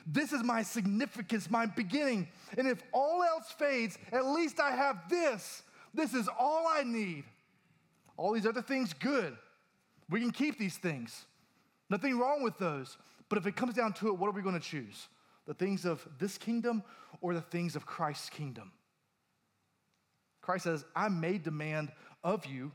This 0.06 0.32
is 0.32 0.42
my 0.42 0.62
significance, 0.62 1.48
my 1.48 1.66
beginning. 1.66 2.28
And 2.58 2.66
if 2.66 2.82
all 2.92 3.22
else 3.22 3.52
fades, 3.56 3.98
at 4.10 4.26
least 4.26 4.58
I 4.58 4.72
have 4.72 5.08
this. 5.08 5.62
This 5.94 6.12
is 6.12 6.28
all 6.38 6.66
I 6.66 6.82
need. 6.82 7.24
All 8.22 8.32
these 8.32 8.46
other 8.46 8.62
things, 8.62 8.92
good. 8.92 9.36
We 10.08 10.20
can 10.20 10.30
keep 10.30 10.56
these 10.56 10.76
things. 10.76 11.26
Nothing 11.90 12.20
wrong 12.20 12.44
with 12.44 12.56
those. 12.56 12.96
But 13.28 13.36
if 13.36 13.48
it 13.48 13.56
comes 13.56 13.74
down 13.74 13.94
to 13.94 14.06
it, 14.06 14.16
what 14.16 14.28
are 14.28 14.32
we 14.32 14.42
going 14.42 14.54
to 14.54 14.60
choose? 14.60 15.08
The 15.44 15.54
things 15.54 15.84
of 15.84 16.06
this 16.20 16.38
kingdom 16.38 16.84
or 17.20 17.34
the 17.34 17.40
things 17.40 17.74
of 17.74 17.84
Christ's 17.84 18.30
kingdom? 18.30 18.70
Christ 20.40 20.62
says, 20.62 20.84
I 20.94 21.08
may 21.08 21.36
demand 21.36 21.90
of 22.22 22.46
you 22.46 22.70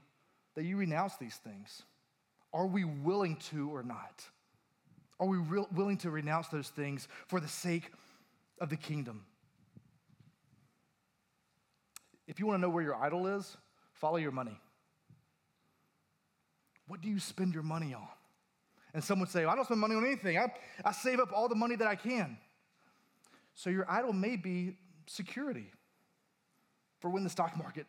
that 0.56 0.66
you 0.66 0.76
renounce 0.76 1.16
these 1.16 1.38
things. 1.38 1.84
Are 2.54 2.68
we 2.68 2.84
willing 2.84 3.38
to 3.52 3.74
or 3.74 3.84
not? 3.84 4.26
Are 5.18 5.28
we 5.28 5.38
willing 5.72 5.98
to 6.00 6.12
renounce 6.12 6.50
those 6.50 6.68
things 6.68 7.08
for 7.28 7.40
the 7.40 7.48
sake 7.48 7.90
of 8.60 8.70
the 8.70 8.76
kingdom? 8.76 9.24
If 12.28 12.38
you 12.38 12.48
want 12.48 12.58
to 12.58 12.62
know 12.62 12.70
where 12.70 12.84
your 12.84 12.96
idol 12.96 13.28
is, 13.28 13.56
follow 13.94 14.18
your 14.18 14.32
money. 14.32 14.60
What 16.88 17.02
do 17.02 17.10
you 17.10 17.20
spend 17.20 17.54
your 17.54 17.64
money 17.64 17.94
on? 17.94 18.08
And 18.94 19.04
some 19.04 19.20
would 19.20 19.30
say, 19.30 19.42
well, 19.42 19.54
I 19.54 19.56
don't 19.56 19.66
spend 19.66 19.80
money 19.80 19.96
on 19.96 20.06
anything. 20.06 20.38
I, 20.38 20.48
I 20.84 20.92
save 20.92 21.20
up 21.20 21.30
all 21.34 21.48
the 21.48 21.56
money 21.56 21.76
that 21.76 21.88
I 21.88 21.96
can. 21.96 22.38
So 23.54 23.70
your 23.70 23.90
idol 23.90 24.14
may 24.14 24.38
be 24.38 24.78
security 25.08 25.72
for 27.00 27.10
when 27.10 27.24
the 27.24 27.30
stock 27.30 27.58
market 27.58 27.86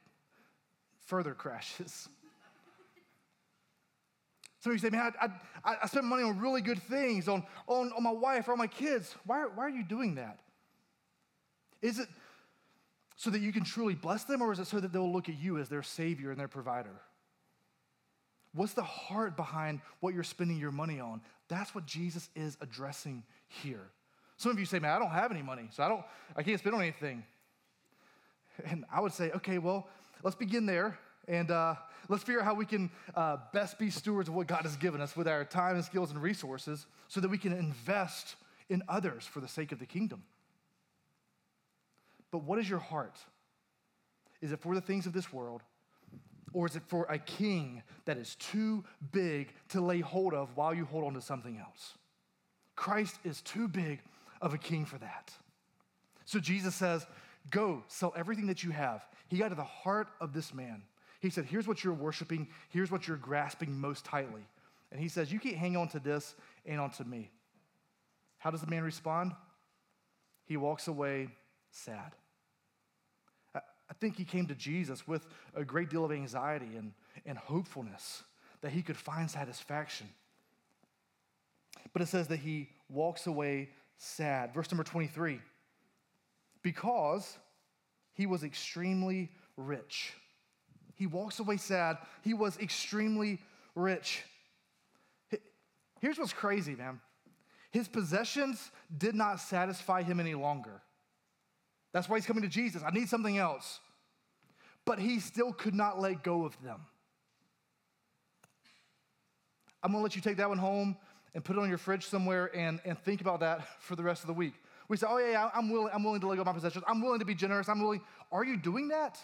further 1.07 1.35
crashes. 1.35 2.09
Some 4.61 4.73
of 4.73 4.75
you 4.75 4.81
say, 4.81 4.91
man, 4.91 5.13
I, 5.21 5.29
I, 5.65 5.77
I 5.83 5.87
spend 5.87 6.07
money 6.07 6.25
on 6.25 6.41
really 6.41 6.61
good 6.61 6.83
things, 6.83 7.29
on, 7.29 7.45
on, 7.67 7.93
on 7.93 8.03
my 8.03 8.11
wife 8.11 8.49
or 8.49 8.53
on 8.53 8.59
my 8.59 8.67
kids. 8.67 9.15
Why, 9.25 9.47
why 9.55 9.65
are 9.65 9.71
you 9.71 9.85
doing 9.85 10.17
that? 10.17 10.41
Is 11.81 11.99
it 11.99 12.09
so 13.17 13.31
that 13.31 13.41
you 13.41 13.53
can 13.53 13.65
truly 13.65 13.95
bless 13.95 14.25
them, 14.25 14.43
or 14.43 14.53
is 14.53 14.59
it 14.59 14.67
so 14.67 14.81
that 14.81 14.93
they'll 14.93 15.13
look 15.13 15.29
at 15.29 15.39
you 15.39 15.59
as 15.59 15.69
their 15.69 15.83
savior 15.83 16.31
and 16.31 16.39
their 16.39 16.49
provider? 16.49 17.01
What's 18.59 18.73
the 18.73 18.83
heart 18.83 19.37
behind 19.37 19.81
what 20.01 20.15
you're 20.15 20.25
spending 20.25 20.59
your 20.59 20.73
money 20.73 20.99
on? 20.99 21.21
That's 21.47 21.77
what 21.77 21.87
Jesus 21.87 22.29
is 22.35 22.57
addressing 22.61 23.23
here. 23.47 23.87
Some 24.37 24.51
of 24.51 24.59
you 24.59 24.65
say, 24.65 24.81
man, 24.81 24.91
I 24.91 24.99
don't 24.99 25.13
have 25.13 25.31
any 25.31 25.43
money, 25.43 25.69
so 25.71 25.85
I 25.85 25.89
don't, 25.89 26.03
I 26.35 26.43
can't 26.43 26.59
spend 26.59 26.75
on 26.75 26.83
anything. 26.83 27.23
And 28.65 28.85
I 28.93 29.01
would 29.01 29.13
say, 29.13 29.31
okay, 29.31 29.59
well, 29.59 29.87
let's 30.25 30.35
begin 30.35 30.67
there 30.67 30.99
and 31.29 31.53
uh, 31.53 31.77
let's 32.09 32.25
figure 32.25 32.41
out 32.41 32.47
how 32.47 32.55
we 32.55 32.67
can 32.67 32.91
uh, 33.15 33.37
best 33.53 33.79
be 33.79 33.91
stewards 33.91 34.29
of 34.29 34.35
what 34.35 34.49
God 34.49 34.63
has 34.63 34.75
given 34.75 35.01
us 35.01 35.15
with 35.15 35.29
our 35.29 35.45
time 35.45 35.77
and 35.77 35.85
skills 35.85 36.11
and 36.11 36.21
resources 36.21 36.87
so 37.07 37.21
that 37.21 37.29
we 37.29 37.39
can 37.39 37.53
invest 37.53 38.35
in 38.69 38.83
others 38.89 39.25
for 39.25 39.39
the 39.39 39.47
sake 39.47 39.71
of 39.71 39.79
the 39.79 39.87
kingdom. 39.87 40.25
But 42.33 42.43
what 42.43 42.59
is 42.59 42.69
your 42.69 42.81
heart? 42.81 43.19
Is 44.41 44.51
it 44.51 44.59
for 44.59 44.75
the 44.75 44.81
things 44.81 45.07
of 45.07 45.13
this 45.13 45.33
world? 45.33 45.63
Or 46.59 46.67
is 46.67 46.75
it 46.75 46.83
for 46.89 47.05
a 47.05 47.19
king 47.19 47.85
that 48.05 48.17
is 48.17 48.35
too 48.35 48.83
big 49.13 49.55
to 49.69 49.81
lay 49.81 50.01
hold 50.01 50.35
of 50.35 50.57
while 50.57 50.75
you 50.75 50.87
hold 50.87 51.05
on 51.05 51.15
to 51.15 51.21
something 51.21 51.57
else? 51.57 51.97
Christ 52.75 53.21
is 53.23 53.43
too 53.43 53.69
big 53.69 54.01
of 54.43 54.55
a 54.55 54.59
king 54.59 54.85
for 54.85 54.99
that. 54.99 55.33
So 56.25 56.41
Jesus 56.41 56.75
says, 56.75 57.07
Go, 57.53 57.85
sell 57.87 58.13
everything 58.17 58.49
that 58.49 58.65
you 58.65 58.73
have. 58.73 59.07
He 59.29 59.39
got 59.39 59.51
to 59.51 59.55
the 59.55 59.63
heart 59.63 60.09
of 60.21 60.33
this 60.33 60.53
man. 60.53 60.83
He 61.21 61.31
said, 61.31 61.45
Here's 61.45 61.69
what 61.69 61.85
you're 61.85 61.95
worshiping, 61.95 62.49
here's 62.71 62.91
what 62.91 63.07
you're 63.07 63.19
grasping 63.19 63.79
most 63.81 64.05
tightly. 64.05 64.43
And 64.91 65.01
he 65.01 65.07
says, 65.07 65.31
You 65.31 65.39
can't 65.39 65.55
hang 65.55 65.77
on 65.77 65.87
to 65.91 66.01
this 66.01 66.35
and 66.67 66.81
onto 66.81 67.05
me. 67.05 67.31
How 68.39 68.51
does 68.51 68.63
the 68.63 68.67
man 68.67 68.83
respond? 68.83 69.31
He 70.45 70.57
walks 70.57 70.89
away 70.89 71.29
sad. 71.71 72.17
Think 74.01 74.17
he 74.17 74.25
came 74.25 74.47
to 74.47 74.55
Jesus 74.55 75.07
with 75.07 75.27
a 75.55 75.65
great 75.65 75.91
deal 75.91 76.05
of 76.05 76.13
anxiety 76.13 76.77
and, 76.77 76.93
and 77.27 77.37
hopefulness 77.37 78.23
that 78.61 78.73
he 78.73 78.83
could 78.83 78.97
find 78.97 79.31
satisfaction. 79.31 80.09
But 81.93 82.03
it 82.03 82.07
says 82.07 82.29
that 82.29 82.39
he 82.39 82.69
walks 82.89 83.27
away 83.27 83.71
sad. 83.97 84.55
Verse 84.55 84.71
number 84.71 84.85
23 84.85 85.41
because 86.63 87.39
he 88.15 88.27
was 88.27 88.43
extremely 88.43 89.31
rich. 89.57 90.13
He 90.97 91.07
walks 91.07 91.39
away 91.39 91.57
sad. 91.57 91.99
He 92.23 92.35
was 92.35 92.59
extremely 92.59 93.39
rich. 93.75 94.25
Here's 96.01 96.19
what's 96.19 96.33
crazy, 96.33 96.75
man. 96.75 97.01
His 97.71 97.89
possessions 97.89 98.71
did 98.97 99.15
not 99.15 99.41
satisfy 99.41 100.03
him 100.03 100.21
any 100.21 100.35
longer. 100.35 100.83
That's 101.93 102.09
why 102.09 102.17
he's 102.17 102.27
coming 102.27 102.43
to 102.43 102.49
Jesus. 102.49 102.83
I 102.85 102.91
need 102.91 103.09
something 103.09 103.39
else. 103.39 103.81
But 104.89 104.99
he 104.99 105.21
still 105.21 105.53
could 105.53 105.75
not 105.75 106.01
let 106.01 106.23
go 106.23 106.47
of 106.47 106.57
them. 106.63 106.81
I'm 109.83 109.93
gonna 109.93 110.03
let 110.03 110.17
you 110.17 110.23
take 110.23 110.39
that 110.39 110.49
one 110.49 110.57
home 110.57 110.97
and 111.35 111.45
put 111.45 111.57
it 111.57 111.59
on 111.59 111.69
your 111.69 111.77
fridge 111.77 112.07
somewhere 112.07 112.51
and, 112.57 112.81
and 112.87 112.99
think 112.99 113.21
about 113.21 113.41
that 113.41 113.69
for 113.83 113.97
the 113.97 114.03
rest 114.03 114.23
of 114.23 114.29
the 114.29 114.33
week. 114.33 114.55
We 114.89 114.97
say, 114.97 115.07
oh, 115.07 115.19
yeah, 115.19 115.33
yeah, 115.33 115.51
I'm 115.55 115.69
willing, 115.69 115.93
I'm 115.93 116.03
willing 116.03 116.23
to 116.23 116.27
let 116.27 116.37
go 116.37 116.41
of 116.41 116.47
my 116.47 116.55
possessions. 116.55 116.85
I'm 116.89 117.03
willing 117.03 117.19
to 117.19 117.27
be 117.27 117.35
generous. 117.35 117.69
I'm 117.69 117.83
willing. 117.83 118.01
Are 118.33 118.43
you 118.43 118.57
doing 118.57 118.89
that? 118.89 119.19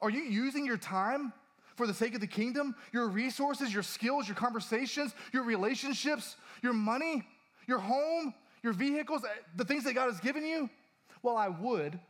Are 0.00 0.08
you 0.08 0.22
using 0.22 0.64
your 0.64 0.78
time 0.78 1.34
for 1.76 1.86
the 1.86 1.92
sake 1.92 2.14
of 2.14 2.22
the 2.22 2.26
kingdom? 2.26 2.74
Your 2.94 3.08
resources, 3.08 3.74
your 3.74 3.82
skills, 3.82 4.26
your 4.26 4.36
conversations, 4.36 5.14
your 5.34 5.42
relationships, 5.42 6.36
your 6.62 6.72
money, 6.72 7.28
your 7.68 7.78
home, 7.78 8.32
your 8.62 8.72
vehicles, 8.72 9.22
eh, 9.22 9.28
the 9.54 9.66
things 9.66 9.84
that 9.84 9.92
God 9.92 10.06
has 10.06 10.18
given 10.20 10.46
you? 10.46 10.70
Well, 11.22 11.36
I 11.36 11.48
would. 11.48 12.00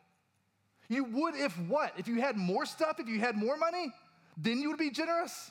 You 0.89 1.05
would 1.05 1.35
if 1.35 1.59
what? 1.61 1.93
If 1.97 2.09
you 2.09 2.21
had 2.21 2.37
more 2.37 2.67
stuff, 2.67 3.01
if 3.01 3.09
you 3.09 3.21
had 3.21 3.37
more 3.37 3.57
money, 3.57 3.93
then 4.37 4.61
you 4.61 4.69
would 4.69 4.79
be 4.79 4.91
generous? 4.91 5.51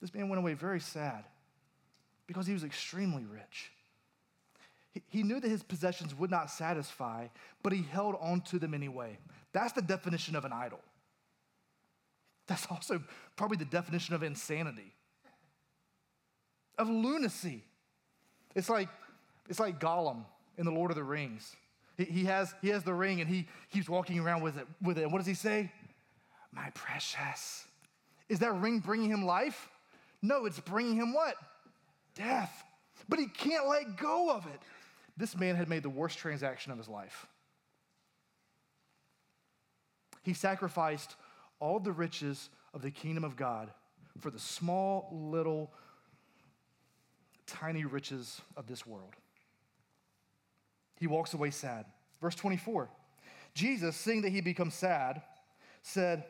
This 0.00 0.12
man 0.14 0.28
went 0.28 0.40
away 0.40 0.54
very 0.54 0.80
sad 0.80 1.24
because 2.26 2.46
he 2.46 2.52
was 2.52 2.64
extremely 2.64 3.24
rich. 3.24 3.70
He 5.08 5.22
knew 5.22 5.38
that 5.38 5.48
his 5.48 5.62
possessions 5.62 6.14
would 6.14 6.30
not 6.30 6.50
satisfy, 6.50 7.28
but 7.62 7.72
he 7.72 7.82
held 7.82 8.16
on 8.20 8.40
to 8.42 8.58
them 8.58 8.74
anyway. 8.74 9.18
That's 9.52 9.72
the 9.72 9.82
definition 9.82 10.34
of 10.34 10.44
an 10.44 10.52
idol. 10.52 10.80
That's 12.46 12.66
also 12.68 13.02
probably 13.36 13.58
the 13.58 13.64
definition 13.64 14.14
of 14.14 14.24
insanity, 14.24 14.92
of 16.76 16.88
lunacy. 16.88 17.62
It's 18.56 18.68
like, 18.68 18.88
it's 19.48 19.60
like 19.60 19.78
Gollum 19.78 20.24
in 20.58 20.64
The 20.64 20.72
Lord 20.72 20.90
of 20.90 20.96
the 20.96 21.04
Rings. 21.04 21.54
He, 22.04 22.24
has, 22.24 22.54
he 22.62 22.68
has 22.68 22.82
the 22.82 22.94
ring 22.94 23.20
and 23.20 23.28
he 23.28 23.46
keeps 23.70 23.88
walking 23.88 24.18
around 24.18 24.42
with 24.42 24.56
it, 24.56 24.66
with 24.80 24.98
it. 24.98 25.02
And 25.02 25.12
what 25.12 25.18
does 25.18 25.26
he 25.26 25.34
say? 25.34 25.70
My 26.52 26.70
precious. 26.74 27.64
Is 28.28 28.38
that 28.40 28.54
ring 28.54 28.78
bringing 28.78 29.10
him 29.10 29.24
life? 29.24 29.68
No, 30.22 30.46
it's 30.46 30.60
bringing 30.60 30.96
him 30.96 31.12
what? 31.12 31.34
Death. 32.14 32.64
But 33.08 33.18
he 33.18 33.26
can't 33.26 33.68
let 33.68 33.96
go 33.96 34.30
of 34.30 34.46
it. 34.46 34.60
This 35.16 35.36
man 35.36 35.56
had 35.56 35.68
made 35.68 35.82
the 35.82 35.90
worst 35.90 36.18
transaction 36.18 36.72
of 36.72 36.78
his 36.78 36.88
life. 36.88 37.26
He 40.22 40.32
sacrificed 40.32 41.16
all 41.58 41.80
the 41.80 41.92
riches 41.92 42.50
of 42.72 42.82
the 42.82 42.90
kingdom 42.90 43.24
of 43.24 43.36
God 43.36 43.70
for 44.18 44.30
the 44.30 44.38
small, 44.38 45.08
little, 45.12 45.72
tiny 47.46 47.84
riches 47.84 48.40
of 48.56 48.66
this 48.66 48.86
world. 48.86 49.14
He 51.00 51.06
walks 51.06 51.34
away 51.34 51.50
sad. 51.50 51.86
Verse 52.20 52.36
24 52.36 52.88
Jesus, 53.52 53.96
seeing 53.96 54.22
that 54.22 54.30
he 54.30 54.40
becomes 54.40 54.74
sad, 54.74 55.22
said, 55.82 56.24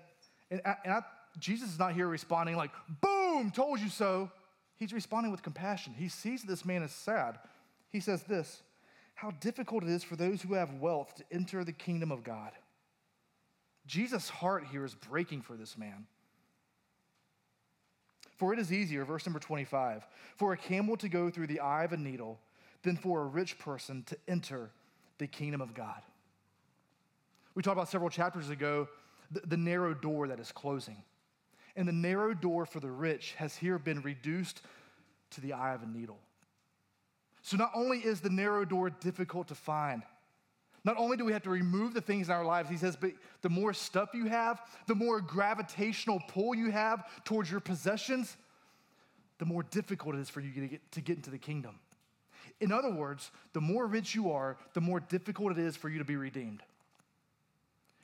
and, 0.51 0.63
I, 0.65 0.77
and 0.85 0.95
I, 0.95 1.03
Jesus 1.39 1.69
is 1.71 1.79
not 1.79 1.93
here 1.93 2.09
responding 2.09 2.57
like, 2.57 2.71
boom, 3.03 3.51
told 3.51 3.81
you 3.81 3.91
so. 3.91 4.31
He's 4.77 4.95
responding 4.95 5.31
with 5.31 5.43
compassion. 5.43 5.95
He 5.99 6.09
sees 6.09 6.41
that 6.41 6.49
this 6.49 6.65
man 6.65 6.83
is 6.83 6.93
sad. 6.93 7.39
He 7.91 8.01
says 8.01 8.23
this 8.23 8.63
How 9.15 9.33
difficult 9.33 9.83
it 9.83 9.91
is 9.91 10.03
for 10.03 10.17
those 10.17 10.41
who 10.41 10.55
have 10.55 10.73
wealth 10.75 11.15
to 11.17 11.25
enter 11.31 11.63
the 11.63 11.73
kingdom 11.73 12.11
of 12.11 12.25
God. 12.25 12.53
Jesus' 13.87 14.29
heart 14.29 14.65
here 14.71 14.85
is 14.85 14.95
breaking 14.95 15.43
for 15.43 15.57
this 15.57 15.77
man. 15.77 16.07
For 18.37 18.55
it 18.55 18.59
is 18.59 18.73
easier, 18.73 19.05
verse 19.05 19.27
number 19.27 19.41
25, 19.41 20.07
for 20.37 20.55
a 20.55 20.57
camel 20.57 20.97
to 20.97 21.11
go 21.11 21.29
through 21.29 21.49
the 21.49 21.61
eye 21.61 21.85
of 21.85 21.93
a 21.93 21.99
needle 21.99 22.39
than 22.83 22.97
for 22.97 23.23
a 23.23 23.27
rich 23.27 23.59
person 23.59 24.03
to 24.05 24.17
enter 24.29 24.71
the 25.19 25.27
kingdom 25.27 25.61
of 25.61 25.75
God. 25.75 26.03
We 27.55 27.63
talked 27.63 27.77
about 27.77 27.89
several 27.89 28.11
chapters 28.11 28.49
ago 28.49 28.89
the, 29.31 29.41
the 29.41 29.57
narrow 29.57 29.95
door 29.95 30.29
that 30.29 30.41
is 30.41 30.53
closing. 30.53 31.03
And 31.77 31.87
the 31.87 31.93
narrow 31.93 32.35
door 32.35 32.67
for 32.67 32.81
the 32.81 32.91
rich 32.91 33.35
has 33.37 33.57
here 33.57 33.79
been 33.79 34.01
reduced 34.03 34.63
to 35.31 35.41
the 35.41 35.53
eye 35.53 35.75
of 35.75 35.83
a 35.83 35.87
needle. 35.87 36.19
So 37.43 37.57
not 37.57 37.71
only 37.75 37.99
is 37.99 38.21
the 38.21 38.31
narrow 38.31 38.65
door 38.65 38.91
difficult 38.91 39.49
to 39.49 39.55
find, 39.55 40.03
not 40.85 40.97
only 40.97 41.17
do 41.17 41.25
we 41.25 41.33
have 41.33 41.43
to 41.43 41.51
remove 41.51 41.95
the 41.95 42.01
things 42.01 42.29
in 42.29 42.35
our 42.35 42.45
lives, 42.45 42.71
he 42.71 42.77
says, 42.77 42.97
but 42.97 43.13
the 43.43 43.51
more 43.51 43.73
stuff 43.73 44.11
you 44.15 44.27
have, 44.27 44.61
the 44.87 44.95
more 44.95 45.21
gravitational 45.21 46.21
pull 46.29 46.55
you 46.55 46.71
have 46.71 47.05
towards 47.25 47.51
your 47.51 47.61
possessions, 47.61 48.37
the 49.39 49.45
more 49.45 49.63
difficult 49.63 50.15
it 50.15 50.21
is 50.21 50.31
for 50.31 50.41
you 50.41 50.53
to 50.53 50.69
get, 50.69 50.93
to 50.93 51.01
get 51.01 51.17
into 51.17 51.31
the 51.31 51.39
kingdom. 51.39 51.79
In 52.61 52.73
other 52.73 52.91
words, 52.91 53.31
the 53.53 53.61
more 53.61 53.87
rich 53.87 54.15
you 54.15 54.31
are, 54.31 54.57
the 54.75 54.81
more 54.81 55.01
difficult 55.01 55.53
it 55.53 55.59
is 55.59 55.77
for 55.77 55.89
you 55.89 55.99
to 55.99 56.05
be 56.05 56.17
redeemed. 56.17 56.63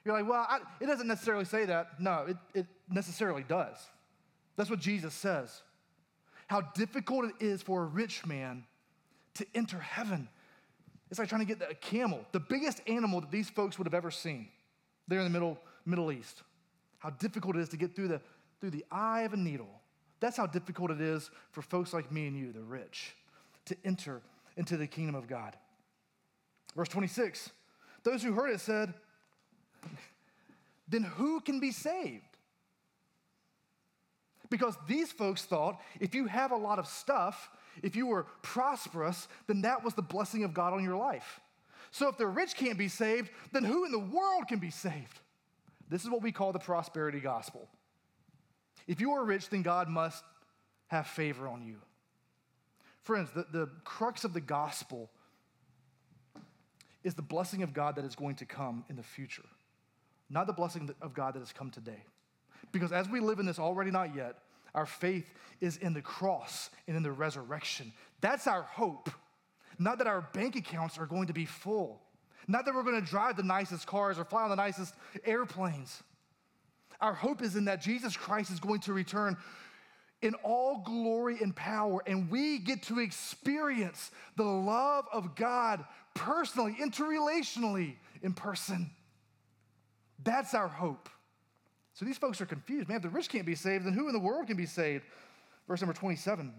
You're 0.05 0.15
like, 0.15 0.29
well, 0.29 0.47
I, 0.49 0.61
it 0.81 0.87
doesn't 0.87 1.09
necessarily 1.09 1.45
say 1.45 1.65
that. 1.67 2.01
No, 2.01 2.27
it, 2.29 2.37
it 2.55 2.67
necessarily 2.89 3.43
does. 3.43 3.77
That's 4.57 4.71
what 4.71 4.79
Jesus 4.79 5.13
says. 5.13 5.63
How 6.47 6.61
difficult 6.61 7.27
it 7.27 7.45
is 7.45 7.61
for 7.61 7.83
a 7.83 7.87
rich 7.87 8.25
man 8.25 8.65
to 9.35 9.47
enter 9.55 9.79
heaven. 9.79 10.29
It's 11.11 11.19
like 11.19 11.29
trying 11.29 11.47
to 11.47 11.55
get 11.55 11.71
a 11.71 11.75
camel, 11.75 12.25
the 12.33 12.41
biggest 12.41 12.81
animal 12.87 13.21
that 13.21 13.31
these 13.31 13.51
folks 13.51 13.79
would 13.79 13.87
have 13.87 13.95
ever 13.95 14.11
seen 14.11 14.49
there 15.09 15.19
in 15.19 15.25
the 15.25 15.31
Middle, 15.31 15.59
Middle 15.85 16.11
East. 16.11 16.43
How 16.99 17.11
difficult 17.11 17.57
it 17.57 17.61
is 17.61 17.69
to 17.71 17.77
get 17.77 17.95
through 17.95 18.09
the, 18.09 18.21
through 18.61 18.71
the 18.71 18.85
eye 18.91 19.23
of 19.23 19.33
a 19.33 19.37
needle. 19.37 19.69
That's 20.21 20.37
how 20.37 20.47
difficult 20.47 20.91
it 20.91 21.01
is 21.01 21.31
for 21.51 21.63
folks 21.63 21.93
like 21.93 22.11
me 22.11 22.27
and 22.27 22.37
you, 22.37 22.53
the 22.53 22.63
rich, 22.63 23.15
to 23.67 23.77
enter 23.85 24.23
into 24.57 24.77
the 24.77 24.87
kingdom 24.87 25.15
of 25.15 25.27
God. 25.27 25.57
Verse 26.75 26.89
26 26.89 27.51
Those 28.03 28.23
who 28.23 28.33
heard 28.33 28.51
it 28.51 28.61
said, 28.61 28.95
then 30.89 31.03
who 31.03 31.41
can 31.41 31.61
be 31.61 31.73
saved? 31.73 32.23
Because 34.49 34.77
these 34.87 35.11
folks 35.11 35.43
thought 35.43 35.81
if 35.99 36.15
you 36.15 36.27
have 36.27 36.53
a 36.53 36.57
lot 36.57 36.79
of 36.79 36.87
stuff, 36.87 37.51
if 37.83 37.97
you 37.97 38.07
were 38.07 38.27
prosperous, 38.43 39.27
then 39.49 39.63
that 39.63 39.83
was 39.83 39.95
the 39.95 40.03
blessing 40.03 40.45
of 40.45 40.55
God 40.55 40.73
on 40.73 40.85
your 40.85 40.97
life. 40.97 41.41
So 41.91 42.09
if 42.09 42.17
the 42.17 42.27
rich 42.27 42.55
can't 42.55 42.79
be 42.79 42.89
saved, 42.89 43.31
then 43.53 43.65
who 43.65 43.85
in 43.85 43.93
the 43.93 43.99
world 43.99 44.49
can 44.49 44.59
be 44.59 44.71
saved? 44.71 45.21
This 45.89 46.05
is 46.05 46.11
what 46.11 46.23
we 46.23 46.33
call 46.33 46.53
the 46.53 46.59
prosperity 46.59 47.21
gospel. 47.21 47.69
If 48.87 49.01
you 49.01 49.13
are 49.13 49.25
rich, 49.25 49.49
then 49.49 49.63
God 49.63 49.89
must 49.89 50.23
have 50.89 51.07
favor 51.07 51.49
on 51.49 51.63
you. 51.63 51.77
Friends, 53.07 53.31
the, 53.31 53.47
the 53.51 53.71
crux 53.85 54.25
of 54.25 54.33
the 54.33 54.41
gospel 54.41 55.11
is 57.05 57.15
the 57.15 57.23
blessing 57.23 57.63
of 57.63 57.73
God 57.73 57.97
that 57.97 58.05
is 58.05 58.15
going 58.15 58.35
to 58.37 58.45
come 58.45 58.85
in 58.91 58.97
the 58.97 59.03
future 59.03 59.45
not 60.31 60.47
the 60.47 60.53
blessing 60.53 60.91
of 61.01 61.15
God 61.15 61.35
that 61.35 61.41
has 61.41 61.53
come 61.53 61.71
today. 61.71 62.03
Because 62.73 62.93
as 62.93 63.09
we 63.09 63.21
live 63.21 63.39
in 63.39 63.47
this 63.47 63.59
already 63.59 63.91
not 63.91 64.15
yet, 64.15 64.37
our 64.75 64.87
faith 64.87 65.33
is 65.61 65.77
in 65.79 65.95
the 65.95 66.03
cross 66.03 66.71
and 66.87 66.97
in 66.97 67.03
the 67.03 67.13
resurrection. 67.13 67.93
That's 68.21 68.47
our 68.47 68.63
hope. 68.63 69.09
Not 69.79 69.99
that 69.99 70.07
our 70.07 70.23
bank 70.33 70.57
accounts 70.57 70.99
are 70.99 71.07
going 71.07 71.29
to 71.29 71.33
be 71.33 71.45
full, 71.45 72.01
not 72.49 72.65
that 72.65 72.75
we're 72.75 72.83
going 72.83 73.01
to 73.01 73.07
drive 73.07 73.37
the 73.37 73.43
nicest 73.43 73.87
cars 73.87 74.19
or 74.19 74.25
fly 74.25 74.43
on 74.43 74.51
the 74.51 74.57
nicest 74.57 74.95
airplanes. 75.25 76.03
Our 77.01 77.13
hope 77.13 77.43
is 77.43 77.57
in 77.57 77.67
that 77.67 77.83
Jesus 77.83 78.17
Christ 78.17 78.51
is 78.51 78.59
going 78.59 78.81
to 78.81 78.93
return 78.93 79.37
in 80.23 80.35
all 80.43 80.83
glory 80.85 81.39
and 81.41 81.55
power, 81.55 82.03
and 82.07 82.31
we 82.31 82.59
get 82.59 82.83
to 82.85 83.01
experience 83.01 84.11
the 84.37 84.45
love 84.45 85.07
of 85.13 85.35
God 85.35 85.85
personally, 86.15 86.77
interrelationally, 86.81 87.95
in 88.23 88.33
person. 88.33 88.91
That's 90.25 90.55
our 90.55 90.69
hope. 90.69 91.09
So 91.95 92.05
these 92.05 92.19
folks 92.19 92.41
are 92.41 92.47
confused. 92.47 92.89
Man, 92.89 92.99
if 92.99 93.03
the 93.03 93.09
rich 93.09 93.29
can't 93.29 93.47
be 93.47 93.55
saved, 93.55 93.87
then 93.87 93.93
who 93.93 94.09
in 94.09 94.13
the 94.13 94.21
world 94.21 94.47
can 94.47 94.57
be 94.57 94.67
saved? 94.67 95.05
Verse 95.69 95.81
number 95.81 95.95
27. 95.95 96.53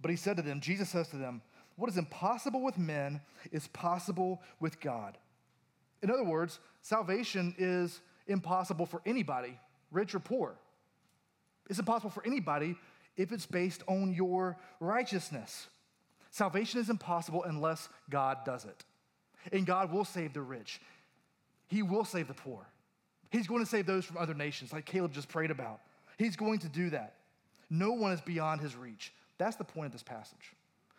But 0.00 0.10
he 0.10 0.16
said 0.16 0.36
to 0.36 0.42
them, 0.42 0.60
Jesus 0.60 0.88
says 0.88 1.08
to 1.08 1.16
them, 1.16 1.42
What 1.76 1.88
is 1.88 1.96
impossible 1.96 2.62
with 2.62 2.78
men 2.78 3.20
is 3.52 3.68
possible 3.68 4.42
with 4.60 4.80
God. 4.80 5.16
In 6.02 6.10
other 6.10 6.24
words, 6.24 6.58
salvation 6.80 7.54
is 7.58 8.00
impossible 8.26 8.86
for 8.86 9.00
anybody, 9.06 9.58
rich 9.92 10.14
or 10.14 10.20
poor. 10.20 10.56
It's 11.72 11.78
impossible 11.78 12.10
for 12.10 12.22
anybody 12.26 12.76
if 13.16 13.32
it's 13.32 13.46
based 13.46 13.82
on 13.86 14.12
your 14.12 14.58
righteousness. 14.78 15.68
Salvation 16.30 16.80
is 16.80 16.90
impossible 16.90 17.44
unless 17.44 17.88
God 18.10 18.44
does 18.44 18.66
it. 18.66 18.84
And 19.54 19.64
God 19.64 19.90
will 19.90 20.04
save 20.04 20.34
the 20.34 20.42
rich. 20.42 20.82
He 21.68 21.82
will 21.82 22.04
save 22.04 22.28
the 22.28 22.34
poor. 22.34 22.66
He's 23.30 23.46
going 23.46 23.64
to 23.64 23.70
save 23.70 23.86
those 23.86 24.04
from 24.04 24.18
other 24.18 24.34
nations, 24.34 24.70
like 24.70 24.84
Caleb 24.84 25.14
just 25.14 25.30
prayed 25.30 25.50
about. 25.50 25.80
He's 26.18 26.36
going 26.36 26.58
to 26.58 26.68
do 26.68 26.90
that. 26.90 27.14
No 27.70 27.92
one 27.92 28.12
is 28.12 28.20
beyond 28.20 28.60
his 28.60 28.76
reach. 28.76 29.14
That's 29.38 29.56
the 29.56 29.64
point 29.64 29.86
of 29.86 29.92
this 29.92 30.02
passage. 30.02 30.52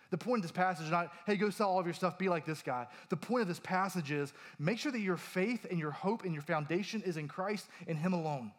The 0.09 0.17
point 0.17 0.39
of 0.39 0.41
this 0.41 0.51
passage 0.51 0.85
is 0.85 0.91
not, 0.91 1.11
hey, 1.27 1.35
go 1.35 1.51
sell 1.51 1.69
all 1.69 1.79
of 1.79 1.85
your 1.85 1.93
stuff, 1.93 2.17
be 2.17 2.29
like 2.29 2.47
this 2.47 2.63
guy. 2.63 2.87
The 3.09 3.15
point 3.15 3.43
of 3.43 3.47
this 3.47 3.59
passage 3.59 4.09
is 4.09 4.33
make 4.57 4.79
sure 4.79 4.91
that 4.91 5.01
your 5.01 5.17
faith 5.17 5.67
and 5.69 5.77
your 5.77 5.91
hope 5.91 6.23
and 6.23 6.33
your 6.33 6.41
foundation 6.41 7.03
is 7.03 7.17
in 7.17 7.27
Christ 7.27 7.67
and 7.85 7.95
Him 7.95 8.13
alone. 8.13 8.51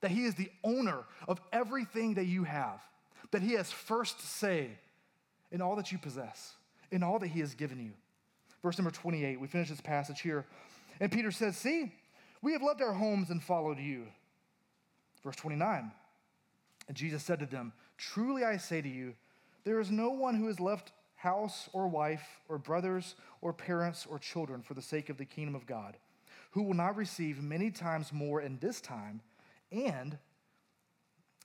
That 0.00 0.10
He 0.10 0.24
is 0.24 0.34
the 0.34 0.50
owner 0.62 1.04
of 1.26 1.40
everything 1.52 2.14
that 2.14 2.26
you 2.26 2.44
have, 2.44 2.80
that 3.30 3.42
He 3.42 3.52
has 3.54 3.70
first 3.70 4.20
say 4.20 4.70
in 5.50 5.62
all 5.62 5.76
that 5.76 5.92
you 5.92 5.98
possess, 5.98 6.54
in 6.90 7.02
all 7.02 7.18
that 7.18 7.28
He 7.28 7.40
has 7.40 7.54
given 7.54 7.78
you. 7.78 7.92
Verse 8.62 8.78
number 8.78 8.90
28, 8.90 9.40
we 9.40 9.46
finish 9.46 9.68
this 9.68 9.80
passage 9.80 10.20
here. 10.20 10.46
And 11.00 11.12
Peter 11.12 11.30
says, 11.30 11.56
See, 11.56 11.92
we 12.42 12.52
have 12.52 12.62
left 12.62 12.80
our 12.80 12.92
homes 12.92 13.30
and 13.30 13.42
followed 13.42 13.78
you. 13.78 14.06
Verse 15.22 15.36
29. 15.36 15.90
And 16.88 16.96
Jesus 16.96 17.22
said 17.22 17.40
to 17.40 17.46
them, 17.46 17.72
Truly 17.96 18.44
I 18.44 18.56
say 18.56 18.82
to 18.82 18.88
you, 18.88 19.14
there 19.64 19.80
is 19.80 19.90
no 19.90 20.10
one 20.10 20.34
who 20.34 20.46
has 20.46 20.60
left 20.60 20.92
house 21.16 21.70
or 21.72 21.88
wife 21.88 22.40
or 22.48 22.58
brothers 22.58 23.14
or 23.40 23.52
parents 23.52 24.06
or 24.08 24.18
children 24.18 24.60
for 24.60 24.74
the 24.74 24.82
sake 24.82 25.08
of 25.08 25.16
the 25.16 25.24
kingdom 25.24 25.54
of 25.54 25.66
God, 25.66 25.96
who 26.50 26.62
will 26.62 26.74
not 26.74 26.96
receive 26.96 27.42
many 27.42 27.70
times 27.70 28.12
more 28.12 28.42
in 28.42 28.58
this 28.58 28.80
time 28.80 29.22
and 29.72 30.18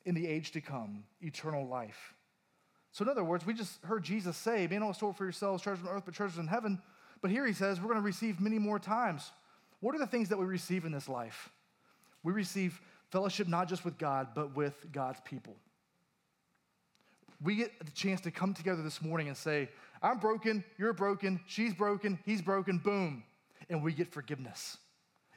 in 0.05 0.15
the 0.15 0.27
age 0.27 0.51
to 0.51 0.61
come 0.61 1.03
eternal 1.21 1.67
life. 1.67 2.13
So, 2.91 3.03
in 3.03 3.09
other 3.09 3.23
words, 3.23 3.45
we 3.45 3.53
just 3.53 3.83
heard 3.83 4.03
Jesus 4.03 4.35
say, 4.35 4.65
Be 4.67 4.77
not 4.79 4.95
store 4.95 5.13
for 5.13 5.23
yourselves 5.23 5.61
treasures 5.61 5.85
on 5.85 5.93
earth, 5.93 6.03
but 6.05 6.13
treasures 6.13 6.39
in 6.39 6.47
heaven. 6.47 6.81
But 7.21 7.31
here 7.31 7.45
he 7.45 7.53
says, 7.53 7.79
We're 7.79 7.87
going 7.87 7.99
to 7.99 8.05
receive 8.05 8.39
many 8.39 8.59
more 8.59 8.79
times. 8.79 9.31
What 9.79 9.95
are 9.95 9.99
the 9.99 10.07
things 10.07 10.29
that 10.29 10.37
we 10.37 10.45
receive 10.45 10.85
in 10.85 10.91
this 10.91 11.07
life? 11.07 11.49
We 12.23 12.33
receive 12.33 12.81
fellowship 13.09 13.47
not 13.47 13.69
just 13.69 13.85
with 13.85 13.97
God, 13.97 14.29
but 14.35 14.55
with 14.55 14.91
God's 14.91 15.19
people. 15.23 15.55
We 17.41 17.55
get 17.55 17.85
the 17.85 17.91
chance 17.91 18.19
to 18.21 18.31
come 18.31 18.53
together 18.53 18.81
this 18.81 19.01
morning 19.01 19.27
and 19.27 19.37
say, 19.37 19.69
I'm 20.01 20.19
broken, 20.19 20.63
you're 20.77 20.93
broken, 20.93 21.39
she's 21.47 21.73
broken, 21.73 22.19
he's 22.25 22.41
broken, 22.41 22.77
boom. 22.77 23.23
And 23.69 23.83
we 23.83 23.93
get 23.93 24.11
forgiveness. 24.11 24.77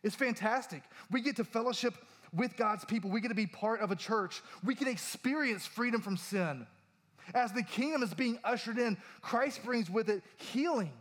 It's 0.02 0.16
fantastic. 0.16 0.82
We 1.10 1.20
get 1.20 1.36
to 1.36 1.44
fellowship 1.44 1.94
with 2.34 2.56
God's 2.56 2.84
people, 2.84 3.10
we 3.10 3.20
get 3.20 3.28
to 3.28 3.34
be 3.34 3.46
part 3.46 3.80
of 3.80 3.90
a 3.90 3.96
church, 3.96 4.42
we 4.64 4.74
can 4.74 4.88
experience 4.88 5.66
freedom 5.66 6.00
from 6.00 6.16
sin. 6.16 6.66
As 7.34 7.52
the 7.52 7.62
kingdom 7.62 8.02
is 8.02 8.14
being 8.14 8.38
ushered 8.42 8.78
in, 8.78 8.96
Christ 9.20 9.62
brings 9.64 9.88
with 9.88 10.08
it 10.08 10.22
healing 10.36 10.92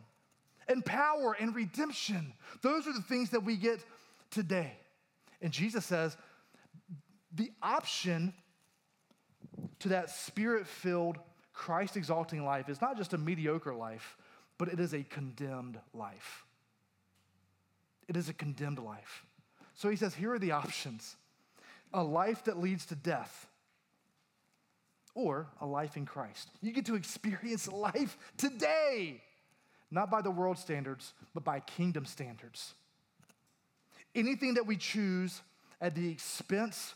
and 0.68 0.86
power 0.86 1.36
and 1.40 1.56
redemption. 1.56 2.34
Those 2.62 2.88
are 2.88 2.94
the 2.94 3.02
things 3.02 3.32
that 3.32 3.44
we 3.44 3.58
get 3.58 3.84
today. 4.30 4.74
And 5.42 5.52
Jesus 5.52 5.86
says 5.86 6.16
the 7.34 7.52
option 7.62 8.34
to 9.80 9.90
that 9.90 10.10
spirit 10.10 10.68
filled, 10.68 11.18
Christ 11.54 11.98
exalting 11.98 12.46
life 12.46 12.70
is 12.70 12.82
not 12.82 12.98
just 12.98 13.14
a 13.14 13.18
mediocre 13.18 13.74
life, 13.74 14.18
but 14.58 14.68
it 14.68 14.80
is 14.80 14.94
a 14.94 15.04
condemned 15.04 15.80
life. 15.94 16.46
It 18.08 18.16
is 18.16 18.30
a 18.30 18.34
condemned 18.34 18.80
life. 18.80 19.26
So 19.74 19.90
he 19.90 19.96
says, 19.96 20.14
here 20.14 20.34
are 20.34 20.40
the 20.40 20.52
options 20.52 21.16
a 21.94 22.04
life 22.04 22.46
that 22.46 22.58
leads 22.58 22.86
to 22.88 22.96
death, 22.96 23.48
or 25.14 25.48
a 25.60 25.66
life 25.66 25.98
in 25.98 26.06
Christ. 26.06 26.50
You 26.62 26.72
get 26.72 26.86
to 26.86 26.96
experience 26.96 27.68
life 27.72 28.18
today, 28.38 29.22
not 29.90 30.10
by 30.10 30.22
the 30.22 30.32
world 30.32 30.58
standards, 30.58 31.14
but 31.34 31.44
by 31.44 31.60
kingdom 31.60 32.06
standards. 32.06 32.74
Anything 34.16 34.56
that 34.56 34.66
we 34.66 34.78
choose 34.78 35.42
at 35.80 35.96
the 35.96 36.10
expense 36.10 36.96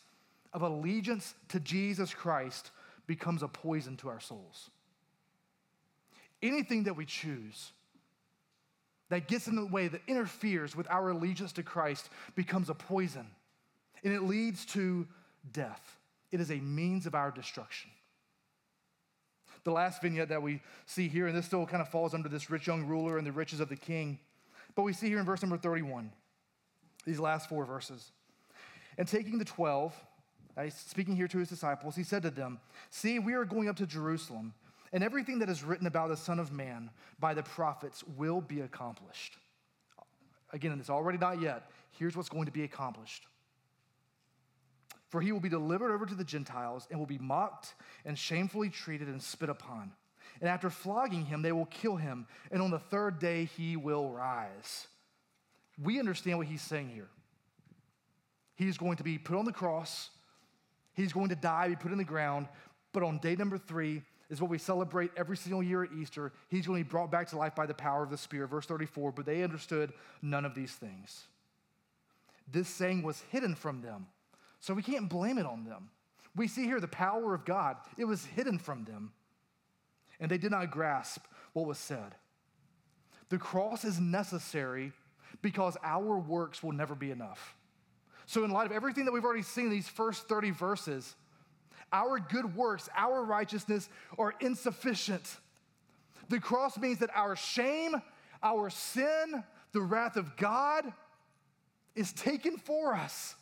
of 0.53 0.61
allegiance 0.61 1.33
to 1.49 1.59
Jesus 1.59 2.13
Christ 2.13 2.71
becomes 3.07 3.43
a 3.43 3.47
poison 3.47 3.97
to 3.97 4.09
our 4.09 4.19
souls. 4.19 4.69
Anything 6.41 6.83
that 6.83 6.95
we 6.95 7.05
choose 7.05 7.71
that 9.09 9.27
gets 9.27 9.47
in 9.47 9.55
the 9.55 9.65
way, 9.65 9.87
that 9.87 10.01
interferes 10.07 10.75
with 10.75 10.89
our 10.89 11.09
allegiance 11.09 11.51
to 11.53 11.63
Christ, 11.63 12.09
becomes 12.35 12.69
a 12.69 12.73
poison 12.73 13.27
and 14.05 14.13
it 14.13 14.23
leads 14.23 14.65
to 14.67 15.05
death. 15.51 15.97
It 16.31 16.39
is 16.39 16.51
a 16.51 16.55
means 16.55 17.05
of 17.07 17.15
our 17.15 17.31
destruction. 17.31 17.89
The 19.63 19.71
last 19.71 20.01
vignette 20.01 20.29
that 20.29 20.43
we 20.43 20.61
see 20.85 21.07
here, 21.07 21.25
and 21.25 21.35
this 21.35 21.47
still 21.47 21.65
kind 21.65 21.81
of 21.81 21.89
falls 21.89 22.13
under 22.13 22.29
this 22.29 22.51
rich 22.51 22.67
young 22.67 22.85
ruler 22.85 23.17
and 23.17 23.25
the 23.25 23.31
riches 23.31 23.59
of 23.59 23.67
the 23.67 23.75
king, 23.75 24.19
but 24.75 24.83
we 24.83 24.93
see 24.93 25.07
here 25.07 25.17
in 25.17 25.25
verse 25.25 25.41
number 25.41 25.57
31, 25.57 26.11
these 27.05 27.19
last 27.19 27.49
four 27.49 27.65
verses. 27.65 28.11
And 28.99 29.07
taking 29.07 29.39
the 29.39 29.45
12, 29.45 29.93
speaking 30.69 31.15
here 31.15 31.27
to 31.27 31.39
his 31.39 31.49
disciples, 31.49 31.95
he 31.95 32.03
said 32.03 32.21
to 32.23 32.29
them, 32.29 32.59
See, 32.91 33.17
we 33.17 33.33
are 33.33 33.43
going 33.43 33.69
up 33.69 33.75
to 33.77 33.87
Jerusalem, 33.87 34.53
and 34.93 35.03
everything 35.03 35.39
that 35.39 35.49
is 35.49 35.63
written 35.63 35.87
about 35.87 36.09
the 36.09 36.17
Son 36.17 36.39
of 36.39 36.51
Man 36.51 36.91
by 37.19 37.33
the 37.33 37.43
prophets 37.43 38.03
will 38.15 38.39
be 38.39 38.61
accomplished. 38.61 39.37
Again, 40.53 40.77
it's 40.79 40.91
already 40.91 41.17
not 41.17 41.41
yet. 41.41 41.71
Here's 41.97 42.15
what's 42.15 42.29
going 42.29 42.45
to 42.45 42.51
be 42.51 42.63
accomplished. 42.63 43.25
For 45.15 45.21
he 45.21 45.31
will 45.31 45.39
be 45.39 45.47
delivered 45.47 45.93
over 45.93 46.05
to 46.05 46.13
the 46.13 46.25
Gentiles 46.25 46.89
and 46.91 46.99
will 46.99 47.05
be 47.05 47.17
mocked 47.17 47.75
and 48.03 48.19
shamefully 48.19 48.69
treated 48.69 49.07
and 49.07 49.23
spit 49.23 49.47
upon. 49.47 49.93
And 50.41 50.49
after 50.49 50.69
flogging 50.69 51.23
him, 51.23 51.41
they 51.41 51.53
will 51.53 51.67
kill 51.67 51.95
him, 51.95 52.27
and 52.51 52.61
on 52.61 52.69
the 52.69 52.79
third 52.79 53.17
day 53.17 53.45
he 53.45 53.77
will 53.77 54.09
rise. 54.09 54.87
We 55.81 55.99
understand 55.99 56.37
what 56.37 56.47
he's 56.47 56.61
saying 56.61 56.89
here. 56.89 57.07
He's 58.55 58.77
going 58.77 58.97
to 58.97 59.03
be 59.03 59.17
put 59.17 59.37
on 59.37 59.45
the 59.45 59.53
cross, 59.53 60.09
he's 60.95 61.13
going 61.13 61.29
to 61.29 61.35
die, 61.35 61.69
be 61.69 61.77
put 61.77 61.93
in 61.93 61.97
the 61.97 62.03
ground, 62.03 62.49
but 62.91 63.01
on 63.01 63.19
day 63.19 63.37
number 63.37 63.57
three 63.57 64.01
is 64.29 64.41
what 64.41 64.51
we 64.51 64.57
celebrate 64.57 65.11
every 65.15 65.37
single 65.37 65.63
year 65.63 65.85
at 65.85 65.93
Easter. 65.97 66.33
He's 66.49 66.67
going 66.67 66.81
to 66.81 66.83
be 66.83 66.91
brought 66.91 67.09
back 67.09 67.29
to 67.29 67.37
life 67.37 67.55
by 67.55 67.67
the 67.67 67.73
power 67.73 68.03
of 68.03 68.09
the 68.09 68.17
Spirit. 68.17 68.49
Verse 68.49 68.65
34 68.65 69.13
But 69.13 69.25
they 69.25 69.43
understood 69.43 69.93
none 70.21 70.43
of 70.43 70.55
these 70.55 70.73
things. 70.73 71.23
This 72.51 72.67
saying 72.67 73.01
was 73.01 73.23
hidden 73.31 73.55
from 73.55 73.81
them 73.81 74.07
so 74.65 74.73
we 74.73 74.81
can't 74.81 75.07
blame 75.07 75.37
it 75.37 75.45
on 75.45 75.63
them. 75.63 75.89
We 76.35 76.47
see 76.47 76.63
here 76.63 76.79
the 76.79 76.87
power 76.87 77.35
of 77.35 77.45
God, 77.45 77.77
it 77.99 78.05
was 78.05 78.25
hidden 78.25 78.57
from 78.57 78.83
them, 78.83 79.11
and 80.19 80.31
they 80.31 80.39
did 80.39 80.49
not 80.49 80.71
grasp 80.71 81.23
what 81.53 81.67
was 81.67 81.77
said. 81.77 82.15
The 83.29 83.37
cross 83.37 83.85
is 83.85 83.99
necessary 83.99 84.91
because 85.43 85.77
our 85.83 86.17
works 86.17 86.63
will 86.63 86.71
never 86.71 86.95
be 86.95 87.11
enough. 87.11 87.55
So, 88.25 88.43
in 88.43 88.49
light 88.49 88.65
of 88.65 88.71
everything 88.71 89.05
that 89.05 89.11
we've 89.11 89.23
already 89.23 89.43
seen 89.43 89.69
these 89.69 89.87
first 89.87 90.27
30 90.27 90.49
verses, 90.49 91.13
our 91.93 92.17
good 92.17 92.55
works, 92.55 92.89
our 92.97 93.23
righteousness 93.23 93.87
are 94.17 94.33
insufficient. 94.39 95.37
The 96.29 96.39
cross 96.39 96.75
means 96.75 96.97
that 96.99 97.11
our 97.13 97.35
shame, 97.35 98.01
our 98.41 98.71
sin, 98.71 99.43
the 99.73 99.81
wrath 99.81 100.15
of 100.15 100.35
God 100.37 100.91
is 101.95 102.11
taken 102.13 102.57
for 102.57 102.95
us. 102.95 103.35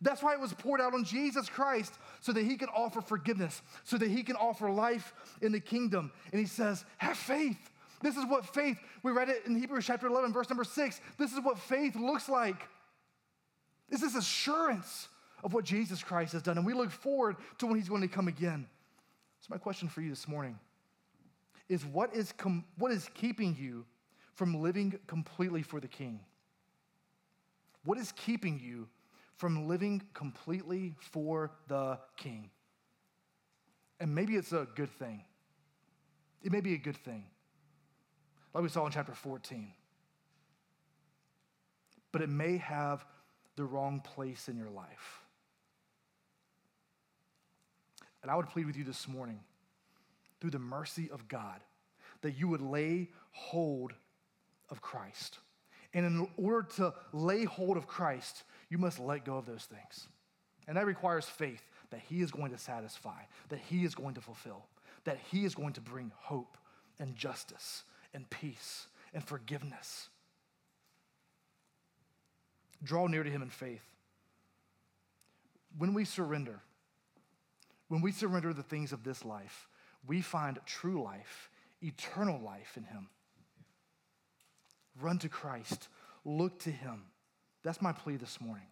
That's 0.00 0.22
why 0.22 0.34
it 0.34 0.40
was 0.40 0.52
poured 0.52 0.80
out 0.80 0.94
on 0.94 1.04
Jesus 1.04 1.48
Christ, 1.48 1.94
so 2.20 2.32
that 2.32 2.44
he 2.44 2.56
can 2.56 2.68
offer 2.68 3.00
forgiveness, 3.00 3.62
so 3.84 3.98
that 3.98 4.08
he 4.08 4.22
can 4.22 4.36
offer 4.36 4.70
life 4.70 5.12
in 5.42 5.52
the 5.52 5.60
kingdom. 5.60 6.12
And 6.32 6.40
he 6.40 6.46
says, 6.46 6.84
Have 6.98 7.16
faith. 7.16 7.58
This 8.00 8.16
is 8.16 8.24
what 8.26 8.46
faith, 8.54 8.78
we 9.02 9.10
read 9.10 9.28
it 9.28 9.42
in 9.46 9.58
Hebrews 9.58 9.86
chapter 9.86 10.06
11, 10.06 10.32
verse 10.32 10.48
number 10.48 10.62
six. 10.62 11.00
This 11.18 11.32
is 11.32 11.40
what 11.42 11.58
faith 11.58 11.96
looks 11.96 12.28
like. 12.28 12.68
This 13.88 14.02
is 14.02 14.14
assurance 14.14 15.08
of 15.42 15.52
what 15.52 15.64
Jesus 15.64 16.02
Christ 16.02 16.32
has 16.32 16.42
done. 16.42 16.58
And 16.58 16.66
we 16.66 16.74
look 16.74 16.90
forward 16.90 17.36
to 17.58 17.66
when 17.66 17.76
he's 17.76 17.88
going 17.88 18.02
to 18.02 18.08
come 18.08 18.28
again. 18.28 18.66
So, 19.40 19.48
my 19.50 19.58
question 19.58 19.88
for 19.88 20.00
you 20.00 20.10
this 20.10 20.28
morning 20.28 20.58
is 21.68 21.84
what 21.84 22.14
is, 22.14 22.32
com- 22.32 22.64
what 22.76 22.92
is 22.92 23.08
keeping 23.14 23.56
you 23.58 23.84
from 24.34 24.62
living 24.62 24.98
completely 25.06 25.62
for 25.62 25.80
the 25.80 25.88
king? 25.88 26.20
What 27.84 27.98
is 27.98 28.12
keeping 28.12 28.60
you 28.60 28.88
from 29.38 29.68
living 29.68 30.02
completely 30.14 30.94
for 31.00 31.52
the 31.68 31.98
king. 32.16 32.50
And 34.00 34.14
maybe 34.14 34.34
it's 34.34 34.52
a 34.52 34.66
good 34.74 34.90
thing. 34.90 35.24
It 36.42 36.52
may 36.52 36.60
be 36.60 36.74
a 36.74 36.78
good 36.78 36.96
thing, 36.96 37.24
like 38.54 38.62
we 38.62 38.68
saw 38.68 38.86
in 38.86 38.92
chapter 38.92 39.14
14. 39.14 39.72
But 42.12 42.22
it 42.22 42.28
may 42.28 42.58
have 42.58 43.04
the 43.56 43.64
wrong 43.64 44.00
place 44.00 44.48
in 44.48 44.56
your 44.56 44.70
life. 44.70 45.22
And 48.22 48.30
I 48.30 48.36
would 48.36 48.48
plead 48.48 48.66
with 48.66 48.76
you 48.76 48.84
this 48.84 49.08
morning, 49.08 49.40
through 50.40 50.50
the 50.50 50.58
mercy 50.58 51.08
of 51.12 51.28
God, 51.28 51.60
that 52.22 52.38
you 52.38 52.48
would 52.48 52.60
lay 52.60 53.08
hold 53.32 53.92
of 54.70 54.80
Christ. 54.80 55.38
And 55.94 56.04
in 56.04 56.28
order 56.36 56.66
to 56.76 56.94
lay 57.12 57.44
hold 57.44 57.76
of 57.76 57.86
Christ, 57.86 58.44
you 58.70 58.78
must 58.78 58.98
let 58.98 59.24
go 59.24 59.36
of 59.36 59.46
those 59.46 59.64
things. 59.64 60.08
And 60.66 60.76
that 60.76 60.86
requires 60.86 61.24
faith 61.24 61.62
that 61.90 62.00
He 62.08 62.20
is 62.20 62.30
going 62.30 62.50
to 62.52 62.58
satisfy, 62.58 63.22
that 63.48 63.60
He 63.70 63.84
is 63.84 63.94
going 63.94 64.14
to 64.14 64.20
fulfill, 64.20 64.66
that 65.04 65.18
He 65.30 65.44
is 65.44 65.54
going 65.54 65.72
to 65.74 65.80
bring 65.80 66.12
hope 66.16 66.56
and 66.98 67.16
justice 67.16 67.84
and 68.12 68.28
peace 68.28 68.86
and 69.14 69.24
forgiveness. 69.24 70.08
Draw 72.82 73.06
near 73.08 73.22
to 73.22 73.30
Him 73.30 73.42
in 73.42 73.50
faith. 73.50 73.84
When 75.76 75.94
we 75.94 76.04
surrender, 76.04 76.60
when 77.88 78.02
we 78.02 78.12
surrender 78.12 78.52
the 78.52 78.62
things 78.62 78.92
of 78.92 79.04
this 79.04 79.24
life, 79.24 79.68
we 80.06 80.20
find 80.20 80.58
true 80.66 81.02
life, 81.02 81.50
eternal 81.82 82.40
life 82.40 82.76
in 82.76 82.84
Him. 82.84 83.08
Run 85.00 85.18
to 85.20 85.28
Christ, 85.28 85.88
look 86.24 86.58
to 86.60 86.70
Him. 86.70 87.04
That's 87.62 87.82
my 87.82 87.92
plea 87.92 88.16
this 88.16 88.40
morning. 88.40 88.66